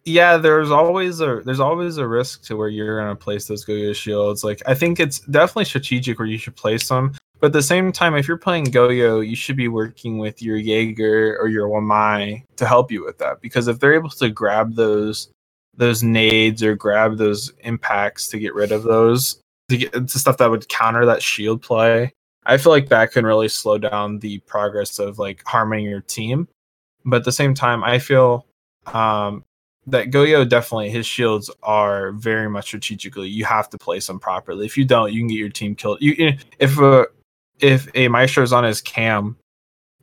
yeah, 0.04 0.37
there's 0.37 0.71
always 0.71 1.21
a 1.21 1.42
there's 1.45 1.61
always 1.61 1.97
a 1.99 2.07
risk 2.07 2.45
to 2.45 2.57
where 2.57 2.69
you're 2.69 3.00
gonna 3.00 3.16
place 3.16 3.47
those 3.47 3.64
Goyo 3.66 3.95
shields. 3.95 4.42
Like, 4.42 4.62
I 4.66 4.74
think 4.74 4.98
it's 4.98 5.20
definitely 5.20 5.66
strategic 5.66 6.18
where 6.18 6.29
you 6.29 6.38
should 6.38 6.57
place 6.57 6.88
them. 6.88 7.12
But 7.40 7.48
at 7.48 7.53
the 7.55 7.62
same 7.62 7.90
time, 7.90 8.14
if 8.14 8.29
you're 8.29 8.37
playing 8.37 8.66
Goyo, 8.66 9.26
you 9.26 9.35
should 9.35 9.57
be 9.57 9.68
working 9.68 10.18
with 10.18 10.42
your 10.42 10.57
Jaeger 10.57 11.38
or 11.40 11.48
your 11.48 11.68
Wamai 11.68 12.44
to 12.57 12.66
help 12.66 12.92
you 12.92 13.05
with 13.05 13.18
that. 13.18 13.40
Because 13.40 13.66
if 13.66 13.81
they're 13.81 13.94
able 13.94 14.11
to 14.11 14.29
grab 14.29 14.74
those 14.74 15.31
those 15.76 16.03
nades 16.03 16.62
or 16.62 16.74
grab 16.76 17.16
those 17.16 17.53
impacts 17.61 18.29
to 18.29 18.38
get 18.38 18.55
rid 18.55 18.72
of 18.72 18.83
those, 18.83 19.40
to 19.70 19.79
get 19.79 19.92
to 19.92 20.18
stuff 20.18 20.37
that 20.37 20.50
would 20.50 20.68
counter 20.68 21.07
that 21.07 21.22
shield 21.22 21.62
play, 21.62 22.12
I 22.44 22.59
feel 22.59 22.72
like 22.72 22.88
that 22.90 23.12
can 23.12 23.24
really 23.24 23.48
slow 23.48 23.79
down 23.79 24.18
the 24.18 24.38
progress 24.40 24.98
of 24.98 25.18
like 25.18 25.42
harming 25.46 25.85
your 25.85 26.03
team 26.03 26.48
but 27.05 27.18
at 27.18 27.24
the 27.24 27.33
same 27.33 27.55
time, 27.55 27.83
I 27.83 27.98
feel 27.98 28.46
um, 28.87 29.44
that 29.87 30.11
Goyo 30.11 30.48
definitely 30.48 30.90
his 30.90 31.07
shields 31.07 31.50
are 31.62 32.12
very 32.12 32.48
much 32.48 32.66
strategically. 32.66 33.29
You 33.29 33.44
have 33.44 33.68
to 33.70 33.79
place 33.79 34.07
them 34.07 34.20
properly. 34.20 34.66
If 34.66 34.76
you 34.76 34.85
don't, 34.85 35.12
you 35.12 35.20
can 35.20 35.29
get 35.29 35.38
your 35.38 35.48
team 35.48 35.74
killed. 35.74 35.98
You 36.00 36.35
if 36.59 36.79
a 36.79 37.07
if 37.62 37.88
a 37.94 38.09
maestro 38.09 38.42
is 38.42 38.53
on 38.53 38.64
his 38.64 38.81
cam 38.81 39.37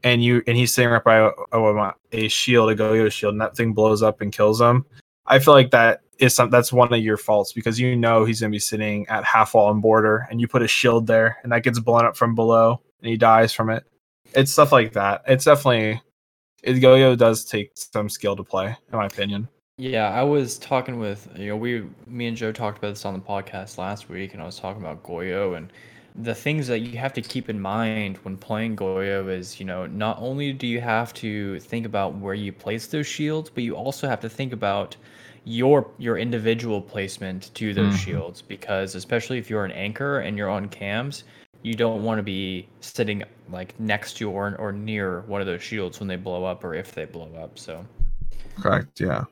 and 0.03 0.23
you 0.23 0.43
and 0.47 0.55
he's 0.55 0.73
sitting 0.73 0.91
right 0.91 1.03
by 1.03 1.17
a, 1.17 1.31
a, 1.51 1.93
a 2.11 2.27
shield, 2.27 2.69
a 2.69 2.75
Goyo 2.75 3.11
shield, 3.11 3.33
and 3.33 3.41
that 3.41 3.55
thing 3.55 3.73
blows 3.73 4.03
up 4.03 4.21
and 4.21 4.31
kills 4.31 4.61
him. 4.61 4.85
I 5.25 5.39
feel 5.39 5.53
like 5.53 5.71
that 5.71 6.01
is 6.19 6.33
some 6.33 6.49
that's 6.49 6.71
one 6.71 6.93
of 6.93 6.99
your 6.99 7.17
faults 7.17 7.53
because 7.53 7.79
you 7.79 7.95
know 7.95 8.25
he's 8.25 8.41
gonna 8.41 8.51
be 8.51 8.59
sitting 8.59 9.07
at 9.07 9.23
half 9.23 9.53
wall 9.53 9.71
and 9.71 9.81
border, 9.81 10.27
and 10.29 10.39
you 10.39 10.47
put 10.47 10.61
a 10.61 10.67
shield 10.67 11.07
there, 11.07 11.37
and 11.43 11.51
that 11.51 11.63
gets 11.63 11.79
blown 11.79 12.05
up 12.05 12.15
from 12.15 12.35
below, 12.35 12.81
and 13.01 13.09
he 13.09 13.17
dies 13.17 13.53
from 13.53 13.69
it. 13.69 13.83
It's 14.33 14.51
stuff 14.51 14.71
like 14.71 14.93
that. 14.93 15.23
It's 15.27 15.45
definitely 15.45 16.01
it, 16.63 16.75
Goyo 16.75 17.17
does 17.17 17.45
take 17.45 17.71
some 17.75 18.09
skill 18.09 18.35
to 18.35 18.43
play, 18.43 18.67
in 18.67 18.97
my 18.97 19.05
opinion. 19.05 19.47
Yeah, 19.77 20.09
I 20.09 20.23
was 20.23 20.57
talking 20.57 20.99
with 20.99 21.27
you 21.35 21.49
know 21.49 21.57
we 21.57 21.85
me 22.07 22.27
and 22.27 22.37
Joe 22.37 22.51
talked 22.51 22.77
about 22.77 22.89
this 22.89 23.05
on 23.05 23.13
the 23.13 23.19
podcast 23.19 23.77
last 23.77 24.09
week, 24.09 24.33
and 24.33 24.41
I 24.41 24.45
was 24.45 24.59
talking 24.59 24.81
about 24.81 25.03
Goyo 25.03 25.55
and 25.57 25.71
the 26.17 26.33
things 26.33 26.67
that 26.67 26.79
you 26.79 26.97
have 26.97 27.13
to 27.13 27.21
keep 27.21 27.49
in 27.49 27.59
mind 27.61 28.17
when 28.23 28.37
playing 28.37 28.75
Goyo 28.75 29.29
is 29.29 29.59
you 29.59 29.65
know 29.65 29.85
not 29.85 30.17
only 30.19 30.51
do 30.53 30.65
you 30.67 30.81
have 30.81 31.13
to 31.15 31.59
think 31.59 31.85
about 31.85 32.15
where 32.15 32.33
you 32.33 32.51
place 32.51 32.87
those 32.87 33.07
shields, 33.07 33.49
but 33.49 33.63
you 33.63 33.75
also 33.75 34.07
have 34.07 34.19
to 34.21 34.29
think 34.29 34.53
about 34.53 34.95
your 35.45 35.89
your 35.97 36.17
individual 36.17 36.81
placement 36.81 37.53
to 37.55 37.73
those 37.73 37.93
Mhm. 37.93 37.97
shields 37.97 38.41
because 38.41 38.95
especially 38.95 39.37
if 39.37 39.49
you're 39.49 39.63
an 39.63 39.71
anchor 39.71 40.19
and 40.19 40.37
you're 40.37 40.49
on 40.49 40.67
cams, 40.67 41.23
you 41.61 41.73
don't 41.73 42.03
want 42.03 42.19
to 42.19 42.23
be 42.23 42.67
sitting 42.81 43.23
like 43.49 43.79
next 43.79 44.17
to 44.17 44.29
or 44.29 44.55
or 44.59 44.71
near 44.71 45.21
one 45.21 45.39
of 45.39 45.47
those 45.47 45.61
shields 45.63 45.99
when 45.99 46.07
they 46.07 46.17
blow 46.17 46.43
up 46.43 46.63
or 46.63 46.73
if 46.73 46.93
they 46.93 47.05
blow 47.05 47.29
up. 47.41 47.57
So 47.59 47.85
Correct. 48.59 48.99
Yeah. 48.99 49.25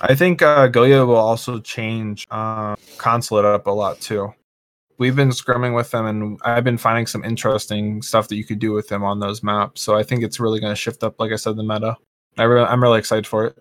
I 0.00 0.14
think 0.14 0.42
uh, 0.42 0.68
Goyo 0.68 1.06
will 1.06 1.16
also 1.16 1.60
change 1.60 2.26
uh, 2.30 2.76
consulate 2.98 3.44
up 3.44 3.66
a 3.66 3.70
lot 3.70 4.00
too. 4.00 4.32
We've 4.98 5.16
been 5.16 5.28
scrumming 5.28 5.74
with 5.74 5.90
them, 5.90 6.06
and 6.06 6.40
I've 6.42 6.64
been 6.64 6.78
finding 6.78 7.06
some 7.06 7.24
interesting 7.24 8.00
stuff 8.00 8.28
that 8.28 8.36
you 8.36 8.44
could 8.44 8.58
do 8.58 8.72
with 8.72 8.88
them 8.88 9.04
on 9.04 9.20
those 9.20 9.42
maps. 9.42 9.82
So 9.82 9.96
I 9.96 10.02
think 10.02 10.22
it's 10.22 10.40
really 10.40 10.60
going 10.60 10.72
to 10.72 10.76
shift 10.76 11.04
up, 11.04 11.20
like 11.20 11.32
I 11.32 11.36
said, 11.36 11.56
the 11.56 11.62
meta. 11.62 11.96
I 12.38 12.44
I'm 12.44 12.82
really 12.82 12.98
excited 12.98 13.26
for 13.26 13.44
it. 13.44 13.58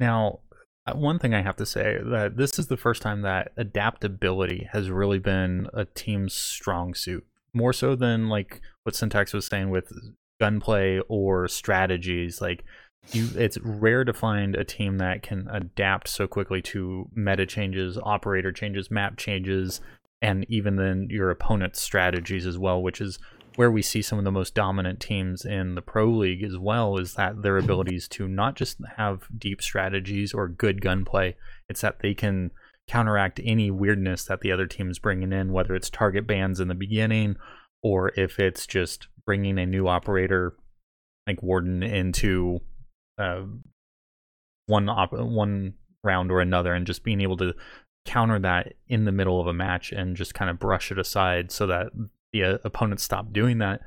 Now, 0.00 0.40
uh, 0.86 0.94
one 0.94 1.18
thing 1.18 1.34
I 1.34 1.42
have 1.42 1.56
to 1.56 1.66
say 1.66 1.98
that 2.04 2.36
this 2.36 2.58
is 2.58 2.68
the 2.68 2.76
first 2.76 3.02
time 3.02 3.22
that 3.22 3.52
adaptability 3.56 4.68
has 4.72 4.90
really 4.90 5.18
been 5.18 5.68
a 5.72 5.84
team's 5.84 6.34
strong 6.34 6.94
suit, 6.94 7.26
more 7.52 7.72
so 7.72 7.94
than 7.94 8.28
like 8.28 8.60
what 8.84 8.94
Syntax 8.94 9.32
was 9.32 9.46
saying 9.46 9.70
with 9.70 9.92
gunplay 10.40 11.00
or 11.08 11.48
strategies. 11.48 12.40
Like, 12.40 12.64
you, 13.12 13.28
it's 13.36 13.58
rare 13.58 14.04
to 14.04 14.12
find 14.12 14.54
a 14.54 14.64
team 14.64 14.98
that 14.98 15.22
can 15.22 15.48
adapt 15.50 16.08
so 16.08 16.26
quickly 16.26 16.60
to 16.62 17.08
meta 17.14 17.46
changes, 17.46 17.98
operator 18.02 18.52
changes, 18.52 18.90
map 18.90 19.16
changes, 19.16 19.80
and 20.20 20.44
even 20.48 20.76
then 20.76 21.08
your 21.10 21.30
opponent's 21.30 21.80
strategies 21.80 22.46
as 22.46 22.58
well, 22.58 22.82
which 22.82 23.00
is 23.00 23.18
where 23.58 23.72
we 23.72 23.82
see 23.82 24.02
some 24.02 24.20
of 24.20 24.24
the 24.24 24.30
most 24.30 24.54
dominant 24.54 25.00
teams 25.00 25.44
in 25.44 25.74
the 25.74 25.82
pro 25.82 26.08
league 26.08 26.44
as 26.44 26.56
well 26.56 26.96
is 26.96 27.14
that 27.14 27.42
their 27.42 27.56
abilities 27.56 28.06
to 28.06 28.28
not 28.28 28.54
just 28.54 28.78
have 28.96 29.26
deep 29.36 29.60
strategies 29.60 30.32
or 30.32 30.46
good 30.46 30.80
gunplay 30.80 31.34
it's 31.68 31.80
that 31.80 31.98
they 31.98 32.14
can 32.14 32.52
counteract 32.86 33.40
any 33.42 33.68
weirdness 33.68 34.24
that 34.24 34.42
the 34.42 34.52
other 34.52 34.66
team 34.66 34.88
is 34.88 35.00
bringing 35.00 35.32
in 35.32 35.52
whether 35.52 35.74
it's 35.74 35.90
target 35.90 36.24
bans 36.24 36.60
in 36.60 36.68
the 36.68 36.74
beginning 36.74 37.34
or 37.82 38.12
if 38.14 38.38
it's 38.38 38.64
just 38.64 39.08
bringing 39.26 39.58
a 39.58 39.66
new 39.66 39.88
operator 39.88 40.54
like 41.26 41.42
warden 41.42 41.82
into 41.82 42.60
uh, 43.18 43.42
one 44.66 44.88
op- 44.88 45.12
one 45.12 45.74
round 46.04 46.30
or 46.30 46.40
another 46.40 46.72
and 46.72 46.86
just 46.86 47.02
being 47.02 47.20
able 47.20 47.36
to 47.36 47.54
counter 48.04 48.38
that 48.38 48.74
in 48.86 49.04
the 49.04 49.12
middle 49.12 49.40
of 49.40 49.46
a 49.46 49.52
match 49.52 49.92
and 49.92 50.16
just 50.16 50.34
kind 50.34 50.50
of 50.50 50.58
brush 50.58 50.90
it 50.90 50.98
aside 50.98 51.50
so 51.50 51.66
that 51.66 51.88
the 52.32 52.42
uh, 52.42 52.58
opponents 52.64 53.02
stop 53.02 53.32
doing 53.32 53.58
that. 53.58 53.80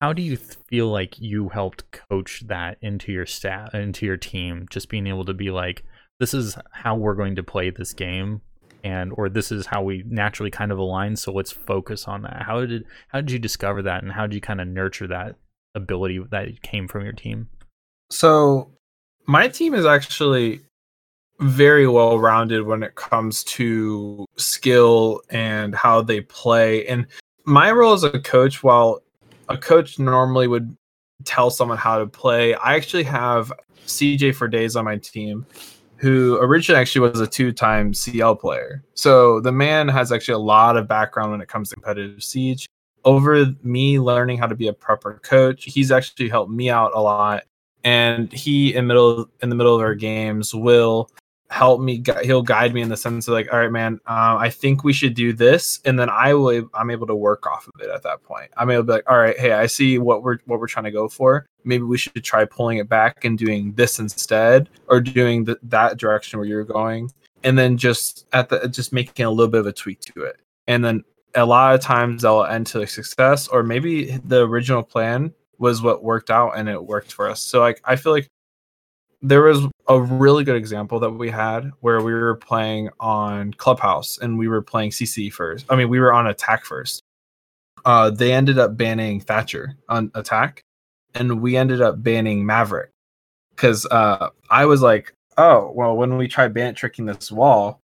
How 0.00 0.12
do 0.12 0.22
you 0.22 0.36
th- 0.36 0.56
feel 0.68 0.88
like 0.88 1.20
you 1.20 1.50
helped 1.50 1.90
coach 1.90 2.44
that 2.46 2.78
into 2.80 3.12
your 3.12 3.26
staff, 3.26 3.74
into 3.74 4.06
your 4.06 4.16
team? 4.16 4.66
Just 4.70 4.88
being 4.88 5.06
able 5.06 5.24
to 5.26 5.34
be 5.34 5.50
like, 5.50 5.84
this 6.20 6.32
is 6.32 6.56
how 6.70 6.96
we're 6.96 7.14
going 7.14 7.36
to 7.36 7.42
play 7.42 7.70
this 7.70 7.92
game, 7.92 8.40
and 8.82 9.12
or 9.16 9.28
this 9.28 9.52
is 9.52 9.66
how 9.66 9.82
we 9.82 10.02
naturally 10.06 10.50
kind 10.50 10.72
of 10.72 10.78
align. 10.78 11.16
So 11.16 11.32
let's 11.32 11.52
focus 11.52 12.06
on 12.06 12.22
that. 12.22 12.44
How 12.46 12.64
did 12.64 12.84
how 13.08 13.20
did 13.20 13.30
you 13.30 13.38
discover 13.38 13.82
that, 13.82 14.02
and 14.02 14.12
how 14.12 14.26
did 14.26 14.34
you 14.34 14.40
kind 14.40 14.60
of 14.60 14.68
nurture 14.68 15.06
that 15.08 15.36
ability 15.74 16.20
that 16.30 16.62
came 16.62 16.88
from 16.88 17.04
your 17.04 17.12
team? 17.12 17.48
So 18.10 18.70
my 19.26 19.48
team 19.48 19.74
is 19.74 19.86
actually 19.86 20.60
very 21.40 21.86
well 21.86 22.18
rounded 22.18 22.64
when 22.66 22.82
it 22.82 22.94
comes 22.94 23.42
to 23.44 24.26
skill 24.36 25.22
and 25.30 25.74
how 25.74 26.02
they 26.02 26.20
play. 26.20 26.86
And 26.86 27.06
my 27.44 27.70
role 27.70 27.94
as 27.94 28.04
a 28.04 28.20
coach, 28.20 28.62
while 28.62 29.02
a 29.48 29.56
coach 29.56 29.98
normally 29.98 30.48
would 30.48 30.76
tell 31.24 31.50
someone 31.50 31.78
how 31.78 31.98
to 31.98 32.06
play, 32.06 32.54
I 32.54 32.74
actually 32.74 33.04
have 33.04 33.52
CJ 33.86 34.34
for 34.34 34.48
days 34.48 34.76
on 34.76 34.84
my 34.84 34.98
team 34.98 35.46
who 35.96 36.38
originally 36.40 36.80
actually 36.80 37.06
was 37.08 37.20
a 37.20 37.26
two-time 37.26 37.92
CL 37.92 38.36
player. 38.36 38.82
So 38.94 39.40
the 39.40 39.52
man 39.52 39.86
has 39.88 40.10
actually 40.10 40.34
a 40.34 40.38
lot 40.38 40.78
of 40.78 40.88
background 40.88 41.30
when 41.30 41.42
it 41.42 41.48
comes 41.48 41.68
to 41.68 41.74
competitive 41.74 42.22
siege. 42.22 42.66
Over 43.04 43.54
me 43.62 44.00
learning 44.00 44.38
how 44.38 44.46
to 44.46 44.54
be 44.54 44.68
a 44.68 44.72
proper 44.72 45.20
coach, 45.22 45.64
he's 45.64 45.90
actually 45.90 46.30
helped 46.30 46.50
me 46.50 46.70
out 46.70 46.92
a 46.94 47.00
lot. 47.00 47.44
And 47.84 48.32
he 48.32 48.74
in 48.74 48.86
middle 48.86 49.28
in 49.42 49.48
the 49.48 49.54
middle 49.54 49.74
of 49.74 49.80
our 49.80 49.94
games 49.94 50.54
will 50.54 51.10
help 51.50 51.80
me 51.80 52.02
he'll 52.22 52.42
guide 52.42 52.72
me 52.72 52.80
in 52.80 52.88
the 52.88 52.96
sense 52.96 53.26
of 53.26 53.34
like 53.34 53.52
all 53.52 53.58
right 53.58 53.72
man 53.72 53.98
uh, 54.06 54.36
i 54.38 54.48
think 54.48 54.84
we 54.84 54.92
should 54.92 55.14
do 55.14 55.32
this 55.32 55.80
and 55.84 55.98
then 55.98 56.08
i 56.08 56.32
will 56.32 56.70
i'm 56.74 56.90
able 56.90 57.08
to 57.08 57.14
work 57.14 57.44
off 57.44 57.66
of 57.66 57.80
it 57.80 57.90
at 57.90 58.04
that 58.04 58.22
point. 58.22 58.48
I'm 58.56 58.70
able 58.70 58.84
to 58.84 58.86
be 58.86 58.92
like 58.92 59.10
all 59.10 59.18
right 59.18 59.36
hey 59.36 59.50
i 59.50 59.66
see 59.66 59.98
what 59.98 60.22
we're 60.22 60.38
what 60.44 60.60
we're 60.60 60.68
trying 60.68 60.84
to 60.84 60.92
go 60.92 61.08
for. 61.08 61.46
Maybe 61.64 61.82
we 61.82 61.98
should 61.98 62.22
try 62.22 62.44
pulling 62.44 62.78
it 62.78 62.88
back 62.88 63.24
and 63.24 63.36
doing 63.36 63.72
this 63.72 63.98
instead 63.98 64.70
or 64.86 65.00
doing 65.00 65.42
the, 65.42 65.58
that 65.64 65.98
direction 65.98 66.38
where 66.38 66.48
you're 66.48 66.64
going 66.64 67.10
and 67.42 67.58
then 67.58 67.76
just 67.76 68.26
at 68.32 68.48
the 68.48 68.68
just 68.68 68.92
making 68.92 69.26
a 69.26 69.30
little 69.30 69.50
bit 69.50 69.60
of 69.60 69.66
a 69.66 69.72
tweak 69.72 70.00
to 70.00 70.22
it. 70.22 70.40
And 70.66 70.84
then 70.84 71.04
a 71.34 71.44
lot 71.44 71.74
of 71.74 71.80
times 71.80 72.22
they'll 72.22 72.44
end 72.44 72.66
to 72.68 72.86
success 72.86 73.48
or 73.48 73.62
maybe 73.62 74.18
the 74.24 74.46
original 74.46 74.82
plan 74.82 75.32
was 75.60 75.82
what 75.82 76.02
worked 76.02 76.30
out 76.30 76.58
and 76.58 76.68
it 76.68 76.84
worked 76.84 77.12
for 77.12 77.28
us 77.30 77.42
so 77.42 77.60
like 77.60 77.80
i 77.84 77.94
feel 77.94 78.12
like 78.12 78.26
there 79.22 79.42
was 79.42 79.66
a 79.88 80.00
really 80.00 80.44
good 80.44 80.56
example 80.56 80.98
that 81.00 81.10
we 81.10 81.28
had 81.30 81.70
where 81.80 82.00
we 82.00 82.12
were 82.12 82.36
playing 82.36 82.88
on 83.00 83.52
Clubhouse 83.54 84.18
and 84.18 84.38
we 84.38 84.48
were 84.48 84.62
playing 84.62 84.90
CC 84.90 85.32
first. 85.32 85.66
I 85.68 85.76
mean, 85.76 85.88
we 85.88 86.00
were 86.00 86.12
on 86.12 86.26
attack 86.26 86.64
first. 86.64 87.02
Uh, 87.84 88.10
they 88.10 88.32
ended 88.32 88.58
up 88.58 88.76
banning 88.76 89.20
Thatcher 89.20 89.76
on 89.88 90.10
attack, 90.14 90.62
and 91.14 91.40
we 91.40 91.56
ended 91.56 91.80
up 91.80 92.02
banning 92.02 92.44
Maverick 92.44 92.90
because 93.50 93.86
uh, 93.86 94.28
I 94.50 94.66
was 94.66 94.82
like, 94.82 95.14
oh, 95.38 95.70
well, 95.74 95.96
when 95.96 96.16
we 96.16 96.28
try 96.28 96.48
bandit 96.48 96.76
tricking 96.76 97.06
this 97.06 97.32
wall, 97.32 97.80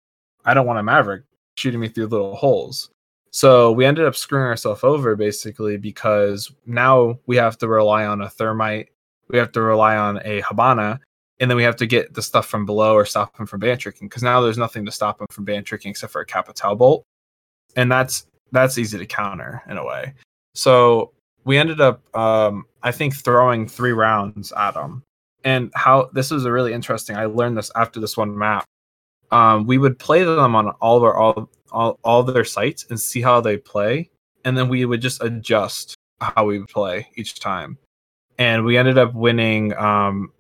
I 0.45 0.55
don't 0.55 0.67
want 0.67 0.79
a 0.79 0.83
Maverick 0.83 1.25
shooting 1.57 1.81
me 1.81 1.89
through 1.89 2.07
little 2.07 2.35
holes. 2.35 2.91
So 3.33 3.73
we 3.73 3.87
ended 3.87 4.05
up 4.05 4.14
screwing 4.14 4.47
ourselves 4.47 4.85
over 4.85 5.16
basically 5.16 5.79
because 5.79 6.53
now 6.66 7.18
we 7.27 7.37
have 7.37 7.57
to 7.59 7.68
rely 7.68 8.05
on 8.05 8.21
a 8.21 8.29
thermite, 8.29 8.90
we 9.29 9.38
have 9.38 9.53
to 9.53 9.62
rely 9.62 9.97
on 9.97 10.18
a 10.18 10.42
hibana, 10.42 10.99
and 11.40 11.51
then 11.51 11.57
we 11.57 11.62
have 11.62 11.77
to 11.77 11.87
get 11.87 12.12
the 12.12 12.23
stuff 12.23 12.47
from 12.47 12.66
below 12.66 12.95
or 12.95 13.07
stop 13.07 13.38
him 13.38 13.47
from 13.47 13.61
bandit 13.61 13.81
tricking 13.81 14.07
because 14.07 14.23
now 14.23 14.42
there's 14.42 14.59
nothing 14.59 14.85
to 14.85 14.92
stop 14.92 15.21
him 15.21 15.27
from 15.31 15.45
bandit 15.45 15.64
tricking 15.64 15.90
except 15.90 16.12
for 16.12 16.21
a 16.21 16.27
Capitão 16.27 16.77
bolt, 16.77 17.05
and 17.75 17.90
that's 17.90 18.27
that's 18.53 18.77
easy 18.77 18.99
to 18.99 19.07
counter 19.07 19.62
in 19.66 19.79
a 19.79 19.85
way. 19.85 20.12
So 20.55 21.12
we 21.45 21.57
ended 21.57 21.81
up, 21.81 22.03
um, 22.14 22.66
I 22.83 22.92
think, 22.92 23.14
throwing 23.14 23.66
three 23.66 23.92
rounds 23.92 24.53
at 24.53 24.75
him, 24.75 25.03
and 25.42 25.73
how 25.75 26.11
this 26.12 26.31
was 26.31 26.45
a 26.45 26.53
really 26.53 26.75
interesting. 26.75 27.16
I 27.16 27.25
learned 27.25 27.57
this 27.57 27.71
after 27.75 27.99
this 27.99 28.16
one 28.16 28.37
map. 28.37 28.66
Um, 29.31 29.66
we 29.66 29.79
would 29.79 29.99
play 29.99 30.23
them 30.23 30.55
on 30.55 30.68
all 30.83 30.99
of 30.99 31.03
our 31.03 31.16
all 31.16 31.49
all 31.73 31.99
all 32.05 32.23
their 32.23 32.45
sites 32.45 32.87
and 32.89 33.01
see 33.01 33.23
how 33.23 33.41
they 33.41 33.57
play, 33.57 34.11
and 34.45 34.57
then 34.57 34.69
we 34.69 34.85
would 34.85 35.01
just 35.01 35.23
adjust 35.23 35.97
how 36.21 36.47
we 36.47 36.65
play 36.65 37.09
each 37.17 37.41
time. 37.41 37.79
And 38.39 38.65
we 38.65 38.77
ended 38.77 38.99
up 38.99 39.15
winning 39.15 39.75
um, 39.77 40.33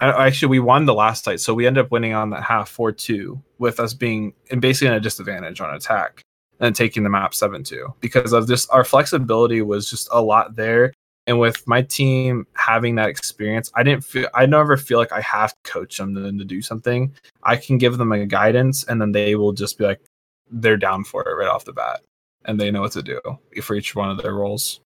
actually 0.00 0.48
we 0.48 0.60
won 0.60 0.86
the 0.86 0.94
last 0.94 1.24
site 1.24 1.40
so 1.40 1.54
we 1.54 1.66
ended 1.66 1.84
up 1.84 1.90
winning 1.90 2.14
on 2.14 2.30
that 2.30 2.42
half 2.42 2.74
4-2 2.74 3.40
with 3.58 3.80
us 3.80 3.94
being 3.94 4.32
in 4.50 4.60
basically 4.60 4.88
in 4.88 4.94
a 4.94 5.00
disadvantage 5.00 5.60
on 5.60 5.74
attack 5.74 6.22
and 6.60 6.74
taking 6.74 7.02
the 7.02 7.10
map 7.10 7.32
7-2 7.32 7.94
because 8.00 8.32
of 8.32 8.46
this 8.46 8.68
our 8.68 8.84
flexibility 8.84 9.62
was 9.62 9.88
just 9.90 10.08
a 10.12 10.22
lot 10.22 10.56
there. 10.56 10.92
And 11.26 11.38
with 11.38 11.66
my 11.66 11.82
team 11.82 12.46
having 12.54 12.94
that 12.94 13.08
experience 13.08 13.70
i 13.74 13.82
didn't 13.82 14.04
feel 14.04 14.28
i 14.34 14.46
never 14.46 14.76
feel 14.76 14.98
like 14.98 15.12
i 15.12 15.20
have 15.20 15.50
to 15.50 15.70
coach 15.70 15.98
them 15.98 16.14
to, 16.14 16.32
to 16.32 16.44
do 16.44 16.62
something. 16.62 17.12
I 17.42 17.56
can 17.56 17.78
give 17.78 17.98
them 17.98 18.12
a 18.12 18.24
guidance 18.24 18.84
and 18.84 19.00
then 19.00 19.12
they 19.12 19.34
will 19.34 19.52
just 19.52 19.78
be 19.78 19.84
like 19.84 20.00
they're 20.50 20.76
down 20.76 21.04
for 21.04 21.26
it 21.28 21.32
right 21.32 21.48
off 21.48 21.64
the 21.64 21.72
bat 21.72 22.00
and 22.44 22.60
they 22.60 22.70
know 22.70 22.80
what 22.80 22.92
to 22.92 23.02
do 23.02 23.20
for 23.62 23.76
each 23.76 23.94
one 23.94 24.10
of 24.10 24.22
their 24.22 24.34
roles 24.34 24.80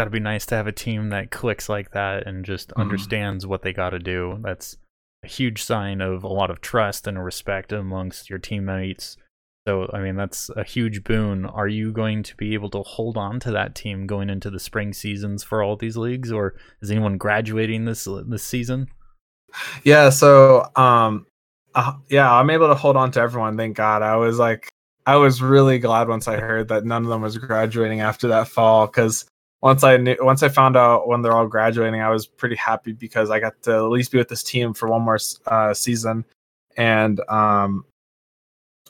got 0.00 0.04
to 0.04 0.10
be 0.10 0.18
nice 0.18 0.46
to 0.46 0.54
have 0.54 0.66
a 0.66 0.72
team 0.72 1.10
that 1.10 1.30
clicks 1.30 1.68
like 1.68 1.90
that 1.90 2.26
and 2.26 2.42
just 2.42 2.70
mm-hmm. 2.70 2.80
understands 2.80 3.46
what 3.46 3.60
they 3.60 3.74
got 3.74 3.90
to 3.90 3.98
do. 3.98 4.38
That's 4.40 4.78
a 5.22 5.28
huge 5.28 5.62
sign 5.62 6.00
of 6.00 6.24
a 6.24 6.28
lot 6.28 6.50
of 6.50 6.62
trust 6.62 7.06
and 7.06 7.22
respect 7.22 7.70
amongst 7.70 8.30
your 8.30 8.38
teammates. 8.38 9.18
So, 9.68 9.90
I 9.92 10.00
mean, 10.00 10.16
that's 10.16 10.48
a 10.56 10.64
huge 10.64 11.04
boon. 11.04 11.44
Are 11.44 11.68
you 11.68 11.92
going 11.92 12.22
to 12.22 12.34
be 12.36 12.54
able 12.54 12.70
to 12.70 12.82
hold 12.82 13.18
on 13.18 13.40
to 13.40 13.50
that 13.50 13.74
team 13.74 14.06
going 14.06 14.30
into 14.30 14.48
the 14.48 14.58
spring 14.58 14.94
seasons 14.94 15.44
for 15.44 15.62
all 15.62 15.76
these 15.76 15.98
leagues, 15.98 16.32
or 16.32 16.54
is 16.80 16.90
anyone 16.90 17.18
graduating 17.18 17.84
this 17.84 18.08
this 18.26 18.42
season? 18.42 18.88
Yeah. 19.84 20.08
So, 20.08 20.70
um, 20.76 21.26
uh, 21.74 21.92
yeah, 22.08 22.32
I'm 22.32 22.50
able 22.50 22.68
to 22.68 22.74
hold 22.74 22.96
on 22.96 23.10
to 23.12 23.20
everyone. 23.20 23.56
Thank 23.56 23.76
God. 23.76 24.02
I 24.02 24.16
was 24.16 24.38
like, 24.38 24.68
I 25.06 25.16
was 25.16 25.42
really 25.42 25.78
glad 25.78 26.08
once 26.08 26.28
I 26.28 26.38
heard 26.38 26.68
that 26.68 26.84
none 26.84 27.04
of 27.04 27.08
them 27.08 27.22
was 27.22 27.38
graduating 27.38 28.00
after 28.00 28.28
that 28.28 28.48
fall 28.48 28.86
because 28.86 29.24
once 29.62 29.84
I 29.84 29.96
knew, 29.96 30.16
once 30.20 30.42
I 30.42 30.48
found 30.48 30.76
out 30.76 31.08
when 31.08 31.22
they're 31.22 31.32
all 31.32 31.46
graduating, 31.46 32.00
I 32.00 32.10
was 32.10 32.26
pretty 32.26 32.56
happy 32.56 32.92
because 32.92 33.30
I 33.30 33.40
got 33.40 33.60
to 33.62 33.72
at 33.72 33.80
least 33.82 34.12
be 34.12 34.18
with 34.18 34.28
this 34.28 34.42
team 34.42 34.74
for 34.74 34.88
one 34.88 35.02
more 35.02 35.18
uh, 35.46 35.74
season. 35.74 36.24
And 36.76 37.20
um, 37.28 37.84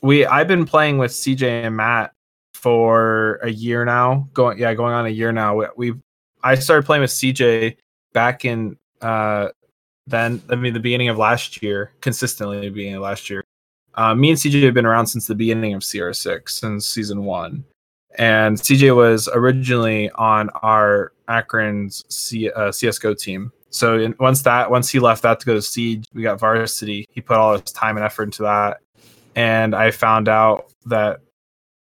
we 0.02 0.26
I've 0.26 0.48
been 0.48 0.64
playing 0.64 0.98
with 0.98 1.10
CJ 1.10 1.64
and 1.64 1.76
Matt 1.76 2.12
for 2.54 3.40
a 3.42 3.50
year 3.50 3.84
now. 3.84 4.28
Going 4.32 4.58
yeah, 4.58 4.74
going 4.74 4.94
on 4.94 5.06
a 5.06 5.10
year 5.10 5.32
now. 5.32 5.56
We, 5.56 5.66
we 5.76 5.94
I 6.42 6.54
started 6.54 6.86
playing 6.86 7.02
with 7.02 7.10
CJ 7.10 7.76
back 8.12 8.44
in 8.44 8.76
uh, 9.00 9.48
then 10.10 10.42
I 10.50 10.56
mean 10.56 10.74
the 10.74 10.80
beginning 10.80 11.08
of 11.08 11.18
last 11.18 11.62
year, 11.62 11.92
consistently 12.00 12.60
the 12.60 12.70
beginning 12.70 12.96
of 12.96 13.02
last 13.02 13.30
year. 13.30 13.42
Uh, 13.94 14.14
me 14.14 14.30
and 14.30 14.38
CJ 14.38 14.62
have 14.64 14.74
been 14.74 14.86
around 14.86 15.08
since 15.08 15.26
the 15.26 15.34
beginning 15.34 15.74
of 15.74 15.82
CR6, 15.82 16.48
since 16.48 16.86
season 16.86 17.24
one 17.24 17.64
and 18.16 18.56
CJ 18.56 18.94
was 18.94 19.28
originally 19.32 20.10
on 20.10 20.50
our 20.62 21.12
Akron's 21.28 22.04
C, 22.08 22.50
uh, 22.50 22.72
CS:GO 22.72 23.14
team. 23.14 23.52
So 23.70 23.98
in, 23.98 24.14
once 24.18 24.42
that 24.42 24.70
once 24.70 24.90
he 24.90 24.98
left 24.98 25.22
that 25.22 25.40
to 25.40 25.46
go 25.46 25.54
to 25.54 25.62
Siege, 25.62 26.04
we 26.12 26.22
got 26.22 26.40
Varsity. 26.40 27.06
He 27.10 27.20
put 27.20 27.36
all 27.36 27.52
his 27.52 27.72
time 27.72 27.96
and 27.96 28.04
effort 28.04 28.24
into 28.24 28.42
that, 28.42 28.80
and 29.36 29.74
I 29.74 29.90
found 29.92 30.28
out 30.28 30.72
that 30.86 31.20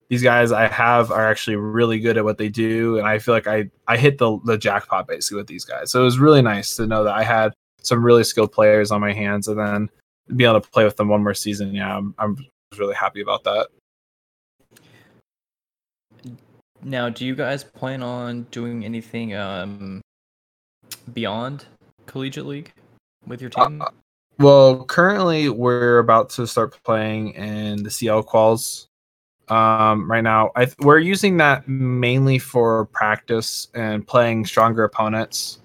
these 0.09 0.23
guys 0.23 0.51
I 0.51 0.67
have 0.67 1.11
are 1.11 1.29
actually 1.29 1.57
really 1.57 1.99
good 1.99 2.17
at 2.17 2.23
what 2.23 2.37
they 2.37 2.49
do, 2.49 2.97
and 2.97 3.07
I 3.07 3.19
feel 3.19 3.33
like 3.35 3.47
I 3.47 3.69
I 3.87 3.97
hit 3.97 4.17
the 4.17 4.39
the 4.43 4.57
jackpot 4.57 5.07
basically 5.07 5.37
with 5.37 5.47
these 5.47 5.65
guys. 5.65 5.91
So 5.91 6.01
it 6.01 6.05
was 6.05 6.17
really 6.19 6.41
nice 6.41 6.75
to 6.77 6.87
know 6.87 7.03
that 7.03 7.13
I 7.13 7.23
had 7.23 7.53
some 7.87 8.03
really 8.03 8.23
skilled 8.23 8.51
players 8.51 8.91
on 8.91 9.01
my 9.01 9.13
hands, 9.13 9.47
and 9.47 9.59
then 9.59 9.89
be 10.35 10.43
able 10.43 10.61
to 10.61 10.69
play 10.69 10.83
with 10.83 10.97
them 10.97 11.07
one 11.07 11.23
more 11.23 11.33
season. 11.33 11.73
Yeah, 11.73 11.97
I'm 11.97 12.13
I'm 12.19 12.37
really 12.77 12.95
happy 12.95 13.21
about 13.21 13.43
that. 13.45 13.67
Now, 16.83 17.09
do 17.09 17.25
you 17.25 17.35
guys 17.35 17.63
plan 17.63 18.03
on 18.03 18.43
doing 18.51 18.85
anything 18.85 19.33
um, 19.35 20.01
beyond 21.13 21.65
Collegiate 22.05 22.45
League 22.45 22.71
with 23.25 23.41
your 23.41 23.49
team? 23.49 23.81
Uh, 23.81 23.89
well, 24.39 24.85
currently 24.85 25.49
we're 25.49 25.97
about 25.99 26.29
to 26.31 26.45
start 26.45 26.77
playing 26.83 27.31
in 27.31 27.83
the 27.83 27.89
CL 27.89 28.23
quals. 28.23 28.87
Um, 29.49 30.09
right 30.09 30.23
now, 30.23 30.51
I 30.55 30.65
th- 30.65 30.77
we're 30.79 30.99
using 30.99 31.37
that 31.37 31.67
mainly 31.67 32.37
for 32.37 32.85
practice 32.85 33.69
and 33.73 34.05
playing 34.05 34.45
stronger 34.45 34.83
opponents. 34.83 35.59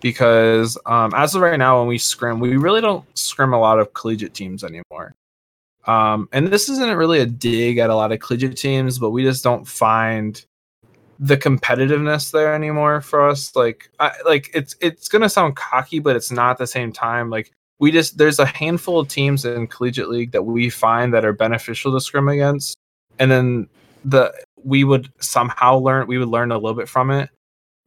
Because 0.00 0.78
um, 0.86 1.12
as 1.14 1.34
of 1.34 1.42
right 1.42 1.58
now, 1.58 1.78
when 1.78 1.88
we 1.88 1.98
scrim, 1.98 2.40
we 2.40 2.56
really 2.56 2.80
don't 2.80 3.04
scrim 3.18 3.52
a 3.52 3.60
lot 3.60 3.78
of 3.78 3.92
collegiate 3.94 4.34
teams 4.34 4.64
anymore. 4.64 5.14
Um, 5.86 6.28
and 6.32 6.48
this 6.48 6.68
isn't 6.68 6.96
really 6.96 7.20
a 7.20 7.26
dig 7.26 7.78
at 7.78 7.90
a 7.90 7.94
lot 7.94 8.12
of 8.12 8.20
collegiate 8.20 8.56
teams, 8.56 8.98
but 8.98 9.10
we 9.10 9.22
just 9.22 9.42
don't 9.42 9.66
find 9.66 10.44
the 11.18 11.36
competitiveness 11.36 12.30
there 12.30 12.54
anymore 12.54 13.00
for 13.00 13.28
us. 13.28 13.54
Like, 13.54 13.90
I, 13.98 14.12
like 14.24 14.50
it's 14.54 14.76
it's 14.80 15.08
gonna 15.08 15.28
sound 15.28 15.56
cocky, 15.56 15.98
but 15.98 16.16
it's 16.16 16.30
not 16.30 16.52
at 16.52 16.58
the 16.58 16.66
same 16.66 16.92
time. 16.92 17.30
Like, 17.30 17.52
we 17.78 17.90
just 17.90 18.18
there's 18.18 18.38
a 18.38 18.46
handful 18.46 19.00
of 19.00 19.08
teams 19.08 19.44
in 19.44 19.66
collegiate 19.66 20.08
league 20.08 20.32
that 20.32 20.42
we 20.42 20.70
find 20.70 21.12
that 21.14 21.24
are 21.24 21.32
beneficial 21.32 21.92
to 21.92 22.00
scrim 22.00 22.28
against, 22.28 22.76
and 23.18 23.30
then 23.30 23.68
the 24.04 24.32
we 24.62 24.84
would 24.84 25.10
somehow 25.20 25.76
learn 25.76 26.06
we 26.06 26.18
would 26.18 26.28
learn 26.28 26.52
a 26.52 26.58
little 26.58 26.74
bit 26.74 26.88
from 26.88 27.10
it 27.10 27.30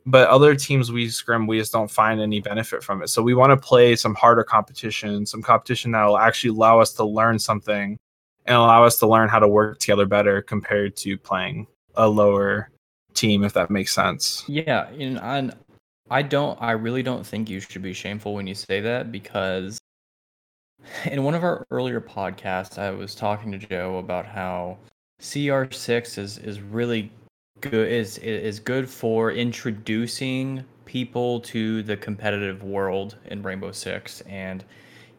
but 0.06 0.28
other 0.30 0.56
teams 0.56 0.92
we 0.92 1.10
scrim 1.10 1.48
we 1.48 1.60
just 1.60 1.72
don't 1.72 1.90
find 1.90 2.20
any 2.20 2.42
benefit 2.42 2.84
from 2.84 3.02
it. 3.02 3.10
So 3.10 3.22
we 3.22 3.34
want 3.34 3.52
to 3.52 3.58
play 3.58 3.96
some 3.96 4.16
harder 4.16 4.44
competition 4.44 5.26
some 5.26 5.42
competition 5.42 5.92
that 5.92 6.04
will 6.06 6.18
actually 6.18 6.52
allow 6.52 6.80
us 6.80 6.94
to 6.94 7.06
learn 7.06 7.40
something 7.40 7.98
and 8.46 8.56
allow 8.58 8.84
us 8.84 9.00
to 9.00 9.08
learn 9.08 9.30
how 9.30 9.40
to 9.40 9.48
work 9.48 9.80
together 9.80 10.06
better 10.06 10.42
compared 10.42 10.96
to 10.98 11.18
playing 11.18 11.68
a 11.96 12.08
lower 12.08 12.70
team 13.14 13.44
if 13.44 13.54
that 13.54 13.70
makes 13.70 13.94
sense. 13.94 14.44
Yeah 14.48 14.90
and 14.90 15.54
I, 16.10 16.22
don't 16.22 16.62
i 16.62 16.72
really 16.72 17.02
don't 17.02 17.26
think 17.26 17.50
you 17.50 17.60
should 17.60 17.82
be 17.82 17.94
shameful 17.94 18.34
when 18.34 18.46
you 18.46 18.56
say 18.56 18.82
that 18.82 19.12
because 19.12 19.80
in 21.06 21.24
one 21.24 21.34
of 21.34 21.44
our 21.44 21.66
earlier 21.72 22.02
podcasts 22.02 22.78
i 22.78 22.92
was 22.92 23.16
talking 23.16 23.52
to 23.52 23.58
joe 23.58 23.98
about 23.98 24.26
how 24.26 24.78
cr6 25.22 26.18
is 26.18 26.38
is 26.40 26.60
really 26.60 27.10
good 27.64 27.92
is 27.92 28.18
is 28.20 28.60
good 28.60 28.90
for 28.90 29.32
introducing 29.32 30.64
people 30.86 31.40
to 31.40 31.82
the 31.84 31.98
competitive 31.98 32.64
world 32.64 33.18
in 33.26 33.42
Rainbow 33.42 33.72
Six 33.72 34.22
and 34.22 34.64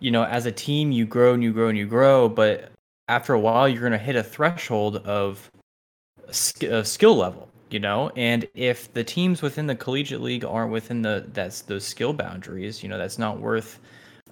you 0.05 0.11
know, 0.11 0.25
as 0.25 0.45
a 0.45 0.53
team, 0.53 0.93
you 0.93 1.07
grow 1.07 1.33
and 1.33 1.43
you 1.43 1.51
grow 1.51 1.69
and 1.69 1.79
you 1.79 1.87
grow, 1.87 2.29
but 2.29 2.71
after 3.09 3.33
a 3.33 3.41
while, 3.41 3.67
you're 3.67 3.81
going 3.81 3.93
to 3.93 3.99
hit 3.99 4.17
a 4.17 4.23
threshold 4.23 4.97
of 4.99 5.51
sk- 6.31 6.85
skill 6.85 7.17
level, 7.17 7.49
you 7.71 7.81
know. 7.81 8.11
And 8.17 8.47
if 8.55 8.93
the 8.93 9.03
teams 9.03 9.41
within 9.41 9.67
the 9.67 9.75
collegiate 9.75 10.21
league 10.21 10.45
aren't 10.45 10.73
within 10.73 11.01
the 11.01 11.25
that's 11.33 11.63
those 11.63 11.85
skill 11.85 12.13
boundaries, 12.13 12.83
you 12.83 12.89
know, 12.91 12.99
that's 12.99 13.19
not 13.19 13.41
worth, 13.41 13.81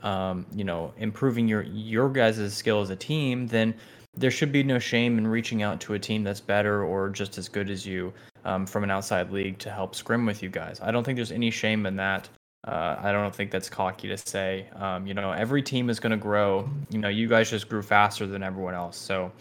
um, 0.03 0.45
you 0.55 0.65
know, 0.65 0.93
improving 0.99 1.49
your 1.49 1.63
your 1.63 2.11
guys' 2.11 2.55
skill 2.55 2.83
as 2.83 2.91
a 2.91 2.97
team, 2.97 3.47
then 3.47 3.75
there 4.17 4.31
should 4.31 4.53
be 4.53 4.63
no 4.63 4.79
shame 4.79 5.19
in 5.19 5.27
reaching 5.27 5.63
out 5.63 5.81
to 5.81 5.95
a 5.95 5.99
team 5.99 6.23
that's 6.23 6.41
better 6.41 6.85
or 6.85 7.09
just 7.09 7.39
as 7.39 7.49
good 7.49 7.71
as 7.71 7.87
you 7.87 8.13
um, 8.45 8.67
from 8.67 8.85
an 8.85 8.91
outside 8.91 9.31
league 9.31 9.59
to 9.59 9.71
help 9.71 9.95
scrim 9.95 10.27
with 10.27 10.43
you 10.43 10.49
guys. 10.49 10.81
I 10.83 10.91
don't 10.91 11.05
think 11.05 11.17
there's 11.17 11.33
any 11.33 11.51
shame 11.51 11.87
in 11.87 11.97
that. 11.97 12.29
Uh, 12.67 12.97
I 13.01 13.11
don't 13.11 13.35
think 13.35 13.51
that's 13.51 13.69
cocky 13.69 14.09
to 14.09 14.17
say. 14.17 14.69
Um, 14.77 15.07
you 15.07 15.15
know, 15.15 15.33
every 15.33 15.63
team 15.63 15.91
is 15.91 15.99
going 15.99 16.13
to 16.13 16.17
grow. 16.17 16.69
You 16.91 16.99
know, 16.99 17.09
you 17.09 17.27
guys 17.27 17.51
just 17.51 17.69
grew 17.69 17.83
faster 17.83 18.27
than 18.27 18.43
everyone 18.43 18.75
else, 18.75 18.97
so 18.97 19.33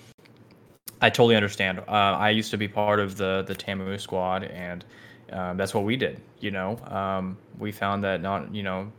I 1.01 1.10
totally 1.10 1.36
understand. 1.36 1.79
Uh, 1.79 1.91
I 1.91 2.29
used 2.29 2.49
to 2.51 2.57
be 2.57 2.67
part 2.67 2.99
of 2.99 3.17
the 3.17 3.43
the 3.47 3.53
Tamu 3.53 3.95
squad, 3.99 4.45
and 4.45 4.84
um, 5.31 5.57
that's 5.57 5.73
what 5.75 5.84
we 5.84 5.97
did. 5.97 6.19
You 6.39 6.49
know, 6.49 6.77
um, 6.88 7.38
we 7.60 7.71
found 7.71 8.03
that 8.03 8.21
not 8.21 8.53
you 8.55 8.63
know 8.63 8.91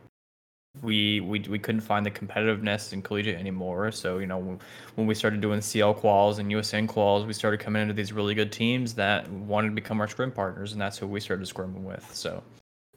we 0.80 1.20
we 1.20 1.40
we 1.40 1.58
couldn't 1.58 1.82
find 1.82 2.04
the 2.06 2.10
competitiveness 2.10 2.92
in 2.92 3.02
collegiate 3.02 3.38
anymore. 3.38 3.92
So 3.92 4.18
you 4.18 4.26
know 4.26 4.58
when 4.94 5.06
we 5.06 5.14
started 5.14 5.40
doing 5.40 5.60
CL 5.60 5.94
quals 5.94 6.38
and 6.38 6.50
USN 6.50 6.88
quals, 6.88 7.26
we 7.26 7.34
started 7.34 7.60
coming 7.60 7.82
into 7.82 7.94
these 7.94 8.12
really 8.12 8.34
good 8.34 8.50
teams 8.50 8.94
that 8.94 9.28
wanted 9.30 9.68
to 9.68 9.74
become 9.74 10.00
our 10.00 10.08
scrim 10.08 10.32
partners, 10.32 10.72
and 10.72 10.80
that's 10.80 10.96
who 10.96 11.06
we 11.06 11.20
started 11.20 11.46
scrimming 11.46 11.82
with. 11.82 12.08
So 12.14 12.42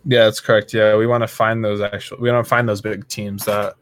yeah, 0.06 0.24
that's 0.24 0.40
correct. 0.40 0.74
Yeah, 0.74 0.96
we 0.96 1.06
want 1.06 1.22
to 1.22 1.28
find 1.28 1.64
those 1.64 1.82
actual. 1.82 2.18
We 2.20 2.32
want 2.32 2.46
to 2.46 2.50
find 2.50 2.68
those 2.70 2.82
big 2.82 3.08
teams 3.10 3.44
that 3.46 3.76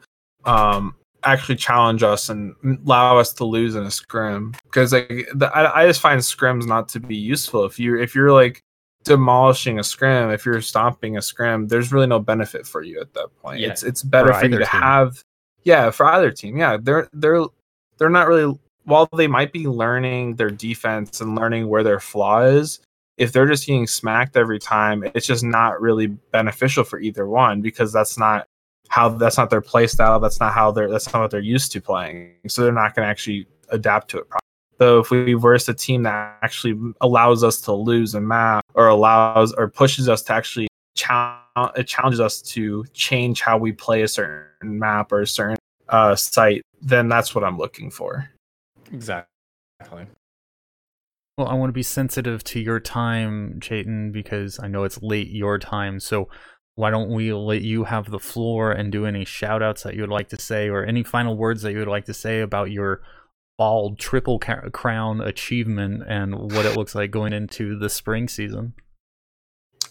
um, 0.45 0.95
actually 1.23 1.57
challenge 1.57 2.01
us 2.01 2.29
and 2.29 2.55
allow 2.85 3.19
us 3.19 3.31
to 3.33 3.45
lose 3.45 3.75
in 3.75 3.83
a 3.83 3.91
scrim. 3.91 4.53
Because 4.63 4.91
like 4.91 5.29
the, 5.35 5.51
I, 5.53 5.83
I 5.83 5.87
just 5.87 6.01
find 6.01 6.19
scrims 6.19 6.65
not 6.65 6.89
to 6.89 6.99
be 6.99 7.15
useful. 7.15 7.63
If 7.65 7.79
you 7.79 8.01
if 8.01 8.15
you're 8.15 8.31
like 8.31 8.63
demolishing 9.03 9.79
a 9.79 9.83
scrim, 9.83 10.29
if 10.31 10.45
you're 10.45 10.61
stomping 10.61 11.17
a 11.17 11.21
scrim, 11.21 11.67
there's 11.67 11.91
really 11.91 12.07
no 12.07 12.19
benefit 12.19 12.65
for 12.65 12.81
you 12.81 12.99
at 13.01 13.13
that 13.13 13.29
point. 13.41 13.59
Yeah. 13.59 13.69
It's 13.69 13.83
it's 13.83 14.03
better 14.03 14.33
for, 14.33 14.39
for 14.39 14.45
you 14.45 14.57
to 14.59 14.65
team. 14.65 14.81
have. 14.81 15.23
Yeah, 15.63 15.91
for 15.91 16.05
either 16.07 16.31
team. 16.31 16.57
Yeah, 16.57 16.77
they're 16.81 17.09
they're 17.13 17.45
they're 17.97 18.09
not 18.09 18.27
really. 18.27 18.57
While 18.85 19.07
they 19.15 19.27
might 19.27 19.53
be 19.53 19.67
learning 19.67 20.35
their 20.35 20.49
defense 20.49 21.21
and 21.21 21.35
learning 21.35 21.69
where 21.69 21.83
their 21.83 22.01
flaw 22.01 22.41
is, 22.41 22.81
if 23.17 23.31
they're 23.31 23.47
just 23.47 23.65
getting 23.65 23.87
smacked 23.87 24.35
every 24.35 24.59
time, 24.59 25.05
it's 25.15 25.25
just 25.25 25.43
not 25.43 25.79
really 25.79 26.07
beneficial 26.07 26.83
for 26.83 26.99
either 26.99 27.25
one 27.25 27.61
because 27.61 27.93
that's 27.93 28.17
not 28.17 28.45
how 28.89 29.09
that's 29.09 29.37
not 29.37 29.49
their 29.49 29.61
play 29.61 29.87
style. 29.87 30.19
That's 30.19 30.39
not 30.39 30.53
how 30.53 30.71
they're 30.71 30.89
that's 30.89 31.11
not 31.13 31.21
what 31.21 31.31
they're 31.31 31.39
used 31.39 31.71
to 31.73 31.81
playing. 31.81 32.33
So 32.47 32.63
they're 32.63 32.73
not 32.73 32.93
going 32.95 33.05
to 33.05 33.09
actually 33.09 33.47
adapt 33.69 34.09
to 34.11 34.19
it. 34.19 34.29
Properly. 34.29 34.39
So 34.79 34.99
if 34.99 35.11
we 35.11 35.33
verse 35.33 35.69
a 35.69 35.73
team 35.73 36.03
that 36.03 36.37
actually 36.41 36.77
allows 37.01 37.43
us 37.43 37.61
to 37.61 37.73
lose 37.73 38.15
a 38.15 38.21
map 38.21 38.62
or 38.75 38.87
allows 38.87 39.53
or 39.53 39.67
pushes 39.67 40.09
us 40.09 40.21
to 40.23 40.33
actually 40.33 40.67
challenge, 40.95 41.71
it 41.75 41.87
challenges 41.87 42.19
us 42.19 42.41
to 42.41 42.85
change 42.93 43.41
how 43.41 43.57
we 43.57 43.71
play 43.71 44.01
a 44.01 44.07
certain 44.07 44.79
map 44.79 45.11
or 45.11 45.21
a 45.21 45.27
certain 45.27 45.57
uh, 45.89 46.15
site, 46.15 46.61
then 46.81 47.07
that's 47.07 47.35
what 47.35 47.43
I'm 47.43 47.57
looking 47.57 47.91
for. 47.91 48.29
Exactly. 48.91 49.27
Well, 51.37 51.47
I 51.47 51.55
want 51.55 51.69
to 51.69 51.73
be 51.73 51.83
sensitive 51.83 52.43
to 52.45 52.59
your 52.59 52.79
time, 52.79 53.59
Chayton, 53.59 54.11
because 54.11 54.59
I 54.59 54.67
know 54.67 54.83
it's 54.83 55.01
late 55.01 55.29
your 55.29 55.57
time. 55.57 55.99
So 55.99 56.29
why 56.75 56.89
don't 56.89 57.09
we 57.09 57.33
let 57.33 57.61
you 57.61 57.83
have 57.83 58.09
the 58.09 58.19
floor 58.19 58.71
and 58.71 58.91
do 58.91 59.05
any 59.05 59.25
shout 59.25 59.61
outs 59.61 59.83
that 59.83 59.95
you 59.95 60.01
would 60.01 60.09
like 60.09 60.29
to 60.29 60.39
say 60.39 60.69
or 60.69 60.83
any 60.83 61.03
final 61.03 61.35
words 61.35 61.61
that 61.63 61.71
you 61.71 61.79
would 61.79 61.87
like 61.87 62.05
to 62.05 62.13
say 62.13 62.41
about 62.41 62.71
your 62.71 63.01
triple 63.97 64.39
crown 64.39 65.21
achievement 65.21 66.03
and 66.07 66.35
what 66.35 66.65
it 66.65 66.75
looks 66.77 66.95
like 66.95 67.11
going 67.11 67.33
into 67.33 67.77
the 67.77 67.89
spring 67.89 68.27
season? 68.27 68.73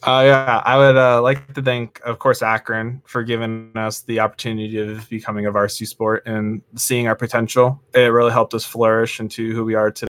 Uh, 0.05 0.23
yeah, 0.27 0.63
I 0.65 0.77
would 0.79 0.97
uh, 0.97 1.23
like 1.23 1.55
to 1.55 1.63
thank, 1.63 2.01
of 2.05 2.19
course, 2.19 2.43
Akron 2.43 3.03
for 3.07 3.23
giving 3.23 3.71
us 3.77 4.01
the 4.01 4.19
opportunity 4.19 4.79
of 4.79 5.09
becoming 5.09 5.47
a 5.47 5.53
varsity 5.53 5.85
sport 5.85 6.25
and 6.27 6.61
seeing 6.75 7.07
our 7.07 7.15
potential. 7.15 7.81
It 7.95 8.13
really 8.13 8.33
helped 8.33 8.53
us 8.53 8.65
flourish 8.65 9.21
into 9.21 9.55
who 9.55 9.65
we 9.65 9.75
are 9.75 9.93
today. 9.93 10.09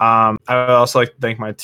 Um, 0.00 0.38
I 0.48 0.56
would 0.56 0.70
also 0.70 0.98
like 0.98 1.10
to 1.10 1.20
thank 1.20 1.38
my 1.38 1.54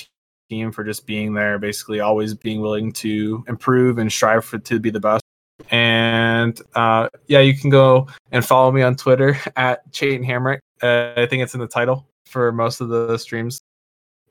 team 0.49 0.71
for 0.71 0.85
just 0.85 1.05
being 1.05 1.35
there, 1.35 1.59
basically 1.59 1.99
always 1.99 2.33
being 2.33 2.61
willing 2.61 2.93
to 2.93 3.45
improve 3.49 3.99
and 3.99 4.11
strive 4.11 4.45
for 4.45 4.59
to 4.59 4.79
be 4.79 4.91
the 4.91 5.01
best. 5.01 5.25
And 5.73 6.61
uh, 6.77 7.09
yeah, 7.27 7.41
you 7.41 7.59
can 7.59 7.71
go 7.71 8.07
and 8.31 8.45
follow 8.45 8.71
me 8.71 8.83
on 8.83 8.95
Twitter 8.95 9.37
at 9.57 9.91
Chayton 9.93 10.25
Hamrick. 10.25 10.61
Uh, 10.83 11.13
I 11.17 11.27
think 11.27 11.43
it's 11.43 11.55
in 11.55 11.61
the 11.61 11.69
title 11.69 12.07
for 12.27 12.53
most 12.53 12.81
of 12.81 12.89
the 12.89 13.17
streams. 13.19 13.63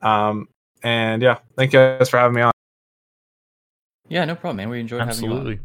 Um, 0.02 0.48
and 0.82 1.22
yeah, 1.22 1.38
thank 1.56 1.72
you 1.72 1.78
guys 1.78 2.08
for 2.08 2.18
having 2.18 2.34
me 2.34 2.42
on. 2.42 2.52
Yeah, 4.08 4.24
no 4.24 4.34
problem, 4.34 4.56
man. 4.56 4.70
We 4.70 4.80
enjoyed 4.80 5.02
Absolutely. 5.02 5.36
having 5.36 5.52
you 5.52 5.58
on. 5.58 5.64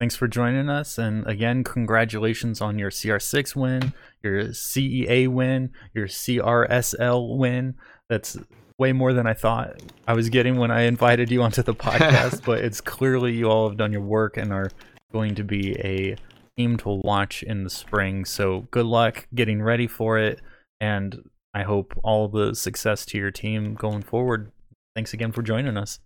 Thanks 0.00 0.16
for 0.16 0.26
joining 0.26 0.68
us. 0.68 0.98
And 0.98 1.26
again, 1.26 1.62
congratulations 1.62 2.60
on 2.60 2.78
your 2.78 2.90
CR6 2.90 3.54
win, 3.54 3.92
your 4.22 4.46
CEA 4.46 5.28
win, 5.28 5.70
your 5.94 6.08
CRSL 6.08 7.36
win. 7.36 7.76
That's 8.08 8.36
way 8.78 8.92
more 8.92 9.12
than 9.12 9.28
I 9.28 9.34
thought 9.34 9.80
I 10.08 10.14
was 10.14 10.28
getting 10.28 10.56
when 10.56 10.72
I 10.72 10.82
invited 10.82 11.30
you 11.30 11.42
onto 11.42 11.62
the 11.62 11.74
podcast. 11.76 12.44
but 12.44 12.64
it's 12.64 12.80
clearly 12.80 13.32
you 13.32 13.48
all 13.48 13.68
have 13.68 13.78
done 13.78 13.92
your 13.92 14.02
work 14.02 14.36
and 14.36 14.52
are 14.52 14.72
going 15.12 15.36
to 15.36 15.44
be 15.44 15.78
a 15.78 16.16
team 16.56 16.76
to 16.78 17.00
watch 17.02 17.42
in 17.42 17.64
the 17.64 17.70
spring. 17.70 18.24
So 18.24 18.66
good 18.70 18.86
luck 18.86 19.26
getting 19.34 19.62
ready 19.62 19.86
for 19.86 20.18
it. 20.18 20.40
And 20.80 21.30
I 21.54 21.62
hope 21.62 21.98
all 22.02 22.28
the 22.28 22.54
success 22.54 23.04
to 23.06 23.18
your 23.18 23.30
team 23.30 23.74
going 23.74 24.02
forward. 24.02 24.52
Thanks 24.94 25.12
again 25.12 25.32
for 25.32 25.42
joining 25.42 25.76
us. 25.76 26.00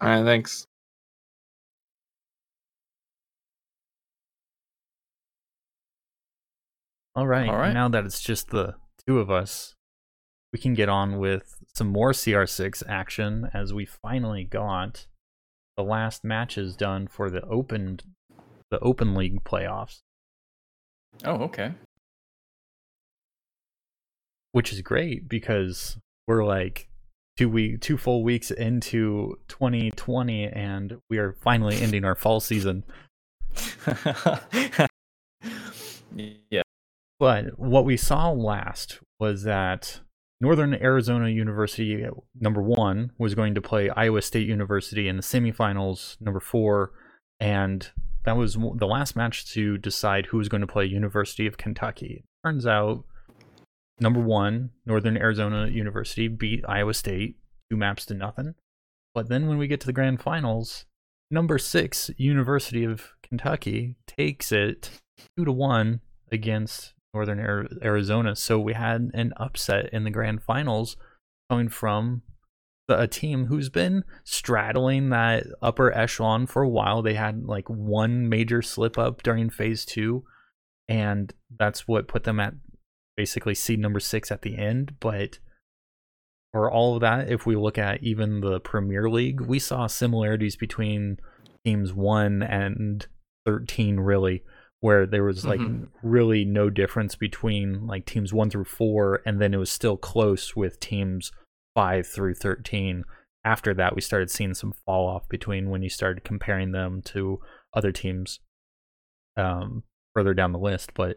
All 0.00 0.08
right, 0.08 0.24
thanks. 0.24 0.66
All 7.14 7.26
right. 7.26 7.48
All 7.48 7.56
right. 7.56 7.72
Now 7.72 7.88
that 7.88 8.04
it's 8.04 8.20
just 8.20 8.50
the 8.50 8.76
two 9.06 9.18
of 9.18 9.30
us, 9.30 9.74
we 10.52 10.58
can 10.58 10.74
get 10.74 10.88
on 10.88 11.18
with 11.18 11.56
some 11.74 11.88
more 11.88 12.12
CR6 12.12 12.82
action 12.88 13.50
as 13.52 13.74
we 13.74 13.84
finally 13.84 14.44
got 14.44 15.06
the 15.76 15.82
last 15.82 16.24
matches 16.24 16.76
done 16.76 17.08
for 17.08 17.30
the 17.30 17.42
open 17.42 18.00
the 18.70 18.78
open 18.80 19.14
league 19.14 19.44
playoffs. 19.44 20.00
Oh, 21.24 21.42
okay. 21.42 21.74
Which 24.52 24.72
is 24.72 24.80
great 24.80 25.28
because 25.28 25.98
we're 26.26 26.44
like 26.44 26.88
two 27.36 27.48
week 27.48 27.80
two 27.80 27.96
full 27.96 28.22
weeks 28.22 28.50
into 28.50 29.38
2020 29.48 30.46
and 30.48 30.98
we 31.08 31.18
are 31.18 31.32
finally 31.40 31.76
ending 31.76 32.04
our 32.04 32.14
fall 32.14 32.40
season. 32.40 32.84
yeah. 36.50 36.62
But 37.18 37.58
what 37.58 37.84
we 37.84 37.96
saw 37.96 38.30
last 38.30 39.00
was 39.18 39.42
that 39.44 40.00
Northern 40.40 40.74
Arizona 40.74 41.28
University, 41.28 42.06
number 42.40 42.62
one, 42.62 43.12
was 43.18 43.34
going 43.34 43.54
to 43.54 43.60
play 43.60 43.90
Iowa 43.90 44.22
State 44.22 44.48
University 44.48 45.06
in 45.06 45.16
the 45.16 45.22
semifinals, 45.22 46.18
number 46.20 46.40
four, 46.40 46.92
and 47.38 47.90
that 48.24 48.36
was 48.36 48.54
the 48.54 48.86
last 48.86 49.16
match 49.16 49.52
to 49.52 49.78
decide 49.78 50.26
who 50.26 50.38
was 50.38 50.48
going 50.48 50.60
to 50.60 50.66
play 50.66 50.84
University 50.84 51.46
of 51.46 51.56
Kentucky. 51.58 52.24
Turns 52.44 52.66
out, 52.66 53.04
number 53.98 54.20
one, 54.20 54.70
Northern 54.86 55.16
Arizona 55.16 55.68
University 55.68 56.28
beat 56.28 56.64
Iowa 56.68 56.94
State 56.94 57.36
two 57.70 57.76
maps 57.76 58.04
to 58.06 58.14
nothing. 58.14 58.54
But 59.14 59.28
then 59.28 59.48
when 59.48 59.58
we 59.58 59.66
get 59.66 59.80
to 59.80 59.86
the 59.86 59.92
grand 59.92 60.20
finals, 60.20 60.84
number 61.30 61.58
six, 61.58 62.10
University 62.16 62.84
of 62.84 63.12
Kentucky, 63.22 63.96
takes 64.06 64.52
it 64.52 64.90
two 65.36 65.44
to 65.44 65.52
one 65.52 66.00
against 66.30 66.94
Northern 67.14 67.40
Arizona. 67.82 68.36
So 68.36 68.58
we 68.58 68.74
had 68.74 69.10
an 69.14 69.32
upset 69.36 69.90
in 69.92 70.04
the 70.04 70.10
grand 70.10 70.42
finals 70.42 70.96
coming 71.48 71.68
from 71.68 72.22
a 72.90 73.06
team 73.06 73.46
who's 73.46 73.68
been 73.68 74.04
straddling 74.24 75.10
that 75.10 75.46
upper 75.62 75.92
echelon 75.92 76.46
for 76.46 76.62
a 76.62 76.68
while. 76.68 77.02
They 77.02 77.14
had 77.14 77.44
like 77.44 77.68
one 77.68 78.28
major 78.28 78.62
slip 78.62 78.98
up 78.98 79.22
during 79.22 79.50
phase 79.50 79.84
two, 79.84 80.24
and 80.88 81.32
that's 81.58 81.86
what 81.86 82.08
put 82.08 82.24
them 82.24 82.40
at 82.40 82.54
basically 83.16 83.54
seed 83.54 83.78
number 83.78 84.00
six 84.00 84.30
at 84.30 84.42
the 84.42 84.56
end. 84.56 84.96
But 85.00 85.38
for 86.52 86.70
all 86.70 86.94
of 86.94 87.00
that, 87.00 87.30
if 87.30 87.46
we 87.46 87.56
look 87.56 87.78
at 87.78 88.02
even 88.02 88.40
the 88.40 88.60
Premier 88.60 89.08
League, 89.08 89.40
we 89.40 89.58
saw 89.58 89.86
similarities 89.86 90.56
between 90.56 91.18
teams 91.64 91.92
one 91.92 92.42
and 92.42 93.06
13, 93.46 94.00
really 94.00 94.42
where 94.80 95.06
there 95.06 95.24
was 95.24 95.44
like 95.44 95.60
mm-hmm. 95.60 95.84
really 96.02 96.44
no 96.44 96.70
difference 96.70 97.14
between 97.14 97.86
like 97.86 98.06
teams 98.06 98.32
1 98.32 98.50
through 98.50 98.64
4 98.64 99.22
and 99.26 99.40
then 99.40 99.54
it 99.54 99.58
was 99.58 99.70
still 99.70 99.96
close 99.96 100.56
with 100.56 100.80
teams 100.80 101.30
5 101.74 102.06
through 102.06 102.34
13 102.34 103.04
after 103.44 103.72
that 103.72 103.94
we 103.94 104.02
started 104.02 104.30
seeing 104.30 104.54
some 104.54 104.72
fall 104.84 105.08
off 105.08 105.28
between 105.28 105.70
when 105.70 105.82
you 105.82 105.88
started 105.88 106.24
comparing 106.24 106.72
them 106.72 107.00
to 107.02 107.40
other 107.74 107.92
teams 107.92 108.40
um 109.36 109.82
further 110.14 110.34
down 110.34 110.52
the 110.52 110.58
list. 110.58 110.92
But 110.94 111.16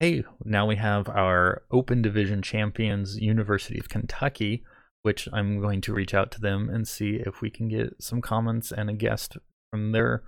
hey, 0.00 0.24
now 0.44 0.66
we 0.66 0.76
have 0.76 1.08
our 1.08 1.62
Open 1.70 2.02
Division 2.02 2.42
champions, 2.42 3.16
University 3.16 3.78
of 3.78 3.88
Kentucky, 3.88 4.64
which 5.02 5.28
I'm 5.32 5.60
going 5.60 5.80
to 5.82 5.94
reach 5.94 6.14
out 6.14 6.30
to 6.32 6.40
them 6.40 6.68
and 6.68 6.86
see 6.86 7.20
if 7.24 7.40
we 7.40 7.50
can 7.50 7.68
get 7.68 7.94
some 8.00 8.20
comments 8.20 8.72
and 8.72 8.90
a 8.90 8.94
guest 8.94 9.36
from 9.70 9.92
their 9.92 10.22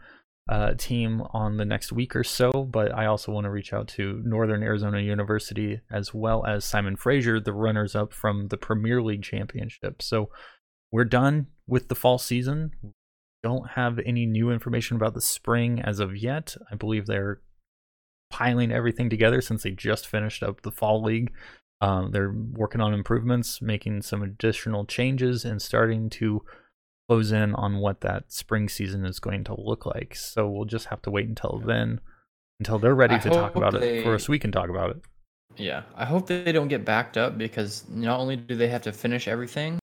uh, 0.49 0.75
team 0.79 1.23
on 1.33 1.57
the 1.57 1.65
next 1.65 1.93
week 1.93 2.15
or 2.15 2.25
so. 2.25 2.51
But 2.51 2.95
I 2.95 3.07
also 3.07 3.33
want 3.33 3.45
to 3.45 3.51
reach 3.51 3.73
out 3.73 3.89
to 3.89 4.23
Northern 4.25 4.63
Arizona 4.63 5.01
University 5.01 5.81
as 5.91 6.15
well 6.15 6.45
as 6.47 6.65
Simon 6.65 6.97
Fraser, 6.97 7.41
the 7.41 7.53
runners 7.53 7.95
up 7.95 8.13
from 8.13 8.49
the 8.49 8.57
Premier 8.57 9.03
League 9.03 9.23
Championship. 9.23 10.03
So 10.03 10.31
we're 10.93 11.05
done 11.05 11.49
with 11.67 11.89
the 11.89 11.95
fall 11.95 12.19
season. 12.19 12.73
Don't 13.43 13.71
have 13.71 13.99
any 14.05 14.27
new 14.27 14.51
information 14.51 14.97
about 14.97 15.15
the 15.15 15.21
spring 15.21 15.81
as 15.81 16.01
of 16.01 16.17
yet. 16.17 16.57
I 16.71 16.77
believe 16.77 17.07
they're 17.07 17.41
piling 18.31 18.73
everything 18.73 19.11
together 19.11 19.41
since 19.41 19.63
they 19.63 19.71
just 19.71 20.07
finished 20.07 20.43
up 20.43 20.63
the 20.63 20.71
fall 20.71 21.03
league. 21.03 21.33
Um, 21.81 22.11
they're 22.13 22.33
working 22.33 22.81
on 22.81 22.95
improvements, 22.95 23.61
making 23.61 24.03
some 24.03 24.23
additional 24.23 24.87
changes, 24.87 25.45
and 25.45 25.61
starting 25.61 26.09
to 26.11 26.43
close 27.09 27.33
in 27.33 27.55
on 27.55 27.79
what 27.79 28.01
that 28.01 28.33
spring 28.33 28.69
season 28.69 29.05
is 29.05 29.21
going 29.21 29.45
to 29.45 29.55
look 29.61 29.87
like. 29.87 30.15
So 30.15 30.49
we'll 30.49 30.65
just 30.65 30.87
have 30.87 31.03
to 31.03 31.11
wait 31.11 31.29
until 31.29 31.63
then, 31.65 32.01
until 32.61 32.79
they're 32.79 32.95
ready 32.95 33.15
I 33.17 33.19
to 33.19 33.31
talk 33.31 33.57
about 33.57 33.75
it 33.75 33.81
they- 33.81 34.03
for 34.03 34.15
us. 34.15 34.29
We 34.29 34.39
can 34.39 34.53
talk 34.53 34.69
about 34.69 34.91
it. 34.91 35.03
Yeah, 35.59 35.83
I 35.95 36.05
hope 36.05 36.27
they 36.27 36.53
don't 36.53 36.69
get 36.69 36.85
backed 36.85 37.17
up 37.17 37.39
because 37.39 37.89
not 37.89 38.21
only 38.21 38.37
do 38.37 38.57
they 38.57 38.69
have 38.69 38.83
to 38.83 38.93
finish 38.93 39.27
everything 39.27 39.79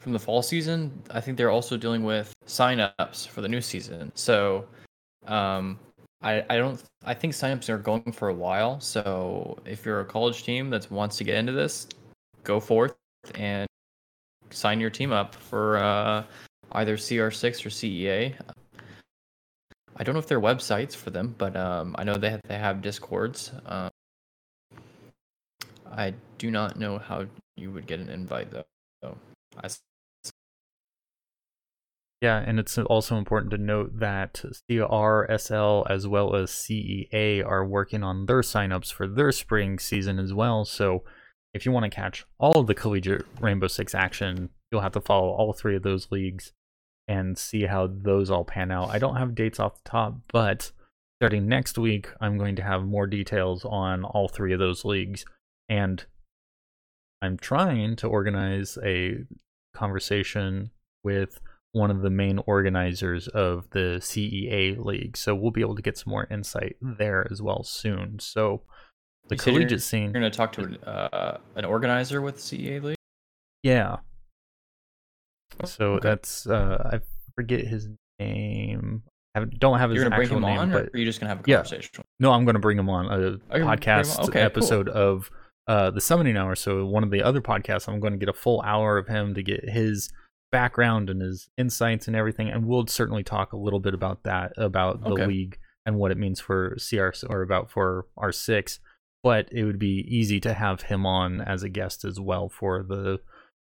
from 0.00 0.12
the 0.12 0.18
fall 0.18 0.42
season, 0.42 1.02
I 1.10 1.20
think 1.22 1.38
they're 1.38 1.50
also 1.50 1.78
dealing 1.78 2.04
with 2.04 2.30
sign-ups 2.44 3.24
for 3.24 3.40
the 3.40 3.48
new 3.48 3.62
season. 3.62 4.12
So, 4.14 4.66
um, 5.26 5.78
I 6.20 6.44
I 6.50 6.56
don't 6.58 6.82
I 7.04 7.14
think 7.14 7.32
sign-ups 7.32 7.70
are 7.70 7.78
going 7.78 8.12
for 8.12 8.28
a 8.28 8.34
while. 8.34 8.80
So 8.80 9.56
if 9.64 9.86
you're 9.86 10.00
a 10.00 10.04
college 10.04 10.42
team 10.42 10.68
that 10.70 10.90
wants 10.90 11.16
to 11.18 11.24
get 11.24 11.36
into 11.36 11.52
this, 11.52 11.86
go 12.44 12.60
forth 12.60 12.94
and 13.34 13.66
sign 14.50 14.78
your 14.78 14.90
team 14.90 15.12
up 15.12 15.34
for 15.34 15.78
uh, 15.78 16.24
either 16.72 16.96
CR6 16.96 17.66
or 17.66 17.70
CEA. 17.70 18.34
I 19.96 20.04
don't 20.04 20.14
know 20.14 20.20
if 20.20 20.28
there 20.28 20.38
are 20.38 20.40
websites 20.40 20.94
for 20.94 21.10
them, 21.10 21.34
but 21.38 21.56
um, 21.56 21.96
I 21.98 22.04
know 22.04 22.14
they 22.14 22.30
have, 22.30 22.42
they 22.46 22.58
have 22.58 22.82
discords. 22.82 23.50
Um, 23.66 23.90
I 25.90 26.14
do 26.36 26.50
not 26.50 26.78
know 26.78 26.98
how 26.98 27.26
you 27.56 27.72
would 27.72 27.86
get 27.86 27.98
an 27.98 28.08
invite 28.08 28.50
though. 28.50 28.64
So 29.02 29.16
I 29.56 29.68
Yeah, 32.20 32.38
and 32.38 32.60
it's 32.60 32.78
also 32.78 33.16
important 33.16 33.50
to 33.52 33.58
note 33.58 33.98
that 33.98 34.44
CRSL 34.70 35.90
as 35.90 36.06
well 36.06 36.36
as 36.36 36.50
CEA 36.50 37.44
are 37.44 37.66
working 37.66 38.04
on 38.04 38.26
their 38.26 38.42
signups 38.42 38.92
for 38.92 39.08
their 39.08 39.32
spring 39.32 39.78
season 39.78 40.18
as 40.20 40.32
well. 40.32 40.64
So 40.64 41.02
if 41.54 41.66
you 41.66 41.72
want 41.72 41.84
to 41.84 41.90
catch 41.90 42.24
all 42.38 42.60
of 42.60 42.66
the 42.68 42.74
collegiate 42.74 43.26
Rainbow 43.40 43.66
Six 43.66 43.94
action, 43.94 44.50
you'll 44.70 44.82
have 44.82 44.92
to 44.92 45.00
follow 45.00 45.30
all 45.30 45.52
three 45.52 45.74
of 45.74 45.82
those 45.82 46.12
leagues 46.12 46.52
and 47.08 47.36
see 47.38 47.62
how 47.64 47.88
those 47.90 48.30
all 48.30 48.44
pan 48.44 48.70
out. 48.70 48.90
I 48.90 48.98
don't 48.98 49.16
have 49.16 49.34
dates 49.34 49.58
off 49.58 49.82
the 49.82 49.88
top, 49.90 50.14
but 50.32 50.70
starting 51.20 51.48
next 51.48 51.78
week, 51.78 52.08
I'm 52.20 52.36
going 52.38 52.54
to 52.56 52.62
have 52.62 52.84
more 52.84 53.06
details 53.06 53.64
on 53.64 54.04
all 54.04 54.28
three 54.28 54.52
of 54.52 54.58
those 54.58 54.84
leagues. 54.84 55.24
And 55.68 56.04
I'm 57.22 57.36
trying 57.38 57.96
to 57.96 58.06
organize 58.06 58.78
a 58.84 59.24
conversation 59.74 60.70
with 61.02 61.40
one 61.72 61.90
of 61.90 62.02
the 62.02 62.10
main 62.10 62.38
organizers 62.46 63.28
of 63.28 63.68
the 63.70 63.98
CEA 64.00 64.82
league. 64.84 65.16
So 65.16 65.34
we'll 65.34 65.50
be 65.50 65.60
able 65.60 65.76
to 65.76 65.82
get 65.82 65.98
some 65.98 66.10
more 66.10 66.26
insight 66.30 66.76
there 66.80 67.26
as 67.30 67.40
well 67.42 67.62
soon. 67.62 68.18
So 68.20 68.62
the 69.28 69.34
You 69.34 69.38
said 69.38 69.46
you're- 69.52 69.60
collegiate 69.64 69.82
scene, 69.82 70.04
you're 70.04 70.12
going 70.20 70.30
to 70.30 70.36
talk 70.36 70.52
to 70.52 70.62
an, 70.62 70.76
uh, 70.84 71.38
an 71.56 71.64
organizer 71.64 72.20
with 72.22 72.38
CEA 72.38 72.82
League. 72.82 72.96
yeah. 73.62 73.96
So 75.64 75.94
Okay. 75.94 76.08
that's 76.08 76.46
uh 76.46 76.90
I 76.92 77.00
forget 77.34 77.60
his 77.66 77.88
name. 78.18 79.02
I 79.34 79.44
don't 79.44 79.78
have 79.78 79.90
his 79.90 79.96
You're 79.96 80.04
going 80.10 80.12
to 80.12 80.16
bring 80.16 80.26
actual 80.26 80.36
him 80.38 80.42
name, 80.44 80.58
on, 80.58 80.70
or 80.72 80.82
but 80.84 80.94
are 80.94 80.98
you 80.98 81.04
just 81.04 81.20
going 81.20 81.28
to 81.28 81.36
have 81.36 81.40
a 81.40 81.42
conversation? 81.44 81.90
Yeah. 81.96 82.02
no, 82.18 82.32
I'm 82.32 82.44
going 82.44 82.54
to 82.54 82.60
bring 82.60 82.78
him 82.78 82.88
on 82.88 83.06
a 83.06 83.08
Oh, 83.08 83.18
gonna 83.18 83.38
bring 83.48 83.62
him 83.62 83.68
on? 83.68 83.78
podcast 83.78 84.18
Okay, 84.28 84.32
cool. 84.32 84.42
episode 84.42 84.88
of 84.88 85.30
uh, 85.68 85.90
the 85.90 86.00
Summoning 86.00 86.36
Hour. 86.36 86.56
So 86.56 86.84
one 86.86 87.04
of 87.04 87.10
the 87.10 87.22
other 87.22 87.40
podcasts, 87.40 87.88
I'm 87.88 88.00
going 88.00 88.14
to 88.14 88.18
get 88.18 88.28
a 88.28 88.32
full 88.32 88.60
hour 88.62 88.98
of 88.98 89.06
him 89.06 89.34
to 89.34 89.42
get 89.42 89.68
his 89.68 90.10
background 90.50 91.10
and 91.10 91.20
his 91.22 91.48
insights 91.56 92.08
and 92.08 92.16
everything, 92.16 92.48
and 92.48 92.66
we'll 92.66 92.86
certainly 92.86 93.22
talk 93.22 93.52
a 93.52 93.56
little 93.56 93.78
bit 93.80 93.94
about 93.94 94.24
that, 94.24 94.52
about 94.56 95.02
the 95.02 95.10
Okay. 95.12 95.26
league 95.26 95.58
and 95.86 95.96
what 95.98 96.10
it 96.10 96.18
means 96.18 96.40
for 96.40 96.76
CR 96.78 97.10
or 97.28 97.42
about 97.42 97.70
for 97.70 98.06
R6. 98.18 98.80
But 99.22 99.48
it 99.52 99.64
would 99.64 99.78
be 99.78 100.04
easy 100.08 100.40
to 100.40 100.54
have 100.54 100.82
him 100.82 101.04
on 101.06 101.40
as 101.42 101.62
a 101.62 101.68
guest 101.68 102.04
as 102.04 102.18
well 102.18 102.48
for 102.48 102.82
the 102.82 103.20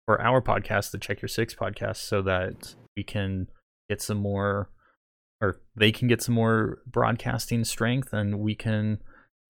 for 0.07 0.21
our 0.21 0.41
podcast, 0.43 0.91
the 0.91 0.99
Check 0.99 1.23
Your 1.23 1.29
Six 1.29 1.55
podcast, 1.55 1.97
so 1.97 2.23
that 2.23 2.75
we 2.97 3.03
can 3.03 3.49
get 3.89 4.01
some 4.03 4.19
more 4.19 4.71
or 5.41 5.57
they 5.77 5.93
can 5.93 6.09
get 6.09 6.23
some 6.23 6.35
more 6.35 6.79
broadcasting 6.87 7.65
strength 7.65 8.13
and 8.13 8.39
we 8.39 8.55
can 8.55 8.99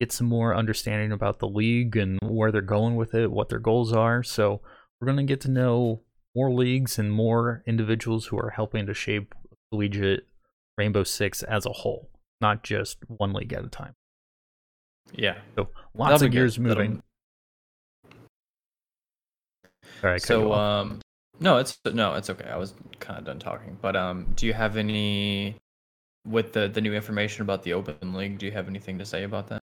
get 0.00 0.10
some 0.10 0.26
more 0.26 0.54
understanding 0.56 1.12
about 1.12 1.38
the 1.38 1.46
league 1.46 1.96
and 1.96 2.18
where 2.22 2.50
they're 2.50 2.60
going 2.62 2.96
with 2.96 3.14
it, 3.14 3.30
what 3.30 3.48
their 3.48 3.58
goals 3.58 3.92
are. 3.92 4.22
So 4.22 4.60
we're 5.00 5.06
going 5.06 5.18
to 5.18 5.30
get 5.30 5.40
to 5.42 5.50
know 5.50 6.02
more 6.34 6.52
leagues 6.52 6.98
and 6.98 7.12
more 7.12 7.62
individuals 7.66 8.26
who 8.26 8.38
are 8.38 8.50
helping 8.50 8.86
to 8.86 8.94
shape 8.94 9.34
collegiate 9.70 10.26
Rainbow 10.76 11.04
Six 11.04 11.42
as 11.44 11.64
a 11.66 11.70
whole, 11.70 12.10
not 12.40 12.64
just 12.64 12.98
one 13.06 13.32
league 13.32 13.52
at 13.52 13.64
a 13.64 13.68
time. 13.68 13.92
Yeah. 15.12 15.36
So 15.54 15.68
lots 15.94 16.12
That'll 16.12 16.14
of 16.14 16.20
be 16.22 16.26
good. 16.28 16.32
gears 16.40 16.56
That'll- 16.56 17.00
moving. 19.94 20.00
Sorry, 20.00 20.14
I 20.14 20.18
cut 20.18 20.38
you 20.38 20.46
So 20.46 20.52
um, 20.52 21.00
no, 21.40 21.58
it's 21.58 21.78
no, 21.92 22.14
it's 22.14 22.30
okay. 22.30 22.48
I 22.48 22.56
was 22.56 22.74
kind 23.00 23.18
of 23.18 23.24
done 23.24 23.38
talking. 23.38 23.76
But 23.80 23.96
um, 23.96 24.32
do 24.36 24.46
you 24.46 24.52
have 24.52 24.76
any 24.76 25.56
with 26.26 26.52
the 26.52 26.68
the 26.68 26.80
new 26.80 26.94
information 26.94 27.42
about 27.42 27.62
the 27.62 27.72
Open 27.72 28.14
League? 28.14 28.38
Do 28.38 28.46
you 28.46 28.52
have 28.52 28.68
anything 28.68 28.98
to 28.98 29.04
say 29.04 29.24
about 29.24 29.48
that? 29.48 29.60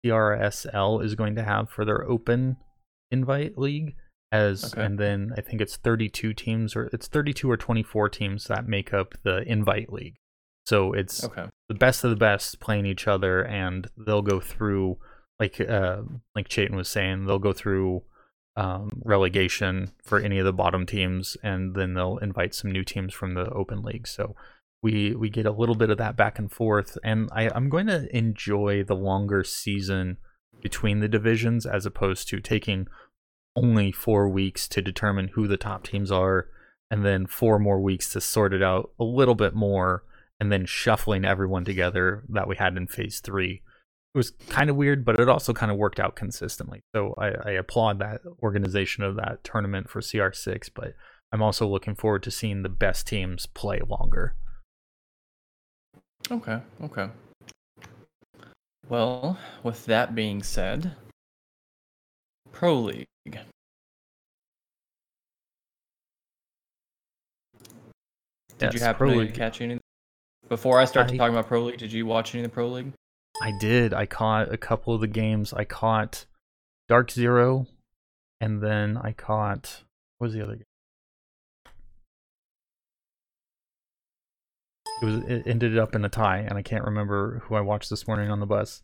CRSL 0.05 1.05
is 1.05 1.15
going 1.15 1.35
to 1.37 1.45
have 1.45 1.71
for 1.71 1.85
their 1.85 2.05
open 2.05 2.57
invite 3.11 3.59
league. 3.59 3.95
As 4.33 4.73
Okay. 4.73 4.85
and 4.85 4.99
then 4.99 5.33
I 5.37 5.41
think 5.41 5.61
it's 5.61 5.77
32 5.77 6.33
teams 6.35 6.77
or 6.77 6.89
it's 6.93 7.09
32 7.09 7.51
or 7.51 7.57
24 7.57 8.09
teams 8.09 8.45
that 8.45 8.69
make 8.69 8.95
up 8.95 9.15
the 9.25 9.43
invite 9.43 9.93
league. 9.93 10.17
So 10.67 10.93
it's 10.93 11.25
Okay. 11.25 11.47
the 11.69 11.75
best 11.75 12.05
of 12.05 12.11
the 12.11 12.17
best 12.17 12.61
playing 12.61 12.87
each 12.87 13.09
other 13.09 13.45
and 13.45 13.89
they'll 13.97 14.23
go 14.23 14.39
through 14.41 14.99
like 15.41 15.61
uh 15.61 16.03
like 16.37 16.49
Chayton 16.49 16.77
was 16.77 16.89
saying 16.89 17.27
they'll 17.27 17.39
go 17.41 17.53
through 17.53 18.03
um 18.57 19.01
relegation 19.05 19.91
for 20.05 20.19
any 20.21 20.39
of 20.39 20.45
the 20.45 20.53
bottom 20.53 20.85
teams 20.87 21.37
and 21.43 21.75
then 21.75 21.95
they'll 21.95 22.19
invite 22.19 22.55
some 22.55 22.71
new 22.71 22.85
teams 22.85 23.15
from 23.15 23.35
the 23.35 23.49
open 23.51 23.81
league 23.83 24.07
so 24.09 24.35
we 24.83 25.15
we 25.15 25.31
get 25.31 25.47
a 25.47 25.53
little 25.53 25.77
bit 25.77 25.89
of 25.91 25.99
that 25.99 26.17
back 26.17 26.39
and 26.39 26.51
forth 26.51 26.99
and 27.05 27.29
I, 27.33 27.49
i'm 27.55 27.69
going 27.69 27.87
to 27.87 28.15
enjoy 28.17 28.83
the 28.83 28.97
longer 28.97 29.45
season 29.45 30.19
between 30.63 30.99
the 31.01 31.09
divisions 31.09 31.65
as 31.65 31.87
opposed 31.87 32.29
to 32.29 32.41
taking 32.41 32.89
only 33.57 33.93
four 33.93 34.29
weeks 34.29 34.69
to 34.69 34.83
determine 34.83 35.29
who 35.29 35.47
the 35.47 35.57
top 35.57 35.87
teams 35.87 36.11
are 36.11 36.49
and 36.91 37.05
then 37.05 37.27
four 37.27 37.59
more 37.59 37.81
weeks 37.81 38.11
to 38.11 38.21
sort 38.21 38.53
it 38.53 38.63
out 38.63 38.91
a 38.99 39.05
little 39.05 39.35
bit 39.35 39.55
more 39.55 40.03
and 40.41 40.51
then 40.51 40.65
shuffling 40.67 41.25
everyone 41.25 41.65
together 41.65 42.25
that 42.29 42.49
we 42.49 42.57
had 42.57 42.77
in 42.77 42.87
phase 42.87 43.21
three. 43.21 43.63
It 44.15 44.19
was 44.19 44.33
kind 44.49 44.71
of 44.71 44.77
weird, 44.77 45.05
but 45.05 45.21
it 45.21 45.29
also 45.29 45.53
kind 45.53 45.71
of 45.71 45.79
worked 45.79 46.01
out 46.01 46.17
consistently. 46.17 46.83
So 46.95 47.15
I, 47.17 47.29
I 47.29 47.51
applaud 47.53 48.01
that 48.01 48.23
organization 48.43 49.05
of 49.05 49.17
that 49.17 49.45
tournament 49.45 49.89
for 49.89 50.01
CR6, 50.01 50.71
but 50.75 50.95
I'm 51.33 51.43
also 51.43 51.67
looking 51.67 51.95
forward 51.95 52.25
to 52.25 52.31
seeing 52.31 52.63
the 52.63 52.69
best 52.69 53.07
teams 53.07 53.47
play 53.47 53.81
longer. 53.87 54.35
Okay. 56.31 56.61
Okay. 56.83 57.09
Well, 58.89 59.39
with 59.63 59.87
that 59.87 60.17
being 60.17 60.43
said, 60.43 60.93
Pro 62.51 62.81
League. 62.81 63.07
Did 68.59 68.75
you 68.75 68.79
Yes, 68.79 68.81
happen 68.83 68.99
Pro 68.99 69.11
to 69.11 69.17
League. 69.21 69.35
catch 69.35 69.61
any? 69.61 69.79
Before 70.49 70.79
I 70.81 70.85
start 70.85 71.11
I- 71.11 71.17
talking 71.17 71.35
about 71.35 71.47
Pro 71.47 71.63
League, 71.65 71.79
did 71.79 71.93
you 71.93 72.07
watch 72.07 72.35
any 72.35 72.45
of 72.45 72.51
the 72.51 72.55
Pro 72.55 72.69
League? 72.69 72.93
I 73.43 73.53
did. 73.59 73.95
I 73.95 74.05
caught 74.07 74.53
a 74.53 74.59
couple 74.59 74.95
of 74.95 75.01
the 75.01 75.07
games. 75.07 75.53
I 75.53 75.65
caught 75.65 76.27
Dark 76.89 77.11
Zero, 77.11 77.67
and 78.41 78.63
then 78.63 78.97
I 78.99 79.13
caught 79.13 79.85
what 80.19 80.27
was 80.27 80.35
the 80.35 80.43
other 80.43 80.57
game? 80.57 80.65
It 85.03 85.05
was 85.07 85.15
it 85.31 85.47
ended 85.47 85.79
up 85.79 85.95
in 85.95 86.05
a 86.05 86.11
tie, 86.11 86.39
and 86.41 86.59
I 86.59 86.63
can't 86.63 86.85
remember 86.85 87.39
who 87.45 87.55
I 87.55 87.63
watched 87.63 87.89
this 87.89 88.07
morning 88.07 88.31
on 88.31 88.41
the 88.41 88.47
bus. 88.47 88.83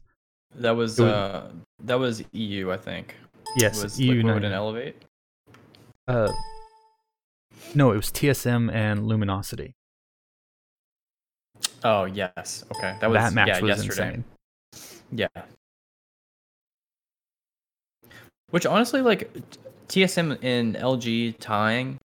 That 0.55 0.71
was 0.71 0.99
was- 0.99 1.11
uh 1.13 1.53
that 1.81 1.99
was 1.99 2.25
EU, 2.33 2.71
I 2.73 2.79
think. 2.79 3.17
Yes, 3.57 3.83
was 3.83 4.01
EU 4.01 4.23
Liquid 4.23 4.45
and 4.45 4.55
Elevate. 4.55 4.97
Uh, 6.07 6.31
no, 7.75 7.91
it 7.91 7.97
was 7.97 8.11
TSM 8.11 8.73
and 8.73 9.07
Luminosity. 9.07 9.75
Oh 11.83 12.05
yes, 12.05 12.65
okay. 12.75 12.97
That 13.01 13.11
was 13.11 13.19
that 13.19 13.33
match 13.33 13.49
yeah, 13.49 13.61
was 13.61 13.85
yesterday. 13.87 14.09
insane. 14.09 14.25
Yeah. 15.13 15.29
Which 18.51 18.67
honestly, 18.67 19.01
like 19.01 19.31
TSM 19.89 20.39
and 20.43 20.77
LG 20.77 21.37
tying, 21.39 21.99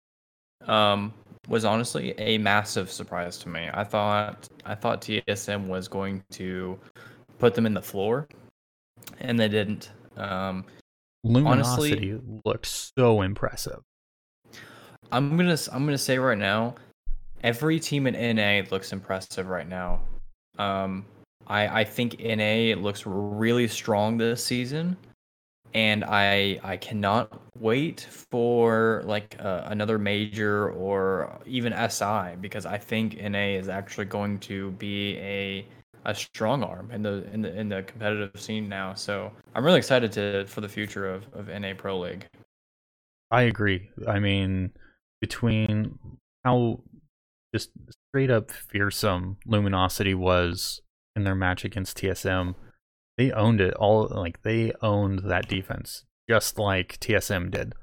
um, 0.67 1.13
was 1.49 1.65
honestly 1.65 2.15
a 2.19 2.39
massive 2.39 2.91
surprise 2.91 3.39
to 3.39 3.49
me. 3.49 3.69
I 3.73 3.85
thought 3.85 4.49
I 4.65 4.75
thought 4.75 5.01
TSM 5.01 5.67
was 5.67 5.89
going 5.89 6.23
to 6.33 6.79
put 7.39 7.55
them 7.55 7.67
in 7.67 7.75
the 7.75 7.83
floor, 7.83 8.29
and 9.21 9.39
they 9.39 9.49
didn't. 9.49 9.91
Um, 10.17 10.65
Honestly- 11.25 11.91
Luminosity 11.91 12.21
looked 12.45 12.67
so 12.67 13.23
impressive. 13.23 13.81
I'm 15.11 15.37
gonna 15.37 15.57
I'm 15.73 15.85
gonna 15.85 15.99
say 15.99 16.19
right 16.19 16.37
now, 16.39 16.75
every 17.43 17.81
team 17.81 18.07
in 18.07 18.37
NA 18.37 18.63
looks 18.71 18.93
impressive 18.93 19.49
right 19.49 19.69
now. 19.69 20.01
Um, 20.59 21.07
I 21.47 21.81
I 21.81 21.85
think 21.85 22.21
NA 22.21 22.75
looks 22.75 23.05
really 23.07 23.69
strong 23.69 24.19
this 24.19 24.45
season, 24.45 24.97
and 25.75 26.05
I 26.05 26.61
I 26.63 26.77
cannot 26.77 27.41
wait 27.59 28.07
for 28.31 29.03
like 29.05 29.37
uh, 29.41 29.63
another 29.67 29.99
major 29.99 30.71
or 30.73 31.39
even 31.47 31.73
SI 31.91 32.37
because 32.41 32.67
I 32.67 32.79
think 32.79 33.21
NA 33.21 33.57
is 33.59 33.69
actually 33.69 34.07
going 34.07 34.39
to 34.41 34.73
be 34.73 35.17
a 35.19 35.67
a 36.09 36.15
strong 36.15 36.65
arm 36.65 36.91
in 36.91 37.03
the 37.03 37.31
in 37.33 37.43
the 37.43 37.55
in 37.55 37.69
the 37.69 37.83
competitive 37.83 38.41
scene 38.41 38.69
now. 38.69 38.95
So 38.95 39.31
I'm 39.55 39.65
really 39.65 39.79
excited 39.79 40.11
to 40.13 40.47
for 40.47 40.61
the 40.61 40.69
future 40.69 41.07
of 41.07 41.27
of 41.35 41.49
NA 41.49 41.75
Pro 41.77 42.01
League. 42.01 42.27
I 43.31 43.43
agree. 43.43 43.91
I 44.09 44.19
mean, 44.19 44.71
between 45.21 45.99
how 46.45 46.81
just 47.55 47.71
straight 48.11 48.31
up 48.31 48.51
fearsome 48.51 49.37
Luminosity 49.47 50.15
was 50.15 50.81
in 51.15 51.25
their 51.25 51.35
match 51.35 51.65
against 51.65 51.99
TSM, 51.99 52.55
they 53.19 53.31
owned 53.31 53.61
it 53.61 53.75
all. 53.75 54.09
Like 54.11 54.43
they 54.43 54.73
owned 54.81 55.21
that 55.27 55.47
defense 55.47 56.05
just 56.29 56.59
like 56.59 56.99
TSM 57.01 57.51
did. 57.51 57.75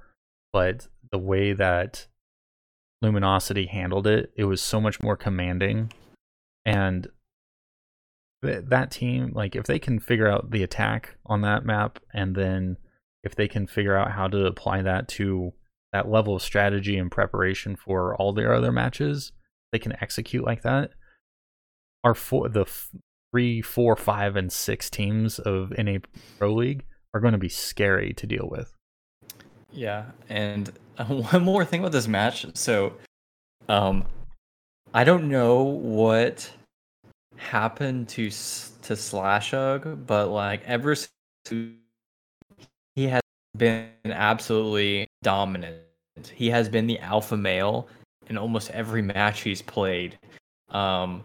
But 0.51 0.87
the 1.11 1.17
way 1.17 1.53
that 1.53 2.07
Luminosity 3.01 3.65
handled 3.65 4.07
it, 4.07 4.31
it 4.35 4.45
was 4.45 4.61
so 4.61 4.79
much 4.79 5.01
more 5.01 5.17
commanding. 5.17 5.91
And 6.65 7.07
that 8.45 8.91
team, 8.91 9.31
like 9.33 9.55
if 9.55 9.65
they 9.65 9.79
can 9.79 9.99
figure 9.99 10.27
out 10.27 10.51
the 10.51 10.63
attack 10.63 11.15
on 11.25 11.41
that 11.41 11.65
map 11.65 11.99
and 12.13 12.35
then 12.35 12.77
if 13.23 13.35
they 13.35 13.47
can 13.47 13.67
figure 13.67 13.97
out 13.97 14.11
how 14.11 14.27
to 14.27 14.45
apply 14.45 14.81
that 14.83 15.07
to 15.07 15.51
that 15.91 16.09
level 16.09 16.35
of 16.35 16.41
strategy 16.41 16.97
and 16.97 17.11
preparation 17.11 17.75
for 17.75 18.15
all 18.15 18.33
their 18.33 18.53
other 18.53 18.71
matches, 18.71 19.31
they 19.71 19.79
can 19.79 19.95
execute 20.01 20.45
like 20.45 20.61
that. 20.61 20.91
Our 22.03 22.13
four, 22.13 22.49
the 22.49 22.61
f- 22.61 22.91
three, 23.31 23.61
four, 23.61 23.95
five, 23.95 24.35
and 24.35 24.51
six 24.51 24.89
teams 24.89 25.39
of 25.39 25.73
NA 25.77 25.97
Pro 26.37 26.53
League 26.53 26.85
are 27.13 27.19
going 27.19 27.33
to 27.33 27.39
be 27.39 27.49
scary 27.49 28.13
to 28.13 28.27
deal 28.27 28.47
with. 28.49 28.73
Yeah, 29.71 30.05
and 30.29 30.71
one 31.07 31.43
more 31.43 31.65
thing 31.65 31.79
about 31.81 31.91
this 31.91 32.07
match. 32.07 32.45
So, 32.55 32.93
um, 33.67 34.05
I 34.93 35.03
don't 35.03 35.29
know 35.29 35.63
what 35.63 36.51
happened 37.37 38.09
to 38.09 38.29
to 38.29 38.93
Slashug, 38.93 40.05
but 40.05 40.29
like 40.29 40.61
ever 40.65 40.95
since 40.95 41.09
he 42.95 43.07
has 43.07 43.21
been 43.57 43.89
absolutely 44.05 45.07
dominant. 45.23 45.77
He 46.33 46.49
has 46.49 46.69
been 46.69 46.87
the 46.87 46.99
alpha 46.99 47.35
male 47.35 47.87
in 48.27 48.37
almost 48.37 48.71
every 48.71 49.01
match 49.01 49.41
he's 49.41 49.61
played. 49.61 50.17
Um, 50.69 51.23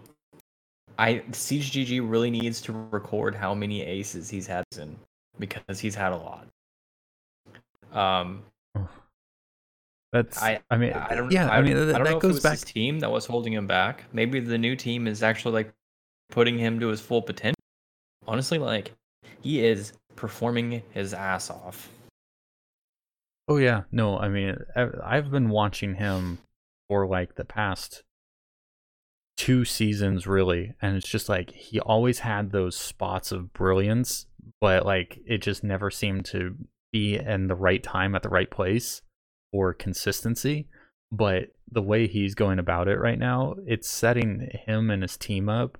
I 0.98 1.22
SiegeGG 1.30 2.08
really 2.08 2.30
needs 2.30 2.60
to 2.62 2.88
record 2.90 3.34
how 3.34 3.54
many 3.54 3.82
aces 3.82 4.28
he's 4.28 4.46
had 4.46 4.64
in 4.78 4.96
because 5.38 5.80
he's 5.80 5.94
had 5.94 6.12
a 6.12 6.16
lot. 6.16 6.46
Um, 7.92 8.42
That's 10.12 10.42
I, 10.42 10.60
I 10.70 10.76
mean 10.76 10.92
I 10.92 11.14
don't. 11.14 11.30
yeah 11.30 11.48
I, 11.48 11.62
mean 11.62 11.74
that, 11.74 11.94
I 11.94 11.98
don't 11.98 12.04
that 12.04 12.10
know 12.10 12.16
if 12.16 12.22
goes 12.22 12.30
it 12.30 12.34
was 12.34 12.42
back 12.42 12.52
his 12.52 12.64
team 12.64 13.00
that 13.00 13.10
was 13.10 13.26
holding 13.26 13.52
him 13.52 13.66
back. 13.66 14.04
Maybe 14.12 14.40
the 14.40 14.58
new 14.58 14.76
team 14.76 15.06
is 15.06 15.22
actually 15.22 15.54
like 15.54 15.72
putting 16.30 16.58
him 16.58 16.80
to 16.80 16.88
his 16.88 17.00
full 17.00 17.22
potential. 17.22 17.56
Honestly, 18.26 18.58
like 18.58 18.92
he 19.42 19.64
is 19.64 19.92
performing 20.16 20.82
his 20.92 21.14
ass 21.14 21.50
off. 21.50 21.88
Oh 23.48 23.56
yeah, 23.56 23.82
no, 23.90 24.18
I 24.18 24.28
mean 24.28 24.56
I've 24.76 25.30
been 25.30 25.48
watching 25.48 25.94
him 25.94 26.38
for 26.88 27.06
like 27.06 27.34
the 27.34 27.44
past 27.44 28.02
two 29.36 29.64
seasons 29.64 30.26
really, 30.26 30.74
and 30.80 30.96
it's 30.96 31.08
just 31.08 31.28
like 31.28 31.50
he 31.50 31.80
always 31.80 32.20
had 32.20 32.50
those 32.50 32.76
spots 32.76 33.32
of 33.32 33.52
brilliance, 33.52 34.26
but 34.60 34.84
like 34.86 35.18
it 35.26 35.38
just 35.38 35.64
never 35.64 35.90
seemed 35.90 36.24
to 36.26 36.54
be 36.92 37.16
in 37.16 37.46
the 37.46 37.54
right 37.54 37.82
time 37.82 38.14
at 38.14 38.22
the 38.22 38.28
right 38.28 38.50
place 38.50 39.02
or 39.52 39.72
consistency. 39.74 40.68
But 41.12 41.48
the 41.72 41.82
way 41.82 42.06
he's 42.06 42.34
going 42.34 42.58
about 42.60 42.86
it 42.86 42.98
right 43.00 43.18
now, 43.18 43.56
it's 43.66 43.88
setting 43.88 44.48
him 44.66 44.90
and 44.90 45.02
his 45.02 45.16
team 45.16 45.48
up 45.48 45.78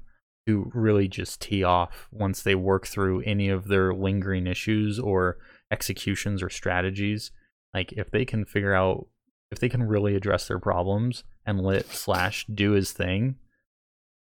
to 0.51 0.70
really 0.74 1.09
just 1.09 1.40
tee 1.40 1.62
off 1.62 2.09
once 2.11 2.42
they 2.42 2.55
work 2.55 2.86
through 2.86 3.22
any 3.22 3.48
of 3.48 3.68
their 3.68 3.94
lingering 3.94 4.46
issues 4.46 4.98
or 4.98 5.38
executions 5.70 6.42
or 6.42 6.51
strategies. 6.51 7.30
Like 7.72 7.92
if 7.92 8.11
they 8.11 8.24
can 8.24 8.44
figure 8.44 8.74
out 8.74 9.07
if 9.51 9.59
they 9.59 9.68
can 9.68 9.82
really 9.82 10.16
address 10.16 10.48
their 10.48 10.59
problems 10.59 11.24
and 11.46 11.61
let 11.61 11.86
slash 11.86 12.46
do 12.53 12.72
his 12.72 12.92
thing 12.92 13.36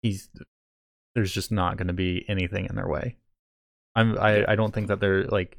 he's 0.01 0.29
there's 1.15 1.33
just 1.33 1.51
not 1.51 1.75
going 1.75 1.87
to 1.87 1.93
be 1.93 2.23
anything 2.29 2.65
in 2.69 2.75
their 2.75 2.87
way. 2.87 3.17
I'm 3.95 4.17
i, 4.17 4.45
I 4.51 4.55
don't 4.55 4.73
think 4.73 4.87
that 4.87 4.99
they're 4.99 5.25
like 5.25 5.57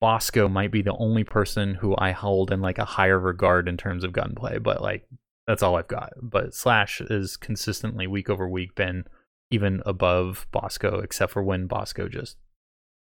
bosco 0.00 0.48
might 0.48 0.70
be 0.70 0.82
the 0.82 0.96
only 0.96 1.24
person 1.24 1.74
who 1.74 1.94
i 1.96 2.12
hold 2.12 2.52
in 2.52 2.60
like 2.60 2.78
a 2.78 2.84
higher 2.84 3.18
regard 3.18 3.66
in 3.66 3.78
terms 3.78 4.04
of 4.04 4.12
gunplay 4.12 4.58
but 4.58 4.82
like 4.82 5.08
that's 5.46 5.62
all 5.62 5.76
i've 5.76 5.88
got. 5.88 6.12
But 6.20 6.54
slash 6.54 7.00
is 7.00 7.36
consistently 7.36 8.06
week 8.06 8.28
over 8.28 8.48
week 8.48 8.74
been 8.74 9.04
even 9.50 9.82
above 9.86 10.46
bosco 10.50 10.98
except 11.00 11.32
for 11.32 11.42
when 11.42 11.66
bosco 11.66 12.08
just 12.08 12.36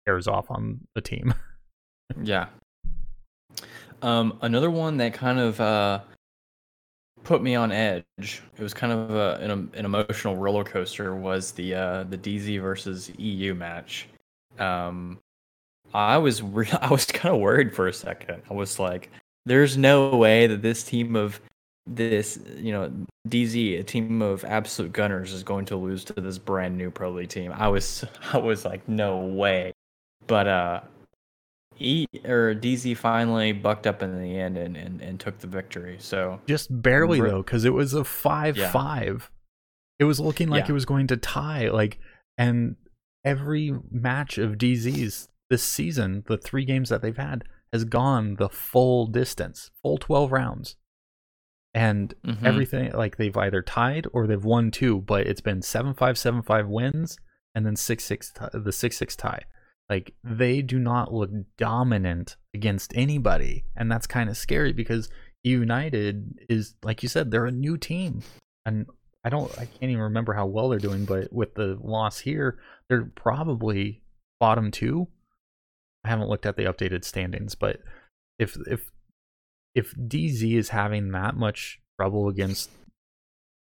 tears 0.06 0.28
off 0.28 0.50
on 0.50 0.80
the 0.94 1.00
team 1.00 1.34
Yeah. 2.22 2.46
Um, 4.02 4.38
another 4.42 4.70
one 4.70 4.96
that 4.98 5.14
kind 5.14 5.38
of 5.38 5.60
uh, 5.60 6.00
put 7.22 7.42
me 7.42 7.54
on 7.54 7.72
edge. 7.72 8.04
It 8.18 8.62
was 8.62 8.74
kind 8.74 8.92
of 8.92 9.10
a, 9.10 9.38
an, 9.40 9.70
an 9.74 9.84
emotional 9.84 10.36
roller 10.36 10.64
coaster. 10.64 11.14
Was 11.14 11.52
the 11.52 11.74
uh, 11.74 12.04
the 12.04 12.18
DZ 12.18 12.60
versus 12.60 13.10
EU 13.18 13.54
match? 13.54 14.08
Um, 14.58 15.18
I 15.92 16.18
was 16.18 16.42
re- 16.42 16.68
I 16.80 16.90
was 16.90 17.06
kind 17.06 17.34
of 17.34 17.40
worried 17.40 17.74
for 17.74 17.88
a 17.88 17.92
second. 17.92 18.42
I 18.50 18.54
was 18.54 18.78
like, 18.78 19.10
"There's 19.46 19.76
no 19.76 20.16
way 20.16 20.46
that 20.46 20.62
this 20.62 20.84
team 20.84 21.16
of 21.16 21.40
this, 21.86 22.38
you 22.56 22.72
know, 22.72 22.90
DZ, 23.28 23.80
a 23.80 23.82
team 23.82 24.22
of 24.22 24.44
absolute 24.44 24.92
gunners, 24.92 25.32
is 25.32 25.42
going 25.42 25.64
to 25.66 25.76
lose 25.76 26.04
to 26.04 26.14
this 26.14 26.38
brand 26.38 26.76
new 26.76 26.90
pro 26.90 27.10
league 27.10 27.28
team." 27.28 27.52
I 27.54 27.68
was 27.68 28.04
I 28.32 28.38
was 28.38 28.64
like, 28.64 28.88
"No 28.88 29.18
way!" 29.18 29.72
But 30.26 30.46
uh, 30.48 30.80
E 31.78 32.06
or 32.24 32.54
DZ 32.54 32.96
finally 32.96 33.52
bucked 33.52 33.86
up 33.86 34.02
in 34.02 34.22
the 34.22 34.38
end 34.38 34.56
and, 34.56 34.76
and, 34.76 35.00
and 35.00 35.18
took 35.20 35.38
the 35.38 35.46
victory. 35.46 35.96
So 35.98 36.40
Just 36.46 36.68
barely 36.82 37.20
though, 37.20 37.42
because 37.42 37.64
it 37.64 37.72
was 37.74 37.94
a 37.94 38.04
five-five. 38.04 39.30
It 39.98 40.04
was 40.04 40.20
looking 40.20 40.48
like 40.48 40.64
Yeah. 40.64 40.70
it 40.70 40.74
was 40.74 40.84
going 40.84 41.06
to 41.08 41.16
tie. 41.16 41.68
Like, 41.70 41.98
and 42.38 42.76
every 43.24 43.72
match 43.90 44.38
of 44.38 44.52
DZ's 44.52 45.28
this 45.50 45.62
season, 45.62 46.24
the 46.26 46.38
three 46.38 46.64
games 46.64 46.88
that 46.88 47.02
they've 47.02 47.16
had, 47.16 47.44
has 47.72 47.84
gone 47.84 48.36
the 48.36 48.48
full 48.48 49.06
distance, 49.06 49.70
full 49.82 49.98
twelve 49.98 50.32
rounds, 50.32 50.76
and 51.74 52.14
mhm. 52.24 52.44
everything 52.44 52.92
like 52.92 53.16
they've 53.16 53.36
either 53.36 53.60
tied 53.60 54.06
or 54.12 54.26
they've 54.26 54.44
won 54.44 54.70
two. 54.70 55.00
But 55.00 55.26
it's 55.26 55.40
been 55.40 55.60
seven-five, 55.60 56.16
seven-five 56.16 56.68
wins, 56.68 57.18
and 57.54 57.66
then 57.66 57.76
six-six, 57.76 58.32
the 58.52 58.72
six-six 58.72 59.16
tie. 59.16 59.42
Like 59.90 60.14
they 60.22 60.62
do 60.62 60.78
not 60.78 61.12
look 61.12 61.30
dominant 61.58 62.36
against 62.54 62.92
anybody, 62.96 63.64
and 63.76 63.90
that's 63.90 64.06
kind 64.06 64.30
of 64.30 64.36
scary 64.36 64.72
because 64.72 65.10
United 65.42 66.38
is 66.48 66.74
like 66.82 67.02
you 67.02 67.08
said, 67.08 67.30
they're 67.30 67.46
a 67.46 67.52
new 67.52 67.76
team, 67.76 68.22
and 68.64 68.86
I 69.24 69.28
don't, 69.28 69.50
I 69.58 69.66
can't 69.66 69.90
even 69.90 69.98
remember 69.98 70.34
how 70.34 70.46
well 70.46 70.68
they're 70.68 70.78
doing, 70.78 71.04
but 71.04 71.32
with 71.32 71.54
the 71.54 71.78
loss 71.82 72.20
here, 72.20 72.58
they're 72.88 73.10
probably 73.14 74.02
bottom 74.38 74.70
two. 74.70 75.08
I 76.04 76.08
haven't 76.08 76.28
looked 76.28 76.46
at 76.46 76.56
the 76.56 76.64
updated 76.64 77.04
standings, 77.04 77.54
but 77.54 77.80
if 78.38 78.56
if 78.66 78.90
if 79.74 79.94
DZ 79.94 80.56
is 80.56 80.68
having 80.70 81.10
that 81.12 81.36
much 81.36 81.80
trouble 81.98 82.28
against 82.28 82.70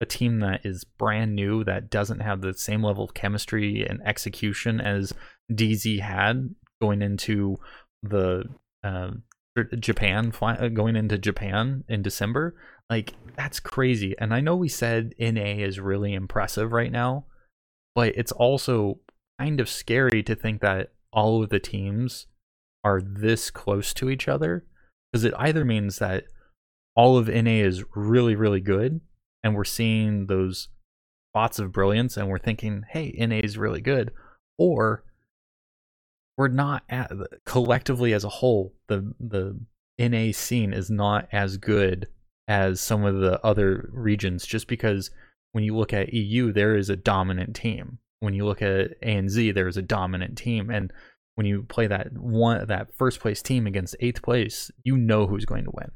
a 0.01 0.05
team 0.05 0.39
that 0.39 0.65
is 0.65 0.85
brand 0.85 1.35
new 1.35 1.63
that 1.65 1.89
doesn't 1.89 2.21
have 2.21 2.41
the 2.41 2.53
same 2.53 2.83
level 2.83 3.03
of 3.03 3.13
chemistry 3.13 3.85
and 3.85 4.01
execution 4.05 4.79
as 4.79 5.13
DZ 5.51 5.99
had 5.99 6.55
going 6.81 7.01
into 7.01 7.59
the 8.01 8.43
uh, 8.83 9.11
Japan 9.79 10.31
uh, 10.41 10.69
going 10.69 10.95
into 10.95 11.17
Japan 11.17 11.83
in 11.89 12.01
December. 12.01 12.55
Like 12.89 13.13
that's 13.35 13.59
crazy. 13.59 14.15
And 14.19 14.33
I 14.33 14.39
know 14.39 14.55
we 14.55 14.69
said 14.69 15.13
NA 15.19 15.57
is 15.63 15.79
really 15.79 16.13
impressive 16.13 16.71
right 16.71 16.91
now, 16.91 17.25
but 17.93 18.13
it's 18.15 18.31
also 18.31 18.99
kind 19.39 19.59
of 19.59 19.69
scary 19.69 20.23
to 20.23 20.35
think 20.35 20.61
that 20.61 20.93
all 21.11 21.43
of 21.43 21.49
the 21.49 21.59
teams 21.59 22.27
are 22.83 23.01
this 23.01 23.51
close 23.51 23.93
to 23.95 24.09
each 24.09 24.29
other 24.29 24.65
because 25.11 25.23
it 25.23 25.33
either 25.37 25.65
means 25.65 25.99
that 25.99 26.25
all 26.95 27.17
of 27.17 27.27
NA 27.27 27.63
is 27.63 27.83
really 27.95 28.35
really 28.35 28.61
good 28.61 29.01
and 29.43 29.55
we're 29.55 29.63
seeing 29.63 30.27
those 30.27 30.69
spots 31.31 31.59
of 31.59 31.71
brilliance 31.71 32.17
and 32.17 32.27
we're 32.27 32.39
thinking, 32.39 32.83
"Hey, 32.89 33.13
NA 33.17 33.39
is 33.43 33.57
really 33.57 33.81
good," 33.81 34.11
or 34.57 35.03
we're 36.37 36.47
not 36.47 36.83
at, 36.89 37.11
collectively 37.45 38.13
as 38.13 38.23
a 38.23 38.29
whole 38.29 38.73
the 38.87 39.13
the 39.19 39.59
NA 39.99 40.31
scene 40.31 40.73
is 40.73 40.89
not 40.89 41.27
as 41.31 41.57
good 41.57 42.07
as 42.47 42.79
some 42.79 43.03
of 43.05 43.19
the 43.19 43.43
other 43.45 43.89
regions 43.91 44.45
just 44.45 44.67
because 44.67 45.11
when 45.51 45.63
you 45.63 45.75
look 45.75 45.93
at 45.93 46.13
EU 46.13 46.51
there 46.53 46.75
is 46.75 46.89
a 46.89 46.95
dominant 46.95 47.55
team. 47.55 47.99
When 48.21 48.33
you 48.33 48.45
look 48.45 48.61
at 48.61 48.99
ANZ 49.01 49.53
there 49.53 49.67
is 49.67 49.77
a 49.77 49.81
dominant 49.81 50.37
team 50.37 50.69
and 50.69 50.91
when 51.39 51.45
you 51.47 51.63
play 51.63 51.87
that 51.87 52.11
one 52.13 52.67
that 52.67 52.93
first 52.93 53.21
place 53.21 53.41
team 53.41 53.65
against 53.65 53.95
eighth 54.01 54.21
place 54.21 54.69
you 54.83 54.97
know 54.97 55.25
who's 55.25 55.45
going 55.45 55.63
to 55.63 55.71
win 55.73 55.89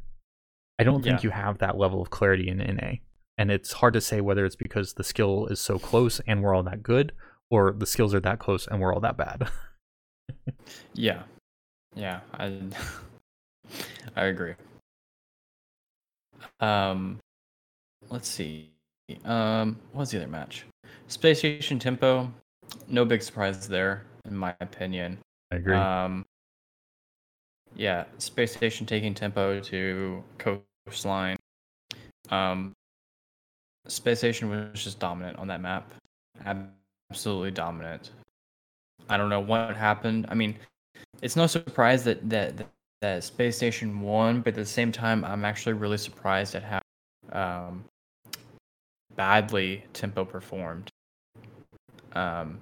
I 0.80 0.84
don't 0.86 1.04
think 1.04 1.20
Yeah. 1.20 1.24
you 1.28 1.30
have 1.32 1.58
that 1.58 1.78
level 1.78 2.02
of 2.02 2.10
clarity 2.10 2.48
in 2.48 2.60
NA 2.60 2.94
and 3.38 3.52
it's 3.52 3.74
hard 3.74 3.94
to 3.94 4.00
say 4.02 4.22
whether 4.22 4.46
it's 4.46 4.56
because 4.56 4.94
the 4.94 5.04
skill 5.04 5.48
is 5.48 5.60
so 5.60 5.78
close 5.78 6.22
and 6.26 6.42
we're 6.42 6.56
all 6.56 6.64
that 6.64 6.82
good 6.82 7.12
or 7.52 7.76
the 7.78 7.86
skills 7.86 8.14
are 8.16 8.22
that 8.22 8.40
close 8.40 8.68
and 8.68 8.80
we're 8.80 8.94
all 8.94 9.02
that 9.02 9.18
bad 9.18 9.50
Yeah, 10.94 11.24
yeah, 11.94 12.22
I 12.34 12.58
I 14.16 14.26
agree. 14.26 14.54
Um, 16.60 17.20
let's 18.10 18.30
see. 18.30 18.72
Um, 19.26 19.78
what's 19.92 20.12
the 20.12 20.18
other 20.18 20.28
match? 20.28 20.66
Space 21.08 21.40
Station 21.40 21.80
Tempo. 21.80 22.32
No 22.88 23.06
big 23.06 23.22
surprise 23.22 23.68
there, 23.68 24.04
in 24.26 24.36
my 24.36 24.56
opinion. 24.62 25.18
I 25.54 25.58
agree 25.58 25.76
Um, 25.76 26.26
yeah, 27.76 28.06
Space 28.18 28.54
Station 28.54 28.86
taking 28.86 29.14
tempo 29.14 29.60
to 29.60 30.24
coastline. 30.38 31.38
Um, 32.30 32.74
Space 33.88 34.20
Station 34.20 34.50
was 34.50 34.84
just 34.84 35.00
dominant 35.00 35.38
on 35.38 35.48
that 35.48 35.62
map. 35.62 35.92
Absolutely 37.12 37.52
dominant. 37.52 38.12
I 39.10 39.18
don't 39.18 39.30
know 39.30 39.40
what 39.40 39.76
happened. 39.76 40.26
I 40.30 40.36
mean, 40.36 40.56
it's 41.22 41.36
no 41.36 41.48
surprise 41.48 42.04
that 42.04 42.28
that 42.30 42.68
that, 43.02 43.24
Space 43.24 43.58
Station 43.58 44.00
won, 44.00 44.42
but 44.42 44.50
at 44.50 44.56
the 44.56 44.66
same 44.66 44.92
time, 44.92 45.26
I'm 45.26 45.44
actually 45.44 45.74
really 45.74 45.98
surprised 45.98 46.56
at 46.56 46.64
how 46.64 46.80
um, 47.34 47.84
badly 49.16 49.84
Tempo 49.94 50.24
performed. 50.26 50.90
Um, 52.14 52.62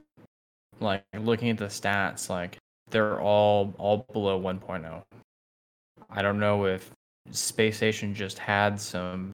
like 0.80 1.04
looking 1.20 1.50
at 1.50 1.58
the 1.58 1.66
stats, 1.66 2.30
like 2.30 2.58
they're 2.92 3.20
all 3.20 3.74
all 3.78 4.06
below 4.12 4.40
1.0. 4.40 5.02
I 6.10 6.22
don't 6.22 6.40
know 6.40 6.66
if 6.66 6.92
Space 7.32 7.78
Station 7.78 8.14
just 8.14 8.38
had 8.38 8.80
some 8.80 9.32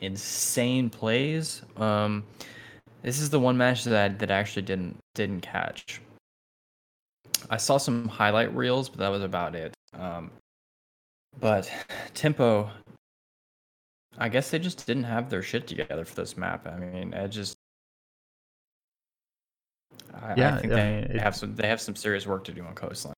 insane 0.00 0.90
plays. 0.90 1.62
Um, 1.76 2.24
this 3.02 3.20
is 3.20 3.30
the 3.30 3.38
one 3.40 3.56
match 3.56 3.84
that 3.84 4.10
I, 4.10 4.14
that 4.14 4.30
I 4.30 4.34
actually 4.34 4.62
didn't 4.62 4.96
didn't 5.14 5.42
catch. 5.42 6.00
I 7.50 7.58
saw 7.58 7.76
some 7.76 8.08
highlight 8.08 8.54
reels, 8.54 8.88
but 8.88 8.98
that 8.98 9.08
was 9.08 9.22
about 9.22 9.54
it. 9.54 9.74
Um, 9.92 10.30
but 11.40 11.70
tempo, 12.14 12.70
I 14.18 14.28
guess 14.28 14.50
they 14.50 14.58
just 14.58 14.86
didn't 14.86 15.04
have 15.04 15.28
their 15.28 15.42
shit 15.42 15.66
together 15.66 16.04
for 16.04 16.14
this 16.14 16.36
map. 16.36 16.66
I 16.66 16.76
mean, 16.76 17.12
it 17.12 17.28
just. 17.28 17.53
I, 20.24 20.34
Yeah, 20.36 20.54
I 20.56 20.60
think 20.60 20.72
I 20.72 20.76
they 20.76 20.90
mean, 20.90 21.04
it- 21.16 21.20
have 21.20 21.36
some. 21.36 21.54
They 21.54 21.68
have 21.68 21.80
some 21.80 21.94
serious 21.96 22.26
work 22.26 22.44
to 22.44 22.52
do 22.52 22.64
on 22.64 22.74
coastline. 22.74 23.14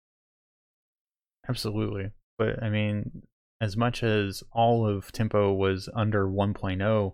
Absolutely. 1.49 2.11
But 2.39 2.63
I 2.63 2.69
mean, 2.71 3.23
as 3.61 3.77
much 3.77 4.03
as 4.03 4.43
all 4.53 4.87
of 4.87 5.13
Tempo 5.13 5.53
was 5.53 5.89
under 5.95 6.27
1.0, 6.27 7.13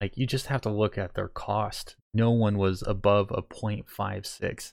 like 0.00 0.16
you 0.16 0.26
just 0.26 0.46
have 0.46 0.60
to 0.62 0.70
look 0.70 0.98
at 0.98 1.14
their 1.14 1.28
cost. 1.28 1.96
No 2.12 2.30
one 2.30 2.58
was 2.58 2.82
above 2.86 3.30
a 3.30 3.42
0.56. 3.42 4.72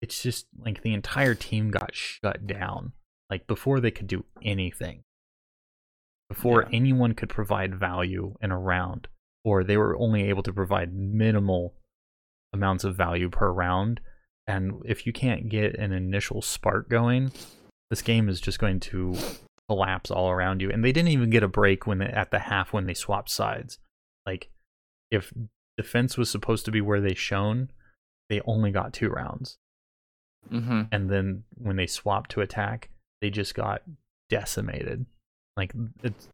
It's 0.00 0.22
just 0.22 0.46
like 0.58 0.82
the 0.82 0.94
entire 0.94 1.34
team 1.34 1.70
got 1.70 1.94
shut 1.94 2.46
down. 2.46 2.92
Like 3.30 3.46
before 3.46 3.80
they 3.80 3.90
could 3.90 4.06
do 4.06 4.24
anything. 4.42 5.02
Before 6.28 6.62
Yeah. 6.62 6.68
anyone 6.78 7.14
could 7.14 7.28
provide 7.28 7.74
value 7.78 8.34
in 8.40 8.50
a 8.52 8.58
round, 8.58 9.08
or 9.44 9.64
they 9.64 9.76
were 9.76 9.96
only 9.98 10.22
able 10.28 10.42
to 10.44 10.52
provide 10.52 10.94
minimal 10.94 11.74
amounts 12.54 12.84
of 12.84 12.96
value 12.96 13.28
per 13.28 13.50
round. 13.50 14.00
And 14.46 14.80
if 14.86 15.06
you 15.06 15.12
can't 15.12 15.50
get 15.50 15.74
an 15.74 15.92
initial 15.92 16.40
spark 16.40 16.88
going, 16.88 17.32
this 17.90 18.00
game 18.00 18.30
is 18.30 18.40
just 18.40 18.58
going 18.58 18.80
to 18.80 19.16
collapse 19.68 20.10
all 20.10 20.30
around 20.30 20.62
you. 20.62 20.70
And 20.70 20.84
they 20.84 20.92
didn't 20.92 21.10
even 21.10 21.30
get 21.30 21.42
a 21.42 21.48
break 21.48 21.86
when 21.86 21.98
they, 21.98 22.06
at 22.06 22.30
the 22.30 22.38
half 22.38 22.72
when 22.72 22.86
they 22.86 22.94
swapped 22.94 23.30
sides. 23.30 23.78
Like 24.24 24.50
if 25.10 25.32
defense 25.76 26.16
was 26.16 26.30
supposed 26.30 26.64
to 26.66 26.70
be 26.70 26.80
where 26.80 27.00
they 27.00 27.14
shone, 27.14 27.70
they 28.30 28.40
only 28.46 28.70
got 28.70 28.92
two 28.92 29.08
rounds. 29.08 29.58
Mm-hmm. 30.50 30.82
And 30.92 31.10
then 31.10 31.44
when 31.56 31.76
they 31.76 31.86
swapped 31.86 32.30
to 32.32 32.40
attack, 32.40 32.90
they 33.20 33.30
just 33.30 33.54
got 33.54 33.82
decimated. 34.28 35.06
Like 35.56 35.72
it's 36.02 36.28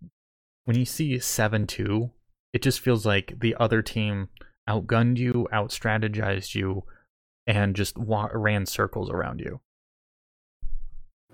when 0.64 0.77
you 0.77 0.85
see 0.85 1.14
7-2, 1.14 2.11
it 2.53 2.62
just 2.62 2.81
feels 2.81 3.07
like 3.07 3.39
the 3.41 3.57
other 3.61 3.83
team 3.83 4.29
outgunned 4.69 5.19
you, 5.19 5.49
out 5.53 5.71
strategized 5.71 6.55
you, 6.55 6.85
and 7.47 7.75
just 7.75 7.97
wa- 7.99 8.31
ran 8.33 8.67
circles 8.67 9.11
around 9.11 9.41
you. 9.41 9.61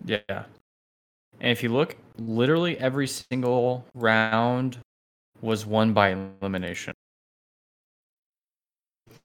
Yeah. 0.04 0.20
And 0.28 1.52
if 1.52 1.62
you 1.62 1.70
look, 1.70 1.96
literally 2.18 2.78
every 2.78 3.06
single 3.06 3.84
round 3.94 4.78
was 5.40 5.66
won 5.66 5.92
by 5.92 6.16
elimination. 6.40 6.94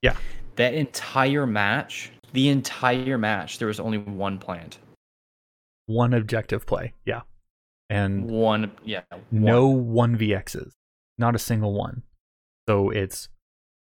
Yeah. 0.02 0.16
That 0.56 0.74
entire 0.74 1.46
match, 1.46 2.12
the 2.32 2.48
entire 2.48 3.16
match, 3.16 3.58
there 3.58 3.68
was 3.68 3.80
only 3.80 3.98
one 3.98 4.38
plant. 4.38 4.78
One 5.86 6.12
objective 6.12 6.66
play, 6.66 6.94
yeah. 7.06 7.22
And 7.88 8.30
One, 8.30 8.72
yeah. 8.84 9.02
no 9.30 9.72
1vx's 9.72 10.72
not 11.18 11.34
a 11.34 11.38
single 11.38 11.74
one 11.74 12.02
so 12.68 12.90
it's 12.90 13.28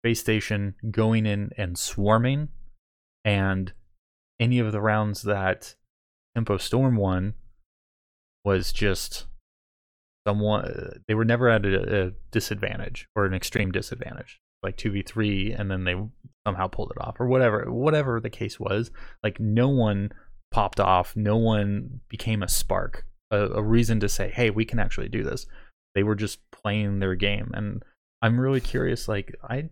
space 0.07 0.19
station 0.21 0.73
going 0.89 1.25
in 1.25 1.51
and 1.57 1.77
swarming 1.77 2.47
and 3.25 3.73
any 4.39 4.57
of 4.57 4.71
the 4.71 4.79
rounds 4.79 5.23
that 5.23 5.75
tempo 6.33 6.55
storm 6.55 6.95
won 6.95 7.33
was 8.45 8.71
just 8.71 9.25
someone 10.25 11.01
they 11.09 11.13
were 11.13 11.25
never 11.25 11.49
at 11.49 11.65
a, 11.65 12.05
a 12.05 12.11
disadvantage 12.31 13.05
or 13.17 13.25
an 13.25 13.33
extreme 13.33 13.69
disadvantage 13.69 14.39
like 14.63 14.77
2v3 14.77 15.59
and 15.59 15.69
then 15.69 15.83
they 15.83 15.95
somehow 16.47 16.67
pulled 16.67 16.91
it 16.91 17.01
off 17.01 17.19
or 17.19 17.27
whatever 17.27 17.65
whatever 17.69 18.21
the 18.21 18.29
case 18.29 18.57
was. 18.57 18.91
Like 19.23 19.41
no 19.41 19.67
one 19.67 20.11
popped 20.51 20.79
off. 20.79 21.17
No 21.17 21.35
one 21.35 21.99
became 22.07 22.41
a 22.41 22.47
spark 22.47 23.05
a, 23.29 23.47
a 23.49 23.61
reason 23.61 23.99
to 23.99 24.07
say 24.07 24.29
hey 24.29 24.51
we 24.51 24.63
can 24.63 24.79
actually 24.79 25.09
do 25.09 25.23
this. 25.23 25.45
They 25.95 26.03
were 26.03 26.15
just 26.15 26.39
playing 26.51 26.99
their 26.99 27.15
game 27.15 27.51
and 27.53 27.83
i'm 28.21 28.39
really 28.39 28.61
curious 28.61 29.07
like 29.07 29.35
i 29.43 29.69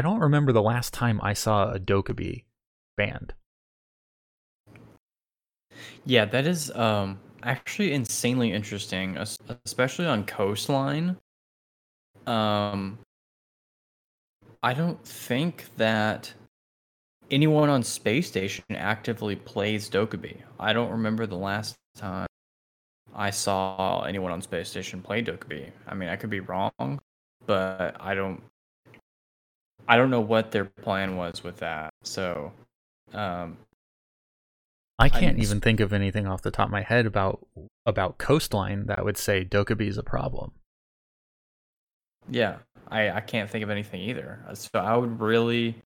i 0.00 0.02
don't 0.02 0.20
remember 0.20 0.50
the 0.50 0.62
last 0.62 0.94
time 0.94 1.20
i 1.22 1.34
saw 1.34 1.70
a 1.70 1.78
dokkaebi 1.78 2.44
band. 2.96 3.32
Yeah, 6.04 6.24
that 6.26 6.46
is 6.46 6.70
um 6.72 7.18
actually 7.42 7.92
insanely 7.92 8.52
interesting, 8.52 9.16
especially 9.64 10.06
on 10.06 10.24
coastline. 10.24 11.16
Um, 12.26 12.98
I 14.62 14.74
don't 14.74 15.02
think 15.06 15.64
that 15.76 16.32
anyone 17.30 17.70
on 17.70 17.82
space 17.82 18.28
station 18.28 18.64
actively 18.70 19.36
plays 19.36 19.88
Dokkaebi. 19.88 20.36
I 20.58 20.74
don't 20.74 20.90
remember 20.90 21.26
the 21.26 21.38
last 21.38 21.76
time 21.96 22.26
I 23.14 23.30
saw 23.30 24.02
anyone 24.02 24.32
on 24.32 24.42
space 24.42 24.68
station 24.68 25.00
play 25.00 25.22
Dokkaebi. 25.22 25.70
I 25.88 25.94
mean, 25.94 26.10
I 26.10 26.16
could 26.16 26.30
be 26.30 26.40
wrong, 26.40 27.00
but 27.46 27.96
I 27.98 28.14
don't. 28.14 28.42
I 29.88 29.96
don't 29.96 30.10
know 30.10 30.20
what 30.20 30.50
their 30.52 30.64
plan 30.66 31.16
was 31.16 31.42
with 31.42 31.58
that. 31.58 31.90
So, 32.04 32.52
um, 33.12 33.56
i 34.98 35.08
can't 35.08 35.36
I'm- 35.36 35.40
even 35.40 35.60
think 35.60 35.80
of 35.80 35.92
anything 35.92 36.26
off 36.26 36.42
the 36.42 36.50
top 36.50 36.66
of 36.66 36.72
my 36.72 36.82
head 36.82 37.06
about 37.06 37.46
about 37.86 38.18
coastline 38.18 38.86
that 38.86 39.04
would 39.04 39.16
say 39.16 39.44
dokkaebi 39.44 39.88
is 39.88 39.96
a 39.98 40.02
problem 40.02 40.52
Yeah, 42.28 42.58
I 42.88 43.10
I 43.10 43.20
can't 43.20 43.48
think 43.50 43.64
of 43.64 43.70
anything 43.70 44.00
either. 44.02 44.44
So 44.54 44.78
I 44.78 44.96
would 44.96 45.20
really 45.20 45.82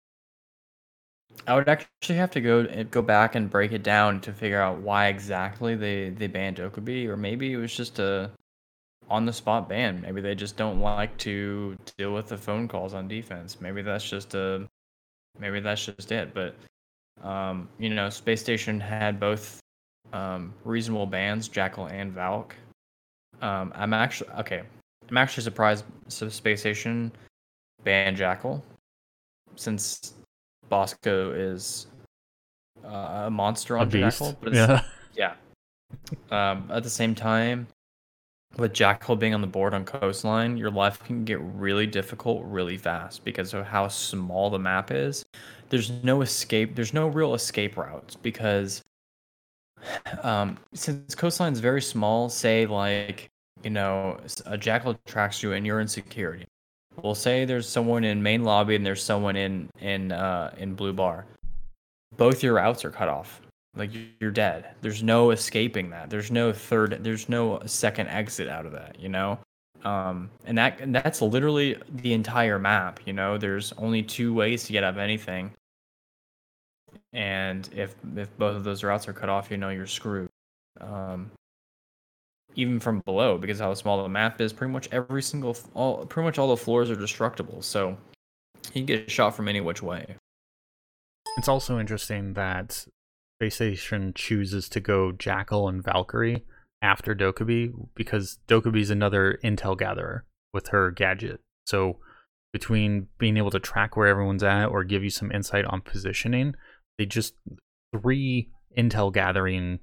I 1.47 1.55
would 1.55 1.68
actually 1.68 2.16
have 2.16 2.30
to 2.32 2.40
go 2.40 2.84
go 2.84 3.03
back 3.03 3.34
and 3.34 3.49
break 3.51 3.72
it 3.72 3.82
down 3.82 4.20
to 4.22 4.32
figure 4.32 4.61
out 4.61 4.78
why 4.78 5.07
exactly 5.09 5.74
they 5.76 6.11
they 6.11 6.26
banned 6.26 6.57
Dokkaebi, 6.59 7.07
or 7.07 7.16
maybe 7.16 7.53
it 7.53 7.57
was 7.57 7.74
just 7.74 7.99
a 7.99 8.30
on 9.11 9.26
the 9.26 9.32
spot 9.32 9.68
ban. 9.68 10.00
Maybe 10.00 10.20
they 10.20 10.34
just 10.34 10.57
don't 10.57 10.80
like 10.80 11.16
to 11.18 11.76
deal 11.98 12.12
with 12.14 12.28
the 12.28 12.36
phone 12.36 12.68
calls 12.68 12.94
on 12.94 13.09
defense. 13.09 13.61
Maybe 13.61 13.82
that's 13.82 14.09
just 14.09 14.34
a 14.34 14.66
maybe 15.38 15.61
that's 15.61 15.84
just 15.84 16.12
it. 16.12 16.32
But 16.34 16.55
um, 17.22 17.68
you 17.78 17.90
know, 17.90 18.11
Space 18.11 18.40
Station 18.40 18.80
had 18.80 19.20
both 19.20 19.61
um, 20.12 20.52
reasonable 20.64 21.07
bans, 21.07 21.48
Jackal 21.48 21.86
and 21.86 22.12
Valk. 22.12 22.55
Um, 23.42 23.72
I'm 23.74 23.92
actually 23.92 24.30
okay. 24.38 24.62
I'm 25.09 25.16
actually 25.18 25.42
surprised 25.42 25.84
Space 26.09 26.61
Station 26.61 27.12
banned 27.84 28.16
Jackal 28.16 28.62
since 29.57 30.14
Bosco 30.68 31.32
is 31.32 31.88
uh, 32.84 33.24
a 33.26 33.30
monster 33.30 33.76
on 33.76 33.88
A. 33.88 33.90
Jackal. 33.90 34.36
But 34.40 34.55
Yeah. 34.55 34.82
yeah. 35.14 35.34
Um, 36.30 36.68
at 36.72 36.82
the 36.82 36.90
same 36.90 37.14
time, 37.14 37.66
with 38.57 38.72
Jackal 38.72 39.16
being 39.16 39.34
on 39.34 39.40
the 39.40 39.46
board 39.46 39.74
on 39.74 39.84
Coastline, 39.84 40.57
your 40.57 40.70
life 40.70 41.02
can 41.02 41.24
get 41.24 41.40
really 41.40 41.86
difficult 41.86 42.44
really 42.44 42.76
fast 42.76 43.24
because 43.24 43.55
of 43.55 43.66
how 43.66 43.88
small 43.88 44.50
the 44.50 44.59
map 44.59 44.90
is. 44.90 45.24
There's 45.70 45.90
no 46.02 46.22
escape. 46.22 46.74
There's 46.74 46.94
no 46.94 47.09
real 47.09 47.34
escape 47.34 47.76
routes 47.76 48.16
because 48.16 48.82
um, 50.22 50.59
since 50.72 51.14
Coastline 51.14 51.52
is 51.52 51.61
very 51.61 51.82
small, 51.82 52.28
say 52.28 52.66
like 52.66 53.28
you 53.62 53.70
know 53.70 54.18
a 54.46 54.57
Jackal 54.59 54.98
tracks 55.07 55.42
you 55.42 55.52
and 55.52 55.66
you're 55.66 55.80
in 55.80 55.88
security. 55.88 56.46
We'll 57.02 57.14
say 57.14 57.44
there's 57.44 57.68
someone 57.68 58.05
in 58.05 58.22
main 58.22 58.44
lobby 58.44 58.76
and 58.76 58.86
there's 58.86 59.02
someone 59.02 59.36
in 59.36 59.68
in 59.80 60.12
uh, 60.12 60.55
in 60.59 60.74
blue 60.74 60.92
bar. 60.92 61.26
Both 62.16 62.42
your 62.42 62.55
routes 62.55 62.84
are 62.84 62.90
cut 62.90 63.09
off. 63.09 63.40
Like 63.77 63.93
you- 63.93 64.09
you're 64.20 64.31
dead. 64.31 64.75
There's 64.83 65.03
no 65.03 65.31
escaping 65.31 65.91
that. 65.91 66.11
There's 66.11 66.31
no 66.31 66.53
third. 66.53 67.03
There's 67.03 67.29
no 67.29 67.61
second 67.66 68.09
exit 68.09 68.49
out 68.49 68.66
of 68.66 68.72
that. 68.72 68.99
You 69.01 69.09
know, 69.09 69.39
um, 69.85 70.31
and 70.47 70.57
that 70.59 70.81
and 70.81 70.95
that's 70.95 71.20
literally 71.20 71.77
the 71.89 72.12
entire 72.12 72.59
map. 72.59 73.01
You 73.07 73.12
know, 73.12 73.37
there's 73.39 73.72
only 73.79 74.03
two 74.03 74.33
ways 74.33 74.64
to 74.64 74.72
get 74.72 74.85
up 74.85 74.97
anything, 74.97 75.53
and 77.12 77.68
if 77.75 77.95
if 78.16 78.37
both 78.39 78.57
of 78.57 78.64
those 78.64 78.85
routes 78.85 79.09
are 79.09 79.12
cut 79.12 79.29
off, 79.29 79.51
you 79.51 79.57
know 79.57 79.70
you're 79.70 79.87
screwed. 79.87 80.29
Um, 80.81 81.31
even 82.57 82.79
from 82.79 83.01
below, 83.01 83.37
because 83.37 83.59
how 83.59 83.75
small 83.75 84.03
the 84.03 84.09
map 84.09 84.41
is, 84.41 84.53
pretty 84.53 84.72
much 84.72 84.89
every 84.93 85.22
single 85.22 85.57
all 85.75 86.07
pretty 86.07 86.25
much 86.25 86.39
all 86.39 86.49
the 86.49 86.57
floors 86.57 86.91
are 86.91 86.97
destructible. 86.97 87.62
So 87.62 87.97
you 88.66 88.72
can 88.72 88.87
get 88.87 89.11
shot 89.11 89.35
from 89.35 89.49
any 89.49 89.61
which 89.61 89.83
way. 89.83 90.16
It's 91.37 91.49
also 91.49 91.81
interesting 91.81 92.35
that 92.35 92.87
Space 93.45 93.55
Station 93.57 94.12
chooses 94.14 94.68
to 94.70 94.80
go 94.80 95.12
Jackal 95.12 95.68
and 95.68 95.84
Valkyrie 95.84 96.45
after 96.80 97.14
Dokkaebi 97.14 97.72
because 97.95 98.38
Dokkaebi's 98.49 98.88
another 98.88 99.38
intel 99.45 99.76
gatherer 99.76 100.24
with 100.55 100.68
her 100.68 100.90
gadget. 100.90 101.40
So 101.66 101.99
between 102.55 103.09
being 103.18 103.36
able 103.36 103.51
to 103.51 103.61
track 103.61 103.97
where 103.97 104.07
everyone's 104.09 104.42
at 104.42 104.66
or 104.66 104.82
give 104.82 105.05
you 105.05 105.11
some 105.11 105.30
insight 105.30 105.66
on 105.66 105.82
positioning, 105.82 106.55
they 106.97 107.05
just 107.05 107.34
three 107.95 108.49
intel 108.78 109.12
gathering 109.12 109.80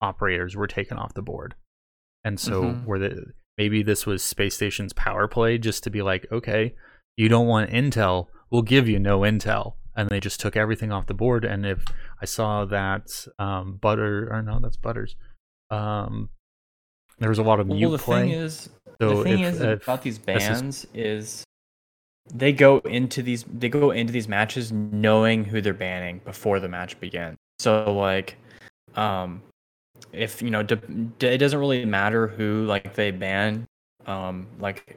operators 0.00 0.56
were 0.56 0.66
taken 0.66 0.96
off 0.96 1.14
the 1.14 1.22
board. 1.22 1.54
And 2.24 2.40
so 2.40 2.62
Mhm. 2.62 2.84
were 2.84 2.98
the 2.98 3.32
maybe 3.56 3.84
this 3.84 4.06
was 4.06 4.24
Space 4.24 4.56
Station's 4.56 4.92
power 4.92 5.28
play 5.28 5.58
just 5.58 5.84
to 5.84 5.90
be 5.90 6.02
like, 6.02 6.26
okay, 6.32 6.74
you 7.16 7.28
don't 7.28 7.46
want 7.46 7.70
intel, 7.70 8.26
we'll 8.50 8.62
give 8.62 8.88
you 8.88 8.98
no 8.98 9.20
intel. 9.20 9.74
And 9.96 10.08
they 10.08 10.20
just 10.20 10.40
took 10.40 10.56
everything 10.56 10.90
off 10.92 11.06
the 11.06 11.14
board. 11.14 11.44
And 11.44 11.64
if 11.64 11.84
I 12.20 12.24
saw 12.24 12.64
that 12.64 13.26
um, 13.38 13.76
Butter 13.80 14.28
or 14.32 14.42
no, 14.42 14.58
that's 14.60 14.76
Butters. 14.76 15.14
Um, 15.70 16.30
there 17.18 17.28
was 17.28 17.38
a 17.38 17.42
lot 17.44 17.60
of 17.60 17.66
mute 17.68 17.80
well, 17.88 17.96
the 17.96 18.02
play. 18.02 18.20
thing 18.22 18.30
is, 18.32 18.68
so 19.00 19.18
the 19.18 19.22
thing 19.22 19.38
if- 19.40 19.54
is 19.54 19.60
if 19.60 19.82
about 19.84 20.02
these 20.02 20.18
this 20.18 20.42
is- 20.42 20.48
bans 20.62 20.86
is 20.94 21.44
they 22.32 22.52
go 22.52 22.78
into 22.78 23.22
these 23.22 23.44
they 23.44 23.68
go 23.68 23.90
into 23.90 24.12
these 24.12 24.26
matches 24.28 24.72
knowing 24.72 25.44
who 25.44 25.60
they're 25.60 25.74
banning 25.74 26.20
before 26.24 26.58
the 26.58 26.68
match 26.68 26.98
begins. 26.98 27.36
So 27.60 27.94
like, 27.94 28.36
um, 28.96 29.42
if 30.12 30.42
you 30.42 30.50
know, 30.50 30.62
de- 30.62 30.76
de- 30.76 31.34
it 31.34 31.38
doesn't 31.38 31.58
really 31.58 31.84
matter 31.84 32.26
who 32.26 32.64
like 32.66 32.94
they 32.94 33.10
ban. 33.10 33.66
Um, 34.06 34.48
like 34.58 34.96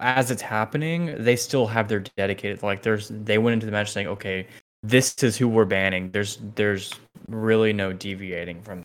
as 0.00 0.30
it's 0.30 0.42
happening, 0.42 1.14
they 1.22 1.36
still 1.36 1.66
have 1.66 1.88
their 1.88 2.00
dedicated. 2.16 2.62
Like 2.62 2.82
there's 2.82 3.08
they 3.08 3.38
went 3.38 3.54
into 3.54 3.66
the 3.66 3.72
match 3.72 3.90
saying, 3.92 4.06
okay, 4.08 4.46
this 4.82 5.14
is 5.22 5.36
who 5.36 5.48
we're 5.48 5.64
banning. 5.64 6.10
There's 6.10 6.38
there's 6.54 6.92
really 7.28 7.72
no 7.72 7.92
deviating 7.92 8.62
from. 8.62 8.84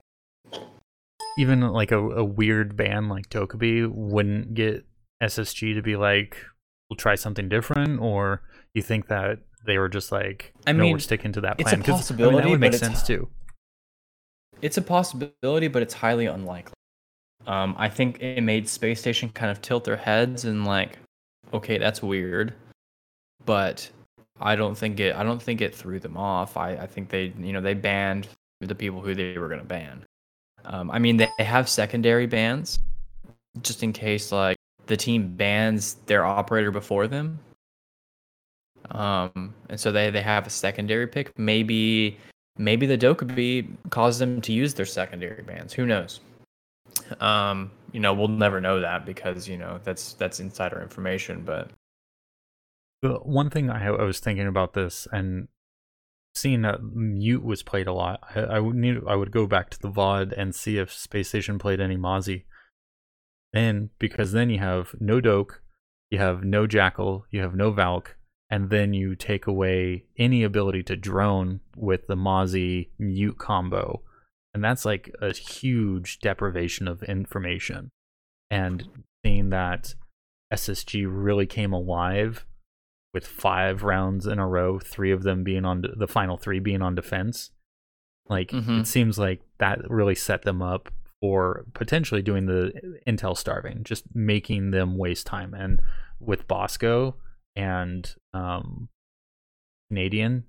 even 1.37 1.61
like 1.61 1.91
a, 1.91 1.99
a 1.99 2.23
weird 2.23 2.75
band 2.75 3.09
like 3.09 3.29
Dokkaebi 3.29 3.89
wouldn't 3.91 4.53
get 4.53 4.85
SSG 5.23 5.75
to 5.75 5.81
be 5.81 5.95
like, 5.95 6.37
we'll 6.89 6.97
try 6.97 7.15
something 7.15 7.49
different, 7.49 7.99
or 8.01 8.41
you 8.73 8.81
think 8.81 9.07
that 9.07 9.39
they 9.65 9.77
were 9.77 9.89
just 9.89 10.11
like, 10.11 10.53
I 10.65 10.71
no, 10.71 10.83
we're 10.85 10.89
mean, 10.91 10.99
sticking 10.99 11.33
to 11.33 11.41
that 11.41 11.57
plan. 11.57 11.79
it's 11.79 11.89
a? 11.89 11.91
'Cause, 11.91 12.11
I 12.11 12.15
mean, 12.15 12.23
possibility, 12.27 12.37
that 12.43 12.49
would 12.49 12.59
make 12.59 12.73
sense 12.73 13.03
too. 13.03 13.29
It's 14.61 14.77
a 14.77 14.81
possibility, 14.81 15.67
but 15.69 15.81
it's 15.81 15.93
highly 15.93 16.25
unlikely. 16.25 16.73
Um, 17.47 17.75
I 17.77 17.89
think 17.89 18.21
it 18.21 18.41
made 18.41 18.67
Space 18.67 18.99
Station 18.99 19.29
kind 19.29 19.49
of 19.49 19.61
tilt 19.61 19.83
their 19.83 19.95
heads 19.95 20.45
and 20.45 20.65
like, 20.65 20.99
okay, 21.53 21.77
that's 21.77 22.03
weird, 22.03 22.53
but 23.45 23.89
I 24.39 24.55
don't 24.55 24.77
think 24.77 24.99
it. 24.99 25.15
I 25.15 25.23
don't 25.23 25.41
think 25.41 25.61
it 25.61 25.73
threw 25.73 25.99
them 25.99 26.17
off. 26.17 26.57
I, 26.57 26.73
I 26.75 26.85
think 26.85 27.09
they, 27.09 27.33
you 27.39 27.53
know, 27.53 27.61
they 27.61 27.73
banned 27.73 28.27
the 28.61 28.75
people 28.75 29.01
who 29.01 29.15
they 29.15 29.37
were 29.37 29.49
to 29.49 29.63
ban. 29.63 30.05
Um, 30.65 30.91
I 30.91 30.99
mean, 30.99 31.17
they 31.17 31.29
have 31.39 31.69
secondary 31.69 32.27
bans, 32.27 32.79
just 33.61 33.83
in 33.83 33.93
case 33.93 34.31
like 34.31 34.57
the 34.87 34.97
team 34.97 35.35
bans 35.35 35.95
their 36.05 36.25
operator 36.25 36.71
before 36.71 37.07
them. 37.07 37.39
Um, 38.91 39.53
and 39.69 39.79
so 39.79 39.91
they 39.91 40.09
they 40.09 40.21
have 40.21 40.47
a 40.47 40.49
secondary 40.49 41.07
pick. 41.07 41.37
Maybe 41.37 42.17
maybe 42.57 42.85
the 42.85 42.97
Dokkaebi 42.97 43.67
caused 43.89 44.19
them 44.19 44.41
to 44.41 44.51
use 44.51 44.73
their 44.73 44.85
secondary 44.85 45.43
bans. 45.43 45.73
Who 45.73 45.85
knows? 45.85 46.19
Um, 47.19 47.71
you 47.91 47.99
know, 47.99 48.13
we'll 48.13 48.27
never 48.27 48.61
know 48.61 48.81
that 48.81 49.05
because 49.05 49.47
you 49.47 49.57
know 49.57 49.79
that's 49.83 50.13
that's 50.13 50.39
insider 50.39 50.81
information. 50.81 51.43
But 51.43 51.71
one 53.01 53.49
thing 53.49 53.69
I, 53.69 53.87
I 53.87 54.03
was 54.03 54.19
thinking 54.19 54.47
about 54.47 54.73
this 54.73 55.07
and 55.11 55.47
seeing 56.33 56.61
that 56.61 56.83
mute 56.83 57.43
was 57.43 57.63
played 57.63 57.87
a 57.87 57.93
lot, 57.93 58.21
I, 58.35 58.41
I 58.41 58.59
would 58.59 58.75
need 58.75 58.97
I 59.07 59.15
would 59.15 59.31
go 59.31 59.47
back 59.47 59.69
to 59.71 59.79
the 59.79 59.89
VOD 59.89 60.33
and 60.37 60.53
see 60.53 60.77
if 60.77 60.91
Space 60.91 61.29
Station 61.29 61.59
played 61.59 61.79
any 61.79 61.97
Mozzie. 61.97 62.43
And 63.53 63.89
because 63.97 64.31
then 64.31 64.49
you 64.49 64.59
have 64.59 64.93
no 64.99 65.19
Doke, 65.19 65.63
you 66.11 66.19
have 66.19 66.43
no 66.43 66.67
Jackal, 66.67 67.25
you 67.31 67.41
have 67.41 67.55
no 67.55 67.71
Valk, 67.71 68.15
and 68.49 68.69
then 68.69 68.93
you 68.93 69.15
take 69.15 69.47
away 69.47 70.05
any 70.17 70.43
ability 70.43 70.83
to 70.83 70.95
drone 70.95 71.61
with 71.75 72.07
the 72.07 72.15
Mozzie 72.15 72.89
mute 72.99 73.37
combo. 73.37 74.01
And 74.59 74.63
that's 74.65 74.83
like 74.83 75.09
a 75.21 75.33
huge 75.33 76.19
deprivation 76.19 76.85
of 76.89 77.01
information. 77.03 77.91
And 78.51 78.83
seeing 79.25 79.51
that 79.51 79.95
SSG 80.53 81.05
really 81.07 81.45
came 81.45 81.71
alive 81.71 82.45
with 83.13 83.25
five 83.25 83.83
rounds 83.83 84.27
in 84.27 84.37
a 84.37 84.45
row, 84.45 84.77
three 84.77 85.13
of 85.13 85.23
them 85.23 85.45
being 85.45 85.63
on 85.63 85.85
the 85.95 86.07
final 86.09 86.35
three 86.35 86.59
being 86.59 86.81
on 86.81 86.93
defense. 86.93 87.51
Like 88.27 88.49
Mhm. 88.49 88.81
it 88.81 88.87
seems 88.87 89.17
like 89.17 89.41
that 89.59 89.89
really 89.89 90.13
set 90.13 90.41
them 90.41 90.61
up 90.61 90.91
for 91.21 91.65
potentially 91.73 92.21
doing 92.21 92.45
the 92.45 92.73
intel 93.07 93.37
starving, 93.37 93.85
just 93.85 94.13
making 94.13 94.71
them 94.71 94.97
waste 94.97 95.25
time. 95.25 95.53
And 95.53 95.79
with 96.19 96.49
Bosco 96.49 97.15
and 97.55 98.13
um, 98.33 98.89
Canadian 99.89 100.43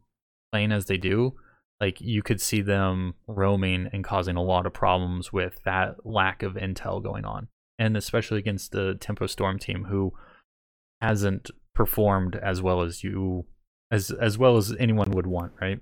playing 0.51 0.73
as 0.73 0.87
they 0.87 0.97
do, 0.97 1.37
like 1.81 2.01
you 2.01 2.23
could 2.23 2.41
see 2.41 2.61
them 2.61 3.15
roaming 3.27 3.89
and 3.93 4.05
causing 4.05 4.37
a 4.37 4.43
lot 4.43 4.67
of 4.67 4.73
problems 4.73 5.33
with 5.33 5.63
that 5.65 6.05
lack 6.05 6.43
of 6.43 6.55
intel 6.55 7.03
going 7.03 7.25
on. 7.25 7.49
And 7.79 7.97
especially 7.97 8.39
against 8.39 8.73
the 8.73 8.95
Tempo 8.95 9.27
Storm 9.27 9.59
team 9.59 9.85
who 9.85 10.13
hasn't 11.01 11.51
performed 11.75 12.37
as 12.37 12.61
well 12.61 12.83
as 12.83 13.03
you 13.03 13.47
as 13.91 14.11
as 14.11 14.37
well 14.37 14.57
as 14.57 14.75
anyone 14.79 15.11
would 15.13 15.27
want, 15.27 15.53
right? 15.61 15.81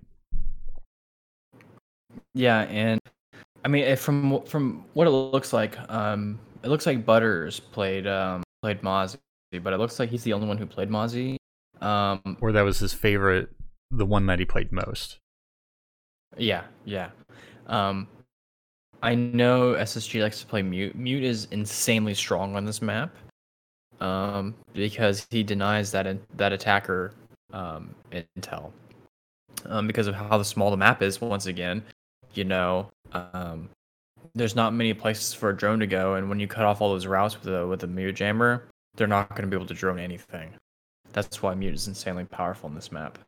yeah, 2.34 2.60
and 2.62 3.00
I 3.64 3.68
mean, 3.68 3.84
if 3.84 4.00
from 4.00 4.42
from 4.44 4.84
what 4.94 5.06
it 5.06 5.10
looks 5.10 5.52
like, 5.52 5.78
um, 5.90 6.38
it 6.62 6.68
looks 6.68 6.86
like 6.86 7.04
Butters 7.04 7.60
played 7.60 8.06
um 8.06 8.42
played 8.62 8.82
Mozzie, 8.82 9.18
but 9.62 9.72
it 9.72 9.78
looks 9.78 9.98
like 9.98 10.10
he's 10.10 10.24
the 10.24 10.32
only 10.32 10.46
one 10.46 10.56
who 10.58 10.66
played 10.66 10.88
Mozzie. 10.88 11.36
Um, 11.80 12.36
Or 12.40 12.52
that 12.52 12.62
was 12.62 12.78
his 12.78 12.92
favorite, 12.92 13.50
the 13.90 14.06
one 14.06 14.26
that 14.26 14.38
he 14.38 14.44
played 14.44 14.72
most. 14.72 15.18
Yeah, 16.36 16.64
yeah. 16.84 17.10
Um, 17.66 18.08
I 19.02 19.14
know 19.14 19.74
SSG 19.74 20.22
likes 20.22 20.40
to 20.40 20.46
play 20.46 20.62
Mute. 20.62 20.94
Mute 20.96 21.24
is 21.24 21.46
insanely 21.50 22.14
strong 22.14 22.56
on 22.56 22.64
this 22.64 22.82
map, 22.82 23.14
um, 24.00 24.54
because 24.74 25.26
he 25.30 25.42
denies 25.42 25.90
that 25.92 26.06
in, 26.06 26.20
that 26.36 26.52
attacker 26.52 27.12
um, 27.52 27.94
intel. 28.12 28.72
um, 29.66 29.86
because 29.86 30.06
of 30.06 30.14
how 30.14 30.42
small 30.42 30.70
the 30.70 30.76
map 30.76 31.02
is. 31.02 31.20
Once 31.20 31.46
again, 31.46 31.82
you 32.34 32.44
know, 32.44 32.90
um, 33.12 33.68
there's 34.34 34.56
not 34.56 34.74
many 34.74 34.94
places 34.94 35.34
for 35.34 35.50
a 35.50 35.56
drone 35.56 35.80
to 35.80 35.86
go, 35.86 36.14
and 36.14 36.28
when 36.28 36.40
you 36.40 36.46
cut 36.48 36.64
off 36.64 36.80
all 36.80 36.90
those 36.90 37.06
routes 37.06 37.38
with 37.40 37.52
a 37.54 37.66
with 37.66 37.84
a 37.84 37.86
mute 37.86 38.16
jammer, 38.16 38.68
they're 38.96 39.06
not 39.06 39.30
going 39.30 39.42
to 39.42 39.48
be 39.48 39.56
able 39.56 39.66
to 39.66 39.74
drone 39.74 39.98
anything. 39.98 40.54
That's 41.12 41.42
why 41.42 41.54
mute 41.54 41.74
is 41.74 41.88
insanely 41.88 42.24
powerful 42.26 42.68
in 42.68 42.74
this 42.74 42.92
map. 42.92 43.18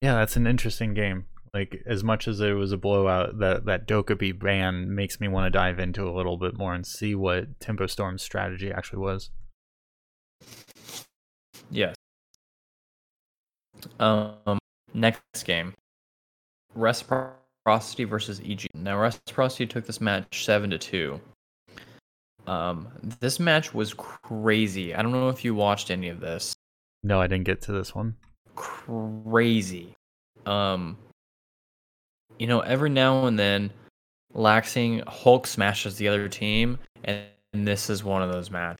Yeah, 0.00 0.14
that's 0.14 0.36
an 0.36 0.46
interesting 0.46 0.94
game. 0.94 1.26
Like 1.52 1.82
as 1.84 2.04
much 2.04 2.28
as 2.28 2.40
it 2.40 2.52
was 2.52 2.72
a 2.72 2.76
blowout, 2.76 3.38
that 3.40 3.64
that 3.66 3.86
Dokkaebi 3.86 4.38
ban 4.38 4.94
makes 4.94 5.20
me 5.20 5.28
want 5.28 5.46
to 5.46 5.50
dive 5.50 5.78
into 5.78 6.08
a 6.08 6.14
little 6.14 6.36
bit 6.36 6.56
more 6.56 6.74
and 6.74 6.86
see 6.86 7.14
what 7.14 7.58
Tempo 7.60 7.86
Storm's 7.86 8.22
strategy 8.22 8.72
actually 8.72 9.00
was. 9.00 9.30
Yes. 11.70 11.94
Um, 13.98 14.58
next 14.94 15.44
game, 15.44 15.74
Reciprocity 16.74 18.04
versus 18.04 18.40
EG. 18.44 18.66
Now 18.74 18.98
Reciprocity 19.00 19.66
took 19.66 19.86
this 19.86 20.00
match 20.00 20.44
seven 20.44 20.70
to 20.70 20.78
two. 20.78 21.20
Um, 22.46 22.88
this 23.20 23.38
match 23.40 23.74
was 23.74 23.94
crazy. 23.94 24.94
I 24.94 25.02
don't 25.02 25.12
know 25.12 25.28
if 25.28 25.44
you 25.44 25.54
watched 25.54 25.90
any 25.90 26.08
of 26.08 26.20
this. 26.20 26.54
No, 27.02 27.20
I 27.20 27.26
didn't 27.26 27.44
get 27.44 27.62
to 27.62 27.72
this 27.72 27.94
one. 27.94 28.16
Crazy. 28.54 29.94
Um, 30.46 30.96
you 32.38 32.46
know, 32.46 32.60
every 32.60 32.90
now 32.90 33.26
and 33.26 33.38
then, 33.38 33.70
Laxing 34.34 35.06
Hulk 35.06 35.46
smashes 35.46 35.96
the 35.96 36.08
other 36.08 36.28
team, 36.28 36.78
and, 37.04 37.24
and 37.52 37.66
this 37.66 37.90
is 37.90 38.04
one 38.04 38.22
of 38.22 38.30
those 38.30 38.50
matches. 38.50 38.78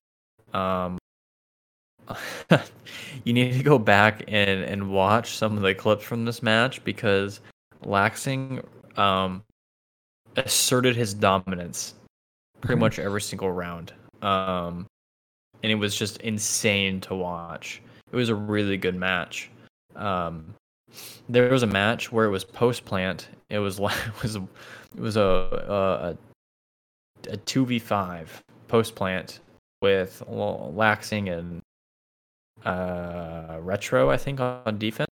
Um, 0.52 0.98
you 3.24 3.32
need 3.32 3.52
to 3.54 3.62
go 3.62 3.78
back 3.78 4.24
and, 4.28 4.64
and 4.64 4.90
watch 4.90 5.36
some 5.36 5.56
of 5.56 5.62
the 5.62 5.74
clips 5.74 6.04
from 6.04 6.24
this 6.24 6.42
match 6.42 6.82
because 6.84 7.40
Laxing 7.84 8.64
um, 8.98 9.42
asserted 10.36 10.96
his 10.96 11.14
dominance 11.14 11.94
pretty 12.60 12.80
much 12.80 12.98
every 12.98 13.20
single 13.20 13.50
round. 13.50 13.92
Um, 14.22 14.86
and 15.62 15.72
it 15.72 15.76
was 15.76 15.96
just 15.96 16.18
insane 16.18 17.00
to 17.02 17.14
watch. 17.14 17.82
It 18.12 18.16
was 18.16 18.28
a 18.28 18.34
really 18.34 18.76
good 18.76 18.96
match. 18.96 19.50
Um, 20.00 20.54
there 21.28 21.50
was 21.50 21.62
a 21.62 21.68
match 21.68 22.10
where 22.10 22.26
it 22.26 22.30
was 22.30 22.44
post 22.44 22.84
plant. 22.84 23.28
It 23.48 23.58
was 23.58 23.78
like 23.78 23.96
it 24.06 24.22
was 24.22 24.36
a, 24.36 24.48
it 24.96 25.00
was 25.00 25.16
a 25.16 26.16
a 27.28 27.36
two 27.38 27.66
v 27.66 27.78
five 27.78 28.42
post 28.68 28.94
plant 28.94 29.40
with 29.82 30.22
Laxing 30.28 31.30
and 31.30 31.62
uh, 32.64 33.58
retro, 33.60 34.10
I 34.10 34.16
think, 34.16 34.40
on 34.40 34.78
defense. 34.78 35.08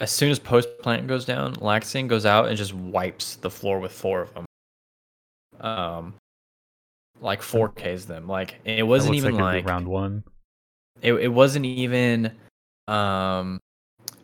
As 0.00 0.10
soon 0.10 0.30
as 0.30 0.38
post 0.38 0.68
plant 0.82 1.06
goes 1.06 1.24
down, 1.24 1.54
Laxing 1.56 2.08
goes 2.08 2.26
out 2.26 2.48
and 2.48 2.56
just 2.56 2.74
wipes 2.74 3.36
the 3.36 3.50
floor 3.50 3.78
with 3.78 3.92
four 3.92 4.22
of 4.22 4.34
them. 4.34 4.44
Um, 5.60 6.14
like 7.20 7.40
4Ks 7.40 8.06
them. 8.06 8.26
Like 8.26 8.60
it 8.64 8.86
wasn't 8.86 9.14
even 9.14 9.34
like, 9.34 9.64
like 9.64 9.66
round 9.66 9.86
one. 9.86 10.24
It 11.04 11.14
it 11.14 11.28
wasn't 11.28 11.66
even 11.66 12.32
um 12.88 13.60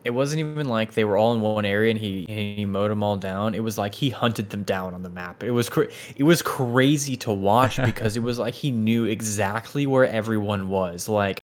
it 0.03 0.11
wasn't 0.11 0.39
even 0.39 0.67
like 0.67 0.93
they 0.93 1.03
were 1.03 1.17
all 1.17 1.33
in 1.33 1.41
one 1.41 1.65
area 1.65 1.91
and 1.91 1.99
he 1.99 2.25
he 2.27 2.65
mowed 2.65 2.91
them 2.91 3.03
all 3.03 3.17
down. 3.17 3.53
It 3.53 3.63
was 3.63 3.77
like 3.77 3.93
he 3.95 4.09
hunted 4.09 4.49
them 4.49 4.63
down 4.63 4.93
on 4.93 5.03
the 5.03 5.09
map. 5.09 5.43
It 5.43 5.51
was 5.51 5.69
cra- 5.69 5.89
it 6.15 6.23
was 6.23 6.41
crazy 6.41 7.15
to 7.17 7.31
watch 7.31 7.77
because 7.85 8.17
it 8.17 8.23
was 8.23 8.39
like 8.39 8.55
he 8.55 8.71
knew 8.71 9.05
exactly 9.05 9.85
where 9.85 10.05
everyone 10.07 10.69
was. 10.69 11.07
Like 11.07 11.39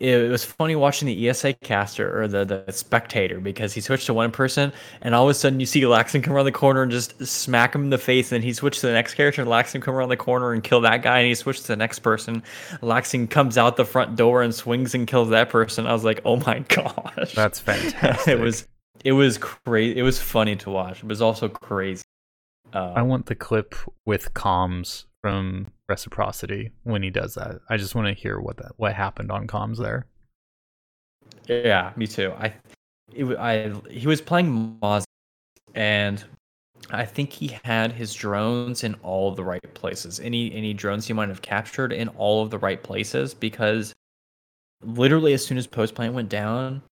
it 0.00 0.30
was 0.30 0.44
funny 0.44 0.76
watching 0.76 1.06
the 1.06 1.28
ESA 1.28 1.54
caster 1.54 2.22
or 2.22 2.28
the, 2.28 2.44
the 2.44 2.72
spectator 2.72 3.40
because 3.40 3.72
he 3.72 3.80
switched 3.80 4.06
to 4.06 4.14
one 4.14 4.30
person 4.30 4.72
and 5.02 5.14
all 5.14 5.24
of 5.24 5.30
a 5.30 5.34
sudden 5.34 5.60
you 5.60 5.66
see 5.66 5.82
Laxing 5.82 6.22
come 6.22 6.34
around 6.34 6.44
the 6.44 6.52
corner 6.52 6.82
and 6.82 6.90
just 6.90 7.24
smack 7.26 7.74
him 7.74 7.84
in 7.84 7.90
the 7.90 7.98
face 7.98 8.32
and 8.32 8.42
he 8.42 8.52
switched 8.52 8.80
to 8.80 8.86
the 8.86 8.92
next 8.92 9.14
character 9.14 9.42
and 9.42 9.50
Laxing 9.50 9.82
come 9.82 9.94
around 9.94 10.08
the 10.08 10.16
corner 10.16 10.52
and 10.52 10.62
kill 10.62 10.80
that 10.80 11.02
guy 11.02 11.18
and 11.18 11.28
he 11.28 11.34
switched 11.34 11.62
to 11.62 11.68
the 11.68 11.76
next 11.76 12.00
person. 12.00 12.42
Laxing 12.82 13.28
comes 13.28 13.58
out 13.58 13.76
the 13.76 13.84
front 13.84 14.16
door 14.16 14.42
and 14.42 14.54
swings 14.54 14.94
and 14.94 15.06
kills 15.06 15.30
that 15.30 15.48
person. 15.48 15.86
I 15.86 15.92
was 15.92 16.04
like, 16.04 16.20
oh 16.24 16.36
my 16.36 16.58
gosh. 16.68 17.34
That's 17.34 17.58
fantastic. 17.60 18.28
it 18.28 18.40
was 18.40 18.66
it 19.04 19.12
was 19.12 19.38
crazy. 19.38 19.98
It 19.98 20.02
was 20.02 20.20
funny 20.20 20.56
to 20.56 20.70
watch. 20.70 20.98
It 21.02 21.08
was 21.08 21.22
also 21.22 21.48
crazy. 21.48 22.04
Um, 22.72 22.92
I 22.96 23.02
want 23.02 23.26
the 23.26 23.34
clip 23.34 23.74
with 24.04 24.34
comms 24.34 25.04
from 25.26 25.66
reciprocity 25.88 26.70
when 26.84 27.02
he 27.02 27.10
does 27.10 27.34
that. 27.34 27.58
I 27.68 27.78
just 27.78 27.96
want 27.96 28.06
to 28.06 28.14
hear 28.14 28.38
what 28.38 28.58
that 28.58 28.74
what 28.76 28.94
happened 28.94 29.32
on 29.32 29.48
comms 29.48 29.76
there. 29.76 30.06
Yeah, 31.48 31.92
me 31.96 32.06
too. 32.06 32.32
I, 32.38 32.54
it, 33.12 33.24
I 33.36 33.72
he 33.90 34.06
was 34.06 34.20
playing 34.20 34.78
Moz, 34.80 35.02
and 35.74 36.24
I 36.92 37.04
think 37.06 37.32
he 37.32 37.58
had 37.64 37.90
his 37.90 38.14
drones 38.14 38.84
in 38.84 38.94
all 39.02 39.34
the 39.34 39.42
right 39.42 39.74
places. 39.74 40.20
Any 40.20 40.54
any 40.54 40.72
drones 40.72 41.08
he 41.08 41.12
might 41.12 41.28
have 41.28 41.42
captured 41.42 41.92
in 41.92 42.06
all 42.10 42.44
of 42.44 42.50
the 42.50 42.58
right 42.58 42.80
places 42.80 43.34
because 43.34 43.92
literally 44.84 45.32
as 45.32 45.44
soon 45.44 45.58
as 45.58 45.66
post 45.66 45.96
plant 45.96 46.14
went 46.14 46.28
down, 46.28 46.82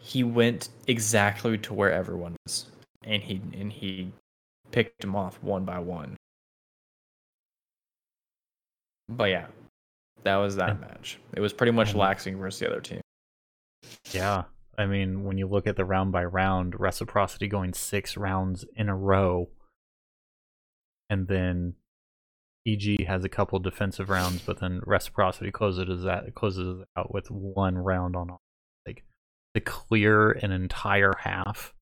he 0.00 0.24
went 0.24 0.70
exactly 0.88 1.56
to 1.58 1.72
where 1.72 1.92
everyone 1.92 2.34
was, 2.48 2.66
and 3.04 3.22
he 3.22 3.40
and 3.56 3.72
he 3.72 4.10
picked 4.72 5.02
them 5.02 5.14
off 5.14 5.40
one 5.40 5.64
by 5.64 5.78
one. 5.78 6.16
But 9.08 9.30
yeah, 9.30 9.46
that 10.24 10.36
was 10.36 10.56
that 10.56 10.80
match. 10.80 11.18
It 11.34 11.40
was 11.40 11.52
pretty 11.52 11.72
much 11.72 11.94
laxing 11.94 12.38
versus 12.38 12.60
the 12.60 12.68
other 12.68 12.80
team. 12.80 13.00
Yeah. 14.12 14.44
I 14.76 14.86
mean, 14.86 15.24
when 15.24 15.38
you 15.38 15.46
look 15.46 15.66
at 15.66 15.76
the 15.76 15.84
round 15.84 16.10
by 16.10 16.24
round, 16.24 16.80
reciprocity 16.80 17.46
going 17.46 17.74
six 17.74 18.16
rounds 18.16 18.64
in 18.74 18.88
a 18.88 18.96
row, 18.96 19.50
and 21.10 21.28
then 21.28 21.74
EG 22.66 23.06
has 23.06 23.24
a 23.24 23.28
couple 23.28 23.58
defensive 23.58 24.08
rounds, 24.08 24.40
but 24.40 24.60
then 24.60 24.80
reciprocity 24.84 25.50
closes 25.50 26.04
that 26.04 26.34
closes 26.34 26.82
out 26.96 27.12
with 27.12 27.30
one 27.30 27.76
round 27.76 28.16
on 28.16 28.36
like 28.86 29.04
to 29.54 29.60
clear 29.60 30.32
an 30.32 30.50
entire 30.50 31.12
half 31.20 31.73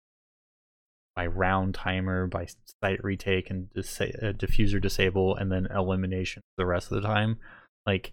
by 1.14 1.26
round 1.26 1.74
timer, 1.74 2.26
by 2.26 2.46
site 2.82 3.02
retake 3.04 3.50
and 3.50 3.72
dis- 3.74 4.00
uh, 4.00 4.32
defuser 4.36 4.80
disable, 4.80 5.36
and 5.36 5.52
then 5.52 5.66
elimination 5.74 6.42
the 6.56 6.66
rest 6.66 6.90
of 6.90 7.00
the 7.00 7.06
time. 7.06 7.38
Like 7.86 8.12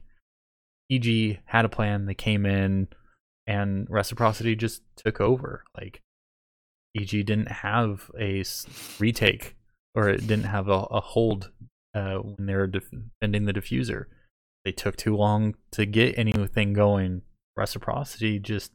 EG 0.91 1.39
had 1.45 1.65
a 1.65 1.69
plan, 1.69 2.05
they 2.05 2.13
came 2.13 2.45
in, 2.45 2.87
and 3.47 3.87
reciprocity 3.89 4.55
just 4.55 4.81
took 4.95 5.21
over. 5.21 5.63
Like 5.77 6.01
EG 6.97 7.09
didn't 7.09 7.51
have 7.51 8.11
a 8.19 8.43
retake, 8.99 9.55
or 9.95 10.09
it 10.09 10.27
didn't 10.27 10.45
have 10.45 10.67
a, 10.67 10.87
a 10.91 10.99
hold 10.99 11.51
uh, 11.93 12.17
when 12.17 12.45
they 12.45 12.55
were 12.55 12.67
defending 12.67 13.45
the 13.45 13.53
defuser. 13.53 14.05
They 14.65 14.71
took 14.71 14.97
too 14.97 15.15
long 15.15 15.55
to 15.71 15.85
get 15.85 16.17
anything 16.17 16.73
going. 16.73 17.21
Reciprocity 17.55 18.39
just, 18.39 18.71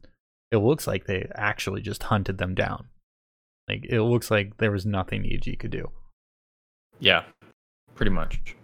it 0.51 0.59
looks 0.59 0.87
like 0.87 1.07
they 1.07 1.31
actually 1.35 1.83
just 1.83 2.05
hunted 2.05 2.39
them 2.39 2.55
down. 2.55 2.89
Like 3.69 3.87
it 3.89 4.03
looks 4.03 4.31
like 4.31 4.59
there 4.59 4.71
was 4.71 4.85
nothing 4.85 5.27
EG 5.27 5.59
could 5.59 5.71
do. 5.71 5.91
Yeah, 6.99 7.25
pretty 7.95 8.11
much. 8.11 8.57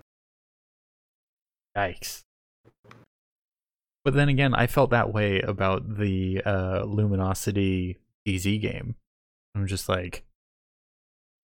Yikes. 1.77 2.23
But 4.05 4.15
then 4.15 4.29
again, 4.29 4.55
I 4.55 4.67
felt 4.67 4.91
that 4.91 5.13
way 5.13 5.41
about 5.41 5.99
the 5.99 6.43
uh, 6.45 6.85
Luminosity 6.85 7.99
DZ 8.27 8.61
game. 8.61 8.97
I'm 9.55 9.67
just 9.67 9.89
like, 9.89 10.25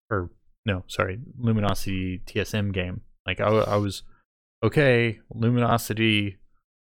or 0.10 0.30
no, 0.66 0.84
sorry, 0.88 1.20
Luminosity 1.38 2.22
TSM 2.26 2.74
game. 2.74 3.02
Like 3.26 3.40
I, 3.42 3.48
I 3.48 3.76
was 3.78 4.04
okay, 4.64 5.20
Luminosity. 5.34 6.38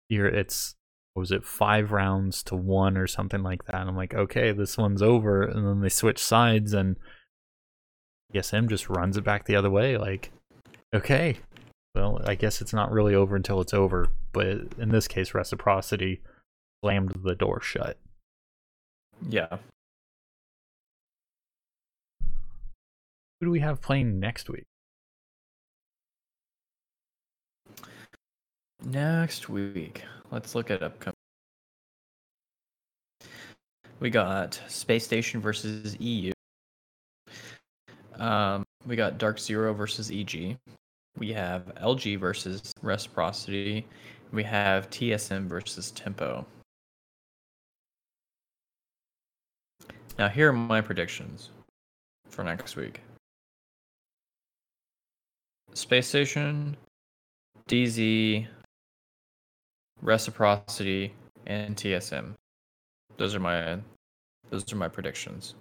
Here 0.09 0.27
it's 0.27 0.75
was 1.15 1.31
it 1.31 1.45
five 1.45 1.91
rounds 1.91 2.43
to 2.43 2.55
one 2.55 2.97
or 2.97 3.07
something 3.07 3.41
like 3.41 3.65
that. 3.65 3.75
And 3.75 3.89
I'm 3.89 3.95
like, 3.95 4.13
okay, 4.13 4.51
this 4.51 4.77
one's 4.77 5.01
over. 5.01 5.43
And 5.43 5.65
then 5.65 5.81
they 5.81 5.89
switch 5.89 6.21
sides 6.21 6.73
and 6.73 6.97
TSM 8.33 8.69
just 8.69 8.89
runs 8.89 9.15
it 9.15 9.23
back 9.23 9.45
the 9.45 9.55
other 9.55 9.69
way. 9.69 9.97
Like, 9.97 10.31
okay, 10.93 11.37
well, 11.95 12.21
I 12.25 12.35
guess 12.35 12.61
it's 12.61 12.73
not 12.73 12.91
really 12.91 13.15
over 13.15 13.35
until 13.35 13.61
it's 13.61 13.73
over. 13.73 14.09
But 14.33 14.57
in 14.77 14.89
this 14.89 15.07
case, 15.07 15.33
reciprocity 15.33 16.21
slammed 16.83 17.13
the 17.23 17.35
door 17.35 17.61
shut. 17.61 17.97
Yeah. 19.29 19.57
Who 23.39 23.47
do 23.47 23.51
we 23.51 23.61
have 23.61 23.81
playing 23.81 24.19
next 24.19 24.49
week? 24.49 24.65
Next 28.85 29.49
week. 29.49 30.03
Let's 30.29 30.53
look 30.53 30.69
at 30.69 30.83
upcoming. 30.83 31.15
We 33.99 34.11
got 34.11 34.61
Space 34.67 35.03
Station 35.03 35.41
versus 35.41 35.99
EU. 35.99 36.31
Um, 38.19 38.63
we 38.85 38.95
got 38.95 39.17
Dark 39.17 39.39
Zero 39.39 39.73
versus 39.73 40.11
EG. 40.11 40.55
We 41.17 41.33
have 41.33 41.73
LG 41.81 42.19
versus 42.19 42.61
Reciprocity. 42.83 43.87
we 44.31 44.43
have 44.43 44.89
TSM 44.91 45.47
versus 45.47 45.89
Tempo. 45.91 46.45
Now, 50.19 50.29
here 50.29 50.49
are 50.49 50.53
my 50.53 50.79
predictions 50.81 51.49
for 52.29 52.43
next 52.43 52.75
week 52.75 53.01
Space 55.73 56.07
Station, 56.07 56.77
DZ, 57.67 58.47
Reciprocity, 60.01 61.13
and 61.47 61.75
TSM. 61.75 62.33
Those 63.17 63.35
are 63.35 63.39
my 63.39 63.79
those 64.49 64.71
are 64.71 64.75
my 64.75 64.87
predictions. 64.87 65.55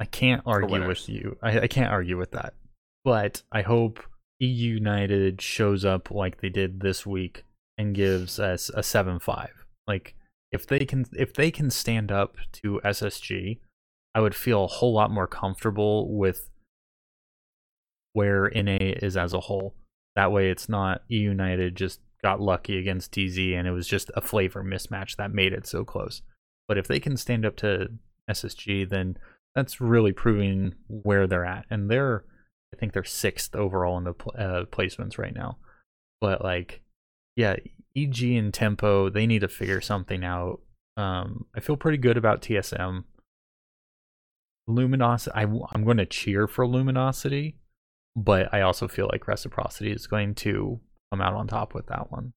I 0.00 0.04
can't 0.04 0.42
argue 0.46 0.86
with 0.86 1.08
you. 1.08 1.36
I, 1.42 1.60
I 1.60 1.66
can't 1.66 1.92
argue 1.92 2.16
with 2.16 2.32
that. 2.32 2.54
But 3.04 3.42
I 3.52 3.62
hope 3.62 4.04
E 4.40 4.46
United 4.46 5.40
shows 5.40 5.84
up 5.84 6.10
like 6.10 6.40
they 6.40 6.48
did 6.48 6.80
this 6.80 7.06
week 7.06 7.44
and 7.78 7.94
gives 7.94 8.38
us 8.38 8.70
a 8.74 8.82
seven 8.82 9.18
five. 9.18 9.64
Like 9.86 10.14
if 10.50 10.66
they 10.66 10.80
can 10.80 11.06
if 11.12 11.34
they 11.34 11.50
can 11.50 11.70
stand 11.70 12.12
up 12.12 12.36
to 12.52 12.80
SSG, 12.84 13.58
I 14.14 14.20
would 14.20 14.34
feel 14.34 14.64
a 14.64 14.68
whole 14.68 14.92
lot 14.92 15.10
more 15.10 15.26
comfortable 15.26 16.16
with 16.16 16.50
where 18.12 18.50
NA 18.54 18.76
is 18.80 19.16
as 19.16 19.32
a 19.32 19.40
whole. 19.40 19.74
That 20.16 20.32
way 20.32 20.50
it's 20.50 20.68
not 20.68 21.02
E 21.10 21.16
United 21.16 21.76
just 21.76 22.00
got 22.22 22.40
lucky 22.40 22.78
against 22.78 23.12
DZ, 23.12 23.54
and 23.54 23.66
it 23.66 23.72
was 23.72 23.88
just 23.88 24.10
a 24.14 24.20
flavor 24.20 24.62
mismatch 24.62 25.16
that 25.16 25.32
made 25.32 25.52
it 25.52 25.66
so 25.66 25.84
close. 25.84 26.22
But 26.68 26.78
if 26.78 26.86
they 26.86 27.00
can 27.00 27.16
stand 27.16 27.44
up 27.44 27.56
to 27.56 27.88
SSG, 28.30 28.88
then 28.88 29.16
that's 29.54 29.80
really 29.80 30.12
proving 30.12 30.74
where 30.88 31.26
they're 31.26 31.44
at. 31.44 31.66
And 31.70 31.90
they're, 31.90 32.24
I 32.74 32.78
think 32.78 32.92
they're 32.92 33.04
sixth 33.04 33.54
overall 33.54 33.98
in 33.98 34.04
the 34.04 34.14
uh, 34.38 34.64
placements 34.66 35.18
right 35.18 35.34
now. 35.34 35.58
But 36.20 36.42
like, 36.42 36.82
yeah, 37.36 37.56
EG 37.96 38.22
and 38.22 38.54
Tempo, 38.54 39.10
they 39.10 39.26
need 39.26 39.40
to 39.40 39.48
figure 39.48 39.80
something 39.80 40.24
out. 40.24 40.60
Um, 40.96 41.46
I 41.56 41.60
feel 41.60 41.76
pretty 41.76 41.98
good 41.98 42.16
about 42.16 42.42
TSM. 42.42 43.04
Luminosity, 44.68 45.34
I, 45.34 45.42
I'm 45.42 45.84
going 45.84 45.96
to 45.96 46.06
cheer 46.06 46.46
for 46.46 46.66
Luminosity, 46.66 47.56
but 48.14 48.52
I 48.54 48.60
also 48.60 48.86
feel 48.86 49.08
like 49.10 49.26
Reciprocity 49.26 49.90
is 49.90 50.06
going 50.06 50.36
to 50.36 50.80
come 51.12 51.20
out 51.20 51.34
on 51.34 51.46
top 51.46 51.74
with 51.74 51.86
that 51.88 52.10
one. 52.10 52.32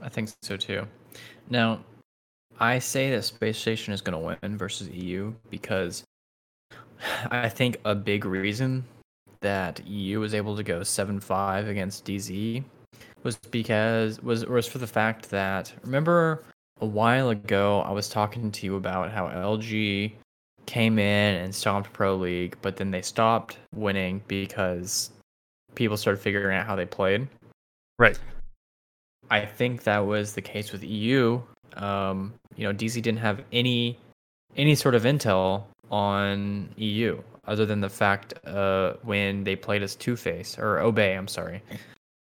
I 0.00 0.08
think 0.08 0.30
so 0.40 0.56
too. 0.56 0.86
Now, 1.50 1.80
I 2.58 2.78
say 2.78 3.10
that 3.10 3.24
Space 3.24 3.58
Station 3.58 3.92
is 3.92 4.00
going 4.00 4.18
to 4.18 4.38
win 4.42 4.56
versus 4.56 4.88
EU 4.88 5.34
because 5.50 6.02
I 7.30 7.50
think 7.50 7.76
a 7.84 7.94
big 7.94 8.24
reason 8.24 8.84
that 9.42 9.86
EU 9.86 10.18
was 10.18 10.32
able 10.32 10.56
to 10.56 10.62
go 10.62 10.80
7-5 10.80 11.68
against 11.68 12.06
DZ 12.06 12.64
was 13.22 13.36
because 13.50 14.22
was 14.22 14.46
was 14.46 14.66
for 14.66 14.78
the 14.78 14.86
fact 14.86 15.28
that 15.28 15.70
remember 15.84 16.42
a 16.80 16.86
while 16.86 17.28
ago 17.28 17.82
I 17.82 17.90
was 17.90 18.08
talking 18.08 18.50
to 18.50 18.66
you 18.66 18.76
about 18.76 19.10
how 19.10 19.28
LG 19.28 20.12
came 20.64 20.98
in 20.98 21.36
and 21.36 21.54
stomped 21.54 21.92
Pro 21.92 22.16
League, 22.16 22.56
but 22.62 22.78
then 22.78 22.90
they 22.90 23.02
stopped 23.02 23.58
winning 23.74 24.22
because 24.26 25.10
people 25.74 25.98
started 25.98 26.20
figuring 26.20 26.56
out 26.56 26.66
how 26.66 26.76
they 26.76 26.86
played. 26.86 27.28
Right. 28.00 28.18
I 29.28 29.44
think 29.44 29.82
that 29.82 29.98
was 29.98 30.32
the 30.32 30.40
case 30.40 30.72
with 30.72 30.82
EU. 30.82 31.38
Um, 31.76 32.32
you 32.56 32.66
know, 32.66 32.72
DZ 32.72 32.94
didn't 33.02 33.18
have 33.18 33.44
any 33.52 33.98
any 34.56 34.74
sort 34.74 34.94
of 34.94 35.02
intel 35.02 35.64
on 35.90 36.70
EU 36.76 37.20
other 37.46 37.66
than 37.66 37.82
the 37.82 37.90
fact 37.90 38.32
uh, 38.46 38.94
when 39.02 39.44
they 39.44 39.54
played 39.54 39.82
as 39.82 39.96
Two 39.96 40.16
Face 40.16 40.58
or 40.58 40.78
Obey. 40.78 41.14
I'm 41.14 41.28
sorry, 41.28 41.62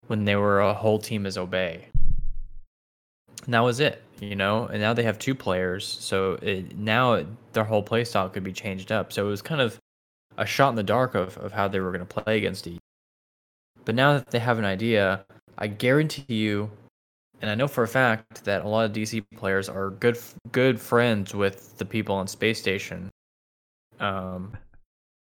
when 0.07 0.23
they 0.23 0.37
were 0.37 0.61
a 0.61 0.73
whole 0.73 0.97
team 0.97 1.25
as 1.25 1.37
Obey. 1.37 1.89
And 3.43 3.53
that 3.53 3.59
was 3.59 3.81
it, 3.81 4.01
you 4.21 4.37
know. 4.37 4.67
And 4.67 4.79
now 4.79 4.93
they 4.93 5.03
have 5.03 5.19
two 5.19 5.35
players, 5.35 5.85
so 5.85 6.39
it, 6.41 6.77
now 6.77 7.25
their 7.51 7.65
whole 7.65 7.83
playstyle 7.83 8.31
could 8.31 8.45
be 8.45 8.53
changed 8.53 8.93
up. 8.93 9.11
So 9.11 9.27
it 9.27 9.29
was 9.29 9.41
kind 9.41 9.59
of 9.59 9.77
a 10.37 10.45
shot 10.45 10.69
in 10.69 10.75
the 10.75 10.83
dark 10.83 11.15
of, 11.15 11.37
of 11.39 11.51
how 11.51 11.67
they 11.67 11.81
were 11.81 11.91
going 11.91 12.05
to 12.05 12.21
play 12.23 12.37
against 12.37 12.65
EU. 12.65 12.77
But 13.83 13.95
now 13.95 14.13
that 14.13 14.31
they 14.31 14.39
have 14.39 14.57
an 14.57 14.65
idea, 14.65 15.25
I 15.57 15.67
guarantee 15.67 16.33
you, 16.33 16.69
and 17.41 17.49
I 17.49 17.55
know 17.55 17.67
for 17.67 17.83
a 17.83 17.87
fact 17.87 18.43
that 18.45 18.63
a 18.63 18.67
lot 18.67 18.85
of 18.85 18.91
DZ 18.91 19.23
players 19.35 19.69
are 19.69 19.91
good 19.91 20.17
good 20.51 20.79
friends 20.79 21.33
with 21.33 21.77
the 21.77 21.85
people 21.85 22.15
on 22.15 22.27
Space 22.27 22.59
Station, 22.59 23.09
um, 23.99 24.55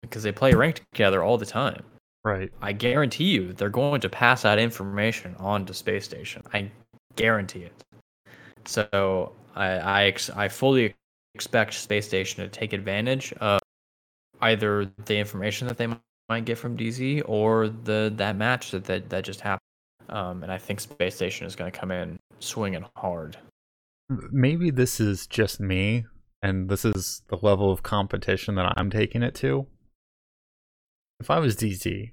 because 0.01 0.23
they 0.23 0.31
play 0.31 0.53
ranked 0.53 0.81
together 0.93 1.23
all 1.23 1.37
the 1.37 1.45
time. 1.45 1.83
Right. 2.23 2.51
I 2.61 2.73
guarantee 2.73 3.25
you, 3.25 3.53
they're 3.53 3.69
going 3.69 4.01
to 4.01 4.09
pass 4.09 4.41
that 4.41 4.59
information 4.59 5.35
on 5.39 5.65
to 5.65 5.73
Space 5.73 6.05
Station. 6.05 6.43
I 6.53 6.69
guarantee 7.15 7.61
it. 7.61 7.73
So 8.65 9.31
I 9.55 9.67
I, 9.77 10.03
ex- 10.05 10.29
I 10.29 10.47
fully 10.47 10.93
expect 11.35 11.73
Space 11.75 12.07
Station 12.07 12.43
to 12.43 12.49
take 12.49 12.73
advantage 12.73 13.33
of 13.33 13.59
either 14.41 14.91
the 15.05 15.17
information 15.17 15.67
that 15.67 15.77
they 15.77 15.87
might 16.29 16.45
get 16.45 16.57
from 16.57 16.75
DZ 16.75 17.23
or 17.25 17.69
the 17.69 18.11
that 18.15 18.35
match 18.35 18.71
that 18.71 18.83
that, 18.85 19.09
that 19.09 19.23
just 19.23 19.41
happened. 19.41 19.66
Um, 20.09 20.43
and 20.43 20.51
I 20.51 20.57
think 20.57 20.79
Space 20.79 21.15
Station 21.15 21.47
is 21.47 21.55
going 21.55 21.71
to 21.71 21.77
come 21.77 21.91
in 21.91 22.19
swinging 22.39 22.85
hard. 22.95 23.37
Maybe 24.09 24.71
this 24.71 24.99
is 24.99 25.27
just 25.27 25.59
me, 25.59 26.05
and 26.41 26.69
this 26.69 26.85
is 26.85 27.21
the 27.29 27.37
level 27.41 27.71
of 27.71 27.83
competition 27.83 28.55
that 28.55 28.73
I'm 28.77 28.89
taking 28.89 29.23
it 29.23 29.35
to. 29.35 29.67
If 31.19 31.29
I 31.29 31.39
was 31.39 31.55
DZ, 31.55 32.11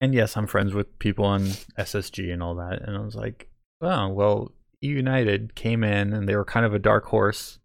and 0.00 0.14
yes, 0.14 0.36
I'm 0.36 0.46
friends 0.46 0.74
with 0.74 0.98
people 0.98 1.24
on 1.24 1.42
SSG 1.78 2.32
and 2.32 2.42
all 2.42 2.56
that, 2.56 2.82
and 2.82 2.96
I 2.96 3.00
was 3.00 3.14
like, 3.14 3.48
oh, 3.80 4.08
well, 4.08 4.52
United 4.80 5.54
came 5.54 5.82
in 5.82 6.12
and 6.12 6.28
they 6.28 6.36
were 6.36 6.44
kind 6.44 6.66
of 6.66 6.74
a 6.74 6.78
dark 6.78 7.06
horse 7.06 7.58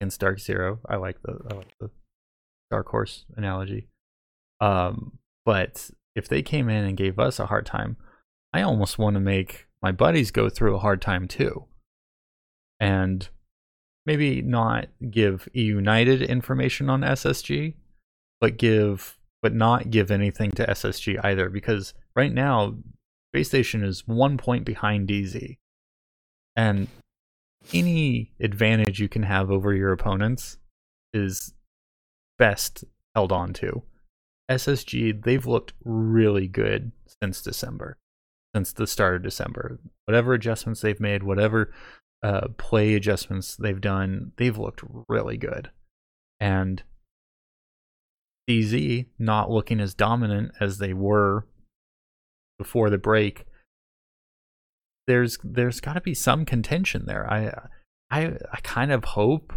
against 0.00 0.20
Dark 0.20 0.38
Zero. 0.38 0.78
I 0.88 0.96
like 0.96 1.20
the 1.22 1.38
I 1.50 1.54
like 1.54 1.74
the 1.80 1.90
dark 2.70 2.88
horse 2.88 3.24
analogy. 3.36 3.88
Um, 4.60 5.18
but 5.44 5.90
if 6.14 6.28
they 6.28 6.42
came 6.42 6.68
in 6.68 6.84
and 6.84 6.96
gave 6.96 7.18
us 7.18 7.38
a 7.38 7.46
hard 7.46 7.66
time, 7.66 7.96
I 8.52 8.62
almost 8.62 8.98
want 8.98 9.14
to 9.14 9.20
make 9.20 9.66
my 9.82 9.92
buddies 9.92 10.30
go 10.30 10.48
through 10.48 10.76
a 10.76 10.80
hard 10.80 11.00
time 11.00 11.28
too. 11.28 11.66
And 12.78 13.28
maybe 14.06 14.42
not 14.42 14.88
give 15.10 15.48
United 15.52 16.22
information 16.22 16.88
on 16.90 17.02
SSG, 17.02 17.74
but 18.40 18.56
give 18.56 19.18
but 19.42 19.54
not 19.54 19.90
give 19.90 20.10
anything 20.10 20.50
to 20.50 20.66
SSG 20.66 21.18
either 21.24 21.48
because 21.48 21.94
right 22.14 22.32
now 22.32 22.76
Space 23.32 23.48
Station 23.48 23.84
is 23.84 24.06
one 24.06 24.36
point 24.36 24.64
behind 24.64 25.08
DZ. 25.08 25.56
And 26.56 26.88
any 27.72 28.32
advantage 28.40 29.00
you 29.00 29.08
can 29.08 29.22
have 29.22 29.50
over 29.50 29.72
your 29.74 29.92
opponents 29.92 30.58
is 31.14 31.54
best 32.38 32.84
held 33.14 33.32
on 33.32 33.52
to. 33.54 33.82
SSG, 34.50 35.22
they've 35.22 35.46
looked 35.46 35.74
really 35.84 36.48
good 36.48 36.90
since 37.22 37.40
December, 37.40 37.96
since 38.54 38.72
the 38.72 38.86
start 38.86 39.16
of 39.16 39.22
December. 39.22 39.78
Whatever 40.06 40.34
adjustments 40.34 40.80
they've 40.80 41.00
made, 41.00 41.22
whatever 41.22 41.72
uh, 42.22 42.48
play 42.58 42.94
adjustments 42.94 43.56
they've 43.56 43.80
done, 43.80 44.32
they've 44.36 44.58
looked 44.58 44.82
really 45.08 45.36
good. 45.36 45.70
And 46.38 46.82
DZ 48.48 49.06
not 49.18 49.50
looking 49.50 49.80
as 49.80 49.94
dominant 49.94 50.52
as 50.60 50.78
they 50.78 50.92
were 50.92 51.46
before 52.58 52.90
the 52.90 52.98
break. 52.98 53.44
There's 55.06 55.38
there's 55.42 55.80
got 55.80 55.94
to 55.94 56.00
be 56.00 56.14
some 56.14 56.44
contention 56.44 57.06
there. 57.06 57.30
I 57.30 57.68
I 58.10 58.36
I 58.52 58.60
kind 58.62 58.92
of 58.92 59.04
hope 59.04 59.52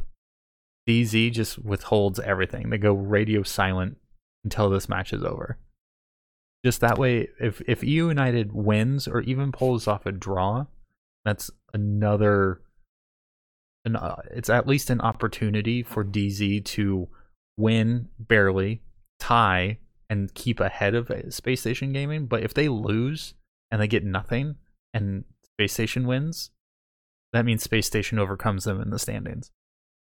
DZ 0.87 1.31
just 1.31 1.59
withholds 1.59 2.19
everything. 2.19 2.69
They 2.69 2.77
go 2.77 2.93
radio 2.93 3.43
silent 3.43 3.97
until 4.43 4.69
this 4.69 4.89
match 4.89 5.13
is 5.13 5.23
over. 5.23 5.57
Just 6.63 6.81
that 6.81 6.97
way, 6.97 7.27
if 7.39 7.61
if 7.67 7.83
EU 7.83 8.07
United 8.07 8.53
wins 8.53 9.07
or 9.07 9.21
even 9.21 9.51
pulls 9.51 9.87
off 9.87 10.05
a 10.05 10.11
draw, 10.11 10.65
that's 11.25 11.51
another. 11.73 12.61
An, 13.85 13.97
uh, 13.97 14.21
it's 14.31 14.49
at 14.49 14.67
least 14.67 14.89
an 14.89 15.01
opportunity 15.01 15.83
for 15.83 16.05
DZ 16.05 16.63
to 16.63 17.09
win 17.57 18.07
barely, 18.17 18.81
tie, 19.19 19.77
and 20.09 20.33
keep 20.33 20.61
ahead 20.61 20.95
of 20.95 21.11
Space 21.29 21.61
Station 21.61 21.91
Gaming. 21.91 22.27
But 22.27 22.43
if 22.43 22.53
they 22.53 22.69
lose 22.69 23.33
and 23.69 23.81
they 23.81 23.87
get 23.87 24.05
nothing, 24.05 24.55
and 24.93 25.25
Space 25.43 25.73
Station 25.73 26.07
wins, 26.07 26.51
that 27.33 27.45
means 27.45 27.63
Space 27.63 27.87
Station 27.87 28.19
overcomes 28.19 28.63
them 28.63 28.79
in 28.79 28.89
the 28.89 28.99
standings. 28.99 29.51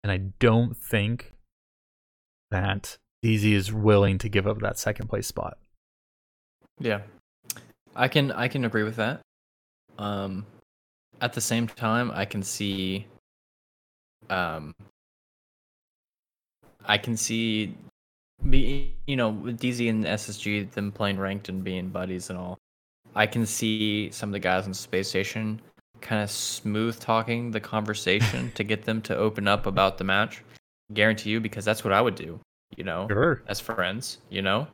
And 0.03 0.11
I 0.11 0.19
don't 0.39 0.77
think 0.77 1.35
that 2.51 2.97
DZ 3.25 3.53
is 3.53 3.73
willing 3.73 4.19
to 4.19 4.29
give 4.29 4.47
up 4.47 4.61
that 4.61 4.79
second 4.79 5.09
place 5.09 5.27
spot. 5.27 5.59
Yeah, 6.79 7.01
I 7.95 8.09
can 8.09 8.33
I 8.33 8.49
can 8.49 8.65
agree 8.65 8.83
with 8.83 8.97
that. 8.97 9.21
Um, 9.99 10.45
at 11.21 11.33
the 11.33 11.41
same 11.41 11.67
time, 11.67 12.11
I 12.15 12.25
can 12.25 12.43
see. 12.43 13.07
Um, 14.29 14.75
I 16.85 16.99
can 16.99 17.17
see, 17.17 17.75
be 18.51 18.95
you 19.07 19.17
know 19.17 19.31
with 19.31 19.59
DZ 19.61 19.89
and 19.89 20.05
SSG 20.05 20.71
them 20.73 20.93
playing 20.93 21.19
ranked 21.19 21.49
and 21.49 21.65
being 21.65 21.89
buddies 21.89 22.31
and 22.31 22.39
all. 22.39 22.59
I 23.15 23.27
can 23.27 23.47
see 23.47 24.11
some 24.11 24.29
of 24.29 24.33
the 24.33 24.39
guys 24.39 24.67
on 24.67 24.75
Space 24.75 25.09
Station 25.09 25.61
kind 26.03 26.23
of 26.23 26.31
smooth 26.31 27.01
talking 27.01 27.51
the 27.51 27.61
conversation 27.61 28.53
to 28.55 28.63
get 28.63 28.85
them 28.85 29.01
to 29.03 29.17
open 29.17 29.49
up 29.49 29.65
about 29.67 29.97
the 29.97 30.05
match. 30.05 30.43
Guarantee 30.93 31.31
you, 31.31 31.41
because 31.41 31.65
that's 31.65 31.83
what 31.83 31.93
I 31.93 32.01
would 32.03 32.15
do. 32.15 32.39
You 32.77 32.85
know, 32.85 33.07
Sure. 33.09 33.43
as 33.49 33.59
friends. 33.59 34.19
You 34.29 34.43
know, 34.43 34.69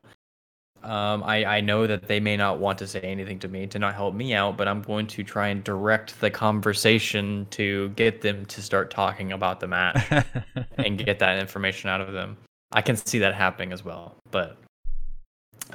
um, 0.85 1.23
I 1.23 1.45
I 1.45 1.61
know 1.61 1.87
that 1.87 2.09
they 2.09 2.21
may 2.21 2.37
not 2.37 2.59
want 2.59 2.79
to 2.79 2.87
say 2.87 3.01
anything 3.01 3.39
to 3.41 3.49
me 3.49 3.67
to 3.69 3.79
not 3.79 3.95
help 3.95 4.15
me 4.15 4.35
out, 4.35 4.57
but 4.57 4.67
I'm 4.69 4.83
going 4.83 5.07
to 5.09 5.23
try 5.23 5.49
and 5.49 5.63
direct 5.63 6.21
the 6.21 6.31
conversation 6.31 7.47
to 7.51 7.91
get 7.91 8.21
them 8.21 8.45
to 8.47 8.63
start 8.63 8.91
talking 8.91 9.33
about 9.33 9.61
the 9.61 9.69
match 9.69 10.25
and 10.79 10.99
get 10.99 11.19
that 11.21 11.39
information 11.39 11.89
out 11.89 12.01
of 12.01 12.13
them. 12.13 12.37
I 12.73 12.83
can 12.83 12.97
see 12.97 13.19
that 13.21 13.35
happening 13.35 13.73
as 13.73 13.85
well, 13.85 14.17
but 14.31 14.57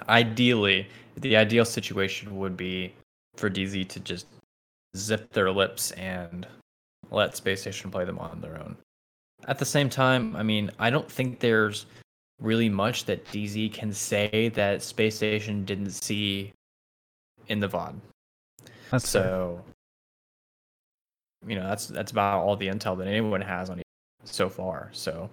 ideally, 0.10 0.88
the 1.16 1.38
ideal 1.38 1.66
situation 1.66 2.38
would 2.38 2.58
be 2.58 2.94
for 3.36 3.50
DZ 3.50 3.88
to 3.90 4.00
just 4.00 4.26
zip 4.96 5.32
their 5.32 5.52
lips 5.52 5.92
and 5.92 6.48
let 7.12 7.38
Space 7.38 7.62
Station 7.62 7.92
play 7.92 8.04
them 8.06 8.20
on 8.20 8.42
their 8.42 8.58
own. 8.58 8.76
At 9.48 9.60
the 9.60 9.66
same 9.66 9.90
time, 9.90 10.36
I 10.36 10.44
mean, 10.44 10.72
I 10.80 10.90
don't 10.90 11.10
think 11.10 11.40
there's 11.40 11.86
really 12.40 12.70
much 12.70 13.06
that 13.06 13.26
DZ 13.26 13.74
can 13.74 13.92
say 13.92 14.52
that 14.56 14.82
Space 14.84 15.16
Station 15.16 15.66
didn't 15.66 15.92
see 15.92 16.54
in 17.48 17.60
the 17.60 17.68
VOD. 17.68 17.96
That's 18.92 19.12
fair. 19.12 19.24
So, 19.24 19.64
you 21.46 21.56
know, 21.56 21.68
that's 21.68 21.88
that's 21.88 22.12
about 22.12 22.44
all 22.44 22.56
the 22.56 22.68
intel 22.68 22.98
that 22.98 23.08
anyone 23.08 23.42
has 23.42 23.70
on 23.70 23.82
so 24.24 24.50
far. 24.50 24.90
So, 24.92 25.30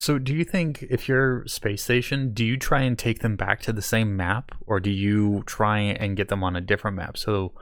So, 0.00 0.18
do 0.18 0.34
you 0.34 0.44
think 0.44 0.82
if 0.90 1.08
you're 1.08 1.46
space 1.46 1.82
station, 1.82 2.32
do 2.32 2.44
you 2.44 2.56
try 2.56 2.82
and 2.82 2.98
take 2.98 3.20
them 3.20 3.36
back 3.36 3.60
to 3.62 3.72
the 3.72 3.82
same 3.82 4.16
map, 4.16 4.52
or 4.66 4.80
do 4.80 4.90
you 4.90 5.42
try 5.46 5.78
and 5.78 6.16
get 6.16 6.28
them 6.28 6.42
on 6.42 6.56
a 6.56 6.60
different 6.60 6.96
map 6.96 7.16
so 7.16 7.52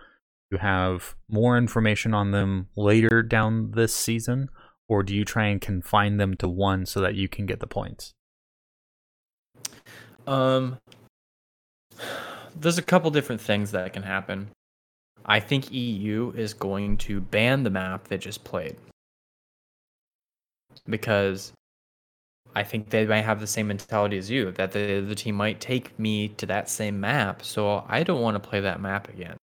you 0.50 0.58
have 0.58 1.14
more 1.28 1.56
information 1.56 2.14
on 2.14 2.30
them 2.32 2.68
later 2.76 3.22
down 3.22 3.72
this 3.72 3.94
season, 3.94 4.48
or 4.88 5.02
do 5.02 5.14
you 5.14 5.24
try 5.24 5.46
and 5.46 5.60
confine 5.60 6.16
them 6.16 6.34
to 6.36 6.48
one 6.48 6.86
so 6.86 7.00
that 7.00 7.14
you 7.14 7.28
can 7.28 7.46
get 7.46 7.60
the 7.60 7.66
points? 7.66 8.14
Um, 10.26 10.78
there's 12.58 12.78
a 12.78 12.82
couple 12.82 13.10
different 13.10 13.40
things 13.40 13.70
that 13.72 13.92
can 13.92 14.02
happen. 14.02 14.48
I 15.24 15.40
think 15.40 15.72
EU 15.72 16.32
is 16.36 16.54
going 16.54 16.96
to 16.98 17.20
ban 17.20 17.62
the 17.62 17.70
map 17.70 18.08
that 18.08 18.20
just 18.20 18.44
played 18.44 18.76
because 20.88 21.52
I 22.54 22.64
think 22.64 22.90
they 22.90 23.06
might 23.06 23.22
have 23.22 23.40
the 23.40 23.46
same 23.46 23.68
mentality 23.68 24.18
as 24.18 24.30
you 24.30 24.50
that 24.52 24.72
the 24.72 25.00
the 25.00 25.14
team 25.14 25.36
might 25.36 25.60
take 25.60 25.96
me 25.98 26.28
to 26.28 26.46
that 26.46 26.68
same 26.68 26.98
map, 27.00 27.44
so 27.44 27.84
I 27.88 28.02
don't 28.02 28.20
want 28.20 28.42
to 28.42 28.48
play 28.48 28.60
that 28.60 28.80
map 28.80 29.08
again, 29.08 29.36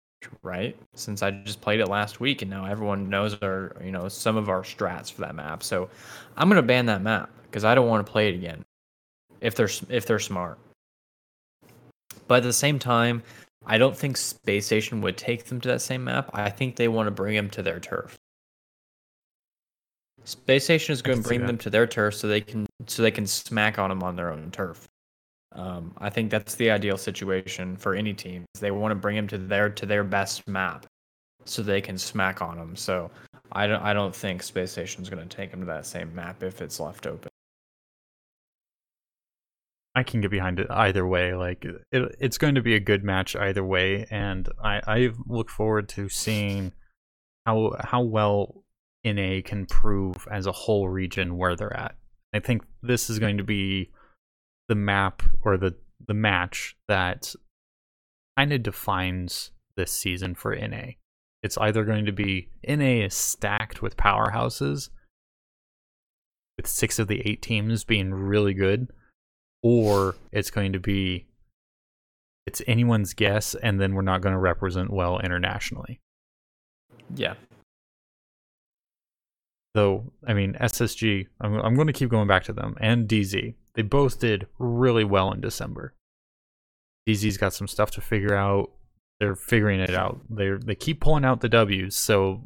right? 0.42 0.76
Since 0.96 1.22
I 1.22 1.32
just 1.32 1.62
played 1.62 1.80
it 1.80 1.88
last 1.88 2.20
week 2.20 2.42
and 2.42 2.50
now 2.50 2.66
everyone 2.66 3.10
knows 3.10 3.36
our 3.42 3.76
you 3.84 3.92
know 3.92 4.08
some 4.10 4.38
of 4.38 4.50
our 4.50 4.62
strats 4.64 5.12
for 5.12 5.22
that 5.22 5.36
map, 5.36 5.62
so 5.62 5.90
I'm 6.38 6.50
gonna 6.50 6.64
ban 6.64 6.88
that 6.88 7.02
map 7.02 7.30
because 7.44 7.64
I 7.64 7.76
don't 7.76 7.88
want 7.88 8.06
to 8.06 8.12
play 8.12 8.30
it 8.30 8.36
again. 8.36 8.64
If 9.42 9.56
they're 9.56 9.70
if 9.90 10.06
they're 10.06 10.20
smart, 10.20 10.58
but 12.28 12.38
at 12.38 12.44
the 12.44 12.54
same 12.54 12.80
time, 12.80 13.24
I 13.66 13.78
don't 13.78 13.98
think 13.98 14.18
Space 14.18 14.66
Station 14.66 15.02
would 15.02 15.18
take 15.18 15.46
them 15.46 15.60
to 15.62 15.68
that 15.70 15.82
same 15.82 16.04
map. 16.04 16.30
I 16.34 16.50
think 16.50 16.76
they 16.76 16.88
want 16.88 17.08
to 17.08 17.12
bring 17.12 17.36
them 17.36 17.50
to 17.52 17.64
their 17.64 17.80
turf. 17.80 18.18
Space 20.24 20.64
Station 20.64 20.94
is 20.94 21.02
going 21.02 21.22
to 21.22 21.28
bring 21.28 21.46
them 21.46 21.58
to 21.60 21.70
their 21.70 21.86
turf 21.86 22.16
so 22.16 22.28
they 22.28 22.42
can 22.42 22.66
so 22.88 23.02
they 23.02 23.12
can 23.12 23.28
smack 23.28 23.78
on 23.78 23.90
them 23.90 24.04
on 24.04 24.16
their 24.16 24.32
own 24.32 24.50
turf. 24.52 24.88
Um, 25.54 25.94
I 26.00 26.10
think 26.10 26.32
that's 26.32 26.56
the 26.56 26.70
ideal 26.72 26.98
situation 26.98 27.78
for 27.78 27.96
any 27.96 28.14
team. 28.14 28.46
They 28.60 28.72
want 28.72 28.92
to 28.92 28.96
bring 28.96 29.16
them 29.16 29.28
to 29.30 29.38
their 29.38 29.70
to 29.70 29.86
their 29.86 30.04
best 30.04 30.48
map, 30.48 30.86
so 31.46 31.62
they 31.62 31.82
can 31.82 31.98
smack 31.98 32.42
on 32.42 32.58
them. 32.58 32.76
So 32.76 33.12
I 33.52 33.68
don't 33.68 33.82
I 33.82 33.94
don't 33.94 34.16
think 34.16 34.44
Space 34.44 34.72
Station 34.72 35.04
is 35.04 35.10
going 35.10 35.28
to 35.28 35.36
take 35.36 35.52
them 35.52 35.60
to 35.62 35.66
that 35.68 35.86
same 35.86 36.14
map 36.14 36.44
if 36.44 36.62
it's 36.62 36.80
left 36.80 37.08
open. 37.08 37.30
I 39.96 40.04
can 40.04 40.20
get 40.22 40.32
behind 40.32 40.60
it 40.60 40.68
either 40.70 41.08
way. 41.08 41.34
Like 41.34 41.66
it, 41.66 42.16
it's 42.20 42.38
going 42.38 42.56
to 42.56 42.62
be 42.62 42.76
a 42.76 42.80
good 42.80 43.04
match 43.04 43.36
either 43.36 43.64
way, 43.64 44.06
and 44.12 44.48
I, 44.62 44.82
I 44.86 45.10
look 45.26 45.50
forward 45.50 45.88
to 45.90 46.10
seeing 46.10 46.74
how 47.46 47.76
how 47.80 48.02
well 48.02 48.64
NA 49.06 49.40
can 49.44 49.66
prove 49.66 50.28
as 50.30 50.48
a 50.48 50.52
whole 50.52 50.90
region 50.90 51.38
where 51.38 51.56
they're 51.56 51.76
at. 51.76 51.96
I 52.34 52.40
think 52.40 52.64
this 52.82 53.10
is 53.10 53.20
going 53.20 53.38
to 53.38 53.44
be 53.44 53.92
the 54.68 54.76
map 54.76 55.24
or 55.44 55.58
the 55.58 55.76
the 56.06 56.14
match 56.14 56.76
that 56.90 57.34
kind 58.38 58.52
of 58.52 58.64
defines 58.64 59.52
this 59.78 59.92
season 59.92 60.36
for 60.36 60.56
NA. 60.56 60.92
It's 61.42 61.58
either 61.58 61.86
going 61.86 62.06
to 62.06 62.12
be 62.12 62.50
NA 62.68 63.06
is 63.06 63.14
stacked 63.14 63.82
with 63.82 63.96
powerhouses, 63.96 64.90
with 66.58 66.68
six 66.68 67.00
of 67.00 67.08
the 67.08 67.22
eight 67.26 67.42
teams 67.42 67.84
being 67.84 68.14
really 68.14 68.54
good, 68.54 68.90
or 69.66 70.16
it's 70.32 70.52
going 70.52 70.72
to 70.74 70.80
be 70.80 71.26
it's 72.46 72.62
anyone's 72.68 73.16
guess 73.16 73.56
and 73.56 73.82
then 73.82 73.96
we're 73.96 74.04
not 74.04 74.22
going 74.22 74.34
to 74.34 74.40
represent 74.40 74.92
well 74.92 75.20
internationally. 75.20 76.00
Yeah, 77.16 77.34
though 79.74 80.06
i 80.26 80.34
mean 80.34 80.54
ssg 80.54 81.28
i'm, 81.42 81.54
I'm 81.56 81.76
going 81.76 81.88
to 81.88 81.94
keep 81.94 82.10
going 82.10 82.28
back 82.28 82.46
to 82.46 82.54
them 82.54 82.76
and 82.80 83.08
dz 83.08 83.54
they 83.74 83.82
both 83.82 84.20
did 84.20 84.48
really 84.58 85.04
well 85.04 85.32
in 85.32 85.42
december. 85.42 85.94
Dz's 87.08 87.38
got 87.38 87.54
some 87.54 87.68
stuff 87.68 87.92
to 87.92 88.02
figure 88.02 88.36
out. 88.36 88.72
They're 89.20 89.36
figuring 89.36 89.80
it 89.80 89.94
out. 89.94 90.22
They 90.30 90.52
they 90.52 90.76
keep 90.76 91.02
pulling 91.02 91.24
out 91.24 91.42
the 91.42 91.50
w's 91.50 91.96
so 91.96 92.42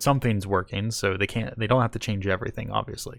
something's 0.00 0.46
working 0.46 0.92
so 0.92 1.16
they 1.16 1.26
can't 1.26 1.58
they 1.58 1.66
don't 1.66 1.82
have 1.82 1.90
to 1.92 1.98
change 1.98 2.26
everything 2.26 2.70
obviously. 2.70 3.18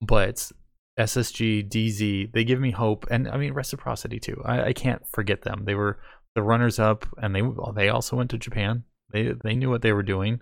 But 0.00 0.50
ssg 0.98 1.68
dz 1.68 2.32
they 2.32 2.44
give 2.44 2.60
me 2.60 2.70
hope 2.70 3.04
and 3.10 3.28
i 3.28 3.36
mean 3.36 3.52
reciprocity 3.52 4.20
too 4.20 4.40
i, 4.44 4.68
I 4.68 4.72
can't 4.72 5.06
forget 5.08 5.42
them 5.42 5.64
they 5.64 5.74
were 5.74 5.98
the 6.34 6.42
runners 6.42 6.78
up 6.78 7.06
and 7.18 7.34
they 7.34 7.42
they 7.74 7.88
also 7.88 8.16
went 8.16 8.30
to 8.30 8.38
japan 8.38 8.84
they 9.12 9.32
they 9.42 9.54
knew 9.54 9.70
what 9.70 9.82
they 9.82 9.92
were 9.92 10.02
doing 10.02 10.40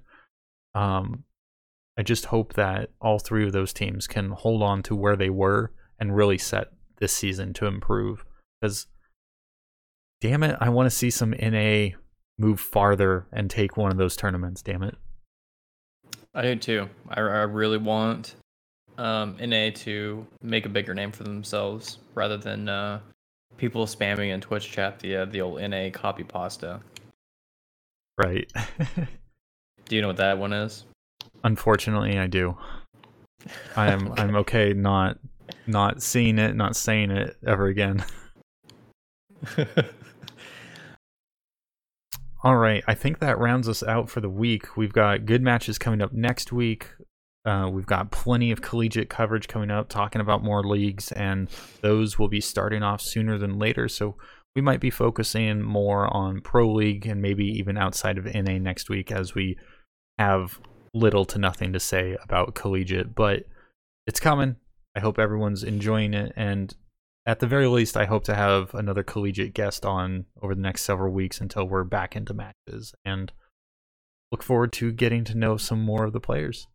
um 0.75 1.25
I 1.99 2.03
just 2.03 2.27
hope 2.27 2.55
that 2.55 2.91
all 3.01 3.19
three 3.19 3.45
of 3.45 3.53
those 3.53 3.73
teams 3.73 4.07
can 4.07 4.31
hold 4.31 4.63
on 4.63 4.83
to 4.85 4.97
where 4.97 5.17
they 5.17 5.31
were 5.31 5.73
and 5.99 6.17
really 6.17 6.39
set 6.39 6.69
this 6.99 7.13
season 7.13 7.53
to 7.55 7.67
improve. 7.67 8.25
Because, 8.61 8.87
damn 10.21 10.43
it, 10.43 10.57
I 10.61 10.71
want 10.71 10.87
to 10.87 10.97
see 10.97 11.11
some 11.11 11.33
NA 11.33 11.97
move 12.39 12.61
farther 12.61 13.27
and 13.33 13.51
take 13.51 13.77
one 13.77 13.93
of 13.93 13.99
those 13.99 14.17
tournaments. 14.17 14.63
Damn 14.63 14.83
it. 14.83 14.97
I 16.35 16.43
do 16.43 16.57
too. 16.57 16.89
I, 17.11 17.21
I 17.21 17.43
really 17.43 17.77
want 17.77 18.37
um, 18.99 19.37
NA 19.41 19.71
to 19.75 20.27
make 20.43 20.67
a 20.67 20.69
bigger 20.69 20.95
name 20.95 21.13
for 21.13 21.25
themselves 21.25 21.99
rather 22.15 22.37
than 22.37 22.69
uh, 22.69 23.01
people 23.57 23.87
spamming 23.87 24.33
in 24.33 24.41
Twitch 24.41 24.71
chat 24.71 24.99
the 25.01 25.17
uh, 25.17 25.25
the 25.27 25.41
old 25.41 25.61
NA 25.61 25.91
copy 25.93 26.25
pasta. 26.25 26.81
Right. 28.19 28.51
Do 29.87 29.97
you 29.97 30.03
know 30.03 30.09
what 30.09 30.19
that 30.19 30.39
one 30.39 30.53
is? 30.53 30.85
Unfortunately, 31.45 32.19
I 32.19 32.27
do. 32.27 32.57
I 33.77 33.91
am 33.91 34.13
I'm 34.17 34.37
okay 34.37 34.73
not 34.73 35.19
not 35.67 36.03
seeing 36.03 36.39
it, 36.39 36.55
not 36.57 36.77
saying 36.77 37.11
it 37.11 37.37
ever 37.47 37.67
again. 37.67 38.05
All 42.45 42.57
right, 42.57 42.83
I 42.89 42.95
think 42.95 43.21
that 43.21 43.39
rounds 43.39 43.69
us 43.69 43.85
out 43.85 44.11
for 44.11 44.21
the 44.21 44.29
week. 44.29 44.77
We've 44.77 44.93
got 44.93 45.27
good 45.27 45.43
matches 45.43 45.79
coming 45.79 46.03
up 46.03 46.13
next 46.13 46.53
week. 46.53 46.89
Uh, 47.45 47.69
we've 47.73 47.87
got 47.87 48.13
plenty 48.13 48.53
of 48.53 48.63
collegiate 48.63 49.09
coverage 49.09 49.49
coming 49.49 49.71
up, 49.71 49.89
talking 49.89 50.21
about 50.21 50.45
more 50.45 50.63
leagues, 50.63 51.11
and 51.13 51.49
those 51.81 52.19
will 52.19 52.29
be 52.29 52.41
starting 52.41 52.83
off 52.83 53.01
sooner 53.01 53.37
than 53.37 53.59
later. 53.59 53.89
So 53.89 54.17
we 54.55 54.63
might 54.63 54.81
be 54.81 54.91
focusing 54.91 55.63
more 55.63 56.15
on 56.15 56.41
pro 56.41 56.73
league 56.73 57.07
and 57.07 57.21
maybe 57.21 57.45
even 57.45 57.77
outside 57.77 58.19
of 58.19 58.33
NA 58.33 58.59
next 58.59 58.89
week, 58.89 59.11
as 59.11 59.35
we 59.35 59.57
have 60.19 60.61
little 60.95 61.25
to 61.25 61.39
nothing 61.39 61.73
to 61.73 61.81
say 61.81 62.17
about 62.23 62.55
collegiate. 62.55 63.15
But 63.15 63.45
it's 64.07 64.21
coming. 64.21 64.57
I 64.95 65.01
hope 65.01 65.19
everyone's 65.19 65.65
enjoying 65.65 66.15
it, 66.15 66.33
and 66.37 66.75
at 67.25 67.39
the 67.39 67.47
very 67.47 67.67
least, 67.67 67.97
I 67.97 68.05
hope 68.05 68.25
to 68.25 68.35
have 68.35 68.75
another 68.75 69.03
collegiate 69.03 69.55
guest 69.55 69.87
on 69.87 70.27
over 70.43 70.55
the 70.55 70.61
next 70.61 70.83
several 70.83 71.13
weeks 71.13 71.41
until 71.41 71.65
we're 71.65 71.85
back 71.85 72.17
into 72.17 72.35
matches 72.35 72.95
and 73.05 73.33
look 74.33 74.43
forward 74.43 74.73
to 74.75 74.93
getting 74.93 75.23
to 75.25 75.37
know 75.37 75.57
some 75.57 75.81
more 75.81 76.05
of 76.05 76.13
the 76.13 76.21
players. 76.21 76.67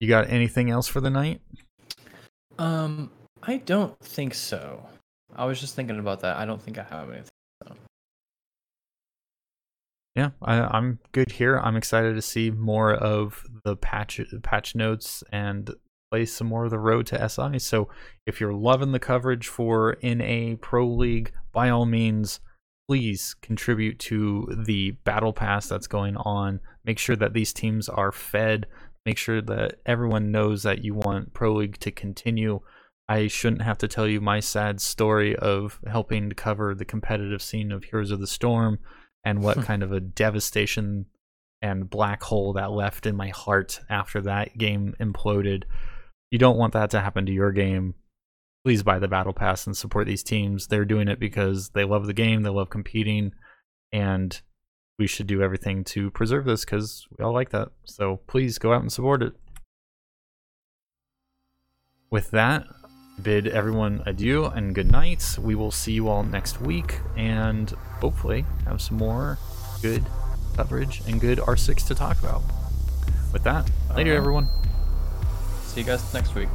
You 0.00 0.08
got 0.08 0.30
anything 0.30 0.70
else 0.70 0.88
for 0.88 1.00
the 1.00 1.10
night? 1.10 1.40
um, 2.58 3.10
I 3.42 3.58
don't 3.58 3.98
think 4.00 4.34
so. 4.34 4.86
I 5.34 5.44
was 5.46 5.60
just 5.60 5.74
thinking 5.74 5.98
about 5.98 6.20
that. 6.20 6.36
I 6.36 6.44
don't 6.44 6.60
think 6.60 6.78
I 6.78 6.82
have 6.82 7.08
anything. 7.10 7.28
Yeah, 10.16 10.30
I, 10.42 10.58
I'm 10.76 10.98
good 11.12 11.30
here. 11.32 11.58
I'm 11.58 11.76
excited 11.76 12.14
to 12.16 12.22
see 12.22 12.50
more 12.50 12.92
of 12.92 13.44
the 13.64 13.76
patch 13.76 14.20
patch 14.42 14.74
notes 14.74 15.22
and 15.30 15.70
play 16.10 16.26
some 16.26 16.48
more 16.48 16.64
of 16.64 16.70
the 16.70 16.78
road 16.78 17.06
to 17.06 17.28
SI. 17.28 17.60
So 17.60 17.88
if 18.26 18.40
you're 18.40 18.52
loving 18.52 18.92
the 18.92 18.98
coverage 18.98 19.46
for 19.46 19.96
NA 20.02 20.56
Pro 20.60 20.86
League, 20.88 21.32
by 21.52 21.70
all 21.70 21.86
means, 21.86 22.40
please 22.88 23.36
contribute 23.40 24.00
to 24.00 24.52
the 24.66 24.90
battle 25.04 25.32
pass 25.32 25.68
that's 25.68 25.86
going 25.86 26.16
on. 26.16 26.58
Make 26.84 26.98
sure 26.98 27.16
that 27.16 27.32
these 27.32 27.52
teams 27.52 27.88
are 27.88 28.10
fed. 28.10 28.66
Make 29.06 29.18
sure 29.18 29.40
that 29.42 29.80
everyone 29.86 30.30
knows 30.30 30.62
that 30.62 30.84
you 30.84 30.94
want 30.94 31.32
Pro 31.32 31.54
League 31.54 31.78
to 31.80 31.90
continue. 31.90 32.60
I 33.08 33.26
shouldn't 33.26 33.62
have 33.62 33.78
to 33.78 33.88
tell 33.88 34.06
you 34.06 34.20
my 34.20 34.40
sad 34.40 34.80
story 34.80 35.34
of 35.36 35.80
helping 35.86 36.28
to 36.28 36.34
cover 36.34 36.74
the 36.74 36.84
competitive 36.84 37.42
scene 37.42 37.72
of 37.72 37.84
Heroes 37.84 38.10
of 38.10 38.20
the 38.20 38.26
Storm 38.26 38.78
and 39.24 39.42
what 39.42 39.56
hmm. 39.56 39.62
kind 39.62 39.82
of 39.82 39.92
a 39.92 40.00
devastation 40.00 41.06
and 41.62 41.90
black 41.90 42.22
hole 42.22 42.52
that 42.54 42.70
left 42.70 43.06
in 43.06 43.16
my 43.16 43.28
heart 43.28 43.80
after 43.88 44.20
that 44.22 44.56
game 44.56 44.94
imploded. 45.00 45.64
You 46.30 46.38
don't 46.38 46.56
want 46.56 46.72
that 46.74 46.90
to 46.90 47.00
happen 47.00 47.26
to 47.26 47.32
your 47.32 47.52
game. 47.52 47.94
Please 48.64 48.82
buy 48.82 48.98
the 48.98 49.08
battle 49.08 49.32
pass 49.32 49.66
and 49.66 49.76
support 49.76 50.06
these 50.06 50.22
teams. 50.22 50.66
They're 50.66 50.84
doing 50.84 51.08
it 51.08 51.18
because 51.18 51.70
they 51.70 51.84
love 51.84 52.06
the 52.06 52.14
game, 52.14 52.42
they 52.42 52.50
love 52.50 52.70
competing, 52.70 53.32
and 53.92 54.40
we 55.00 55.06
should 55.06 55.26
do 55.26 55.42
everything 55.42 55.82
to 55.82 56.10
preserve 56.10 56.44
this 56.44 56.62
because 56.64 57.08
we 57.16 57.24
all 57.24 57.32
like 57.32 57.48
that. 57.48 57.70
So 57.84 58.20
please 58.26 58.58
go 58.58 58.74
out 58.74 58.82
and 58.82 58.92
support 58.92 59.22
it. 59.22 59.32
With 62.10 62.30
that, 62.32 62.66
bid 63.22 63.46
everyone 63.46 64.02
adieu 64.04 64.44
and 64.44 64.74
good 64.74 64.92
night. 64.92 65.38
We 65.40 65.54
will 65.54 65.70
see 65.70 65.92
you 65.92 66.08
all 66.08 66.22
next 66.22 66.60
week 66.60 66.98
and 67.16 67.70
hopefully 68.00 68.44
have 68.66 68.82
some 68.82 68.98
more 68.98 69.38
good 69.80 70.04
coverage 70.54 71.00
and 71.06 71.18
good 71.18 71.38
R6 71.38 71.86
to 71.86 71.94
talk 71.94 72.18
about. 72.18 72.42
With 73.32 73.42
that, 73.44 73.70
later, 73.96 74.12
Uh, 74.12 74.16
everyone. 74.18 74.48
See 75.64 75.80
you 75.80 75.86
guys 75.86 76.12
next 76.12 76.34
week. 76.34 76.48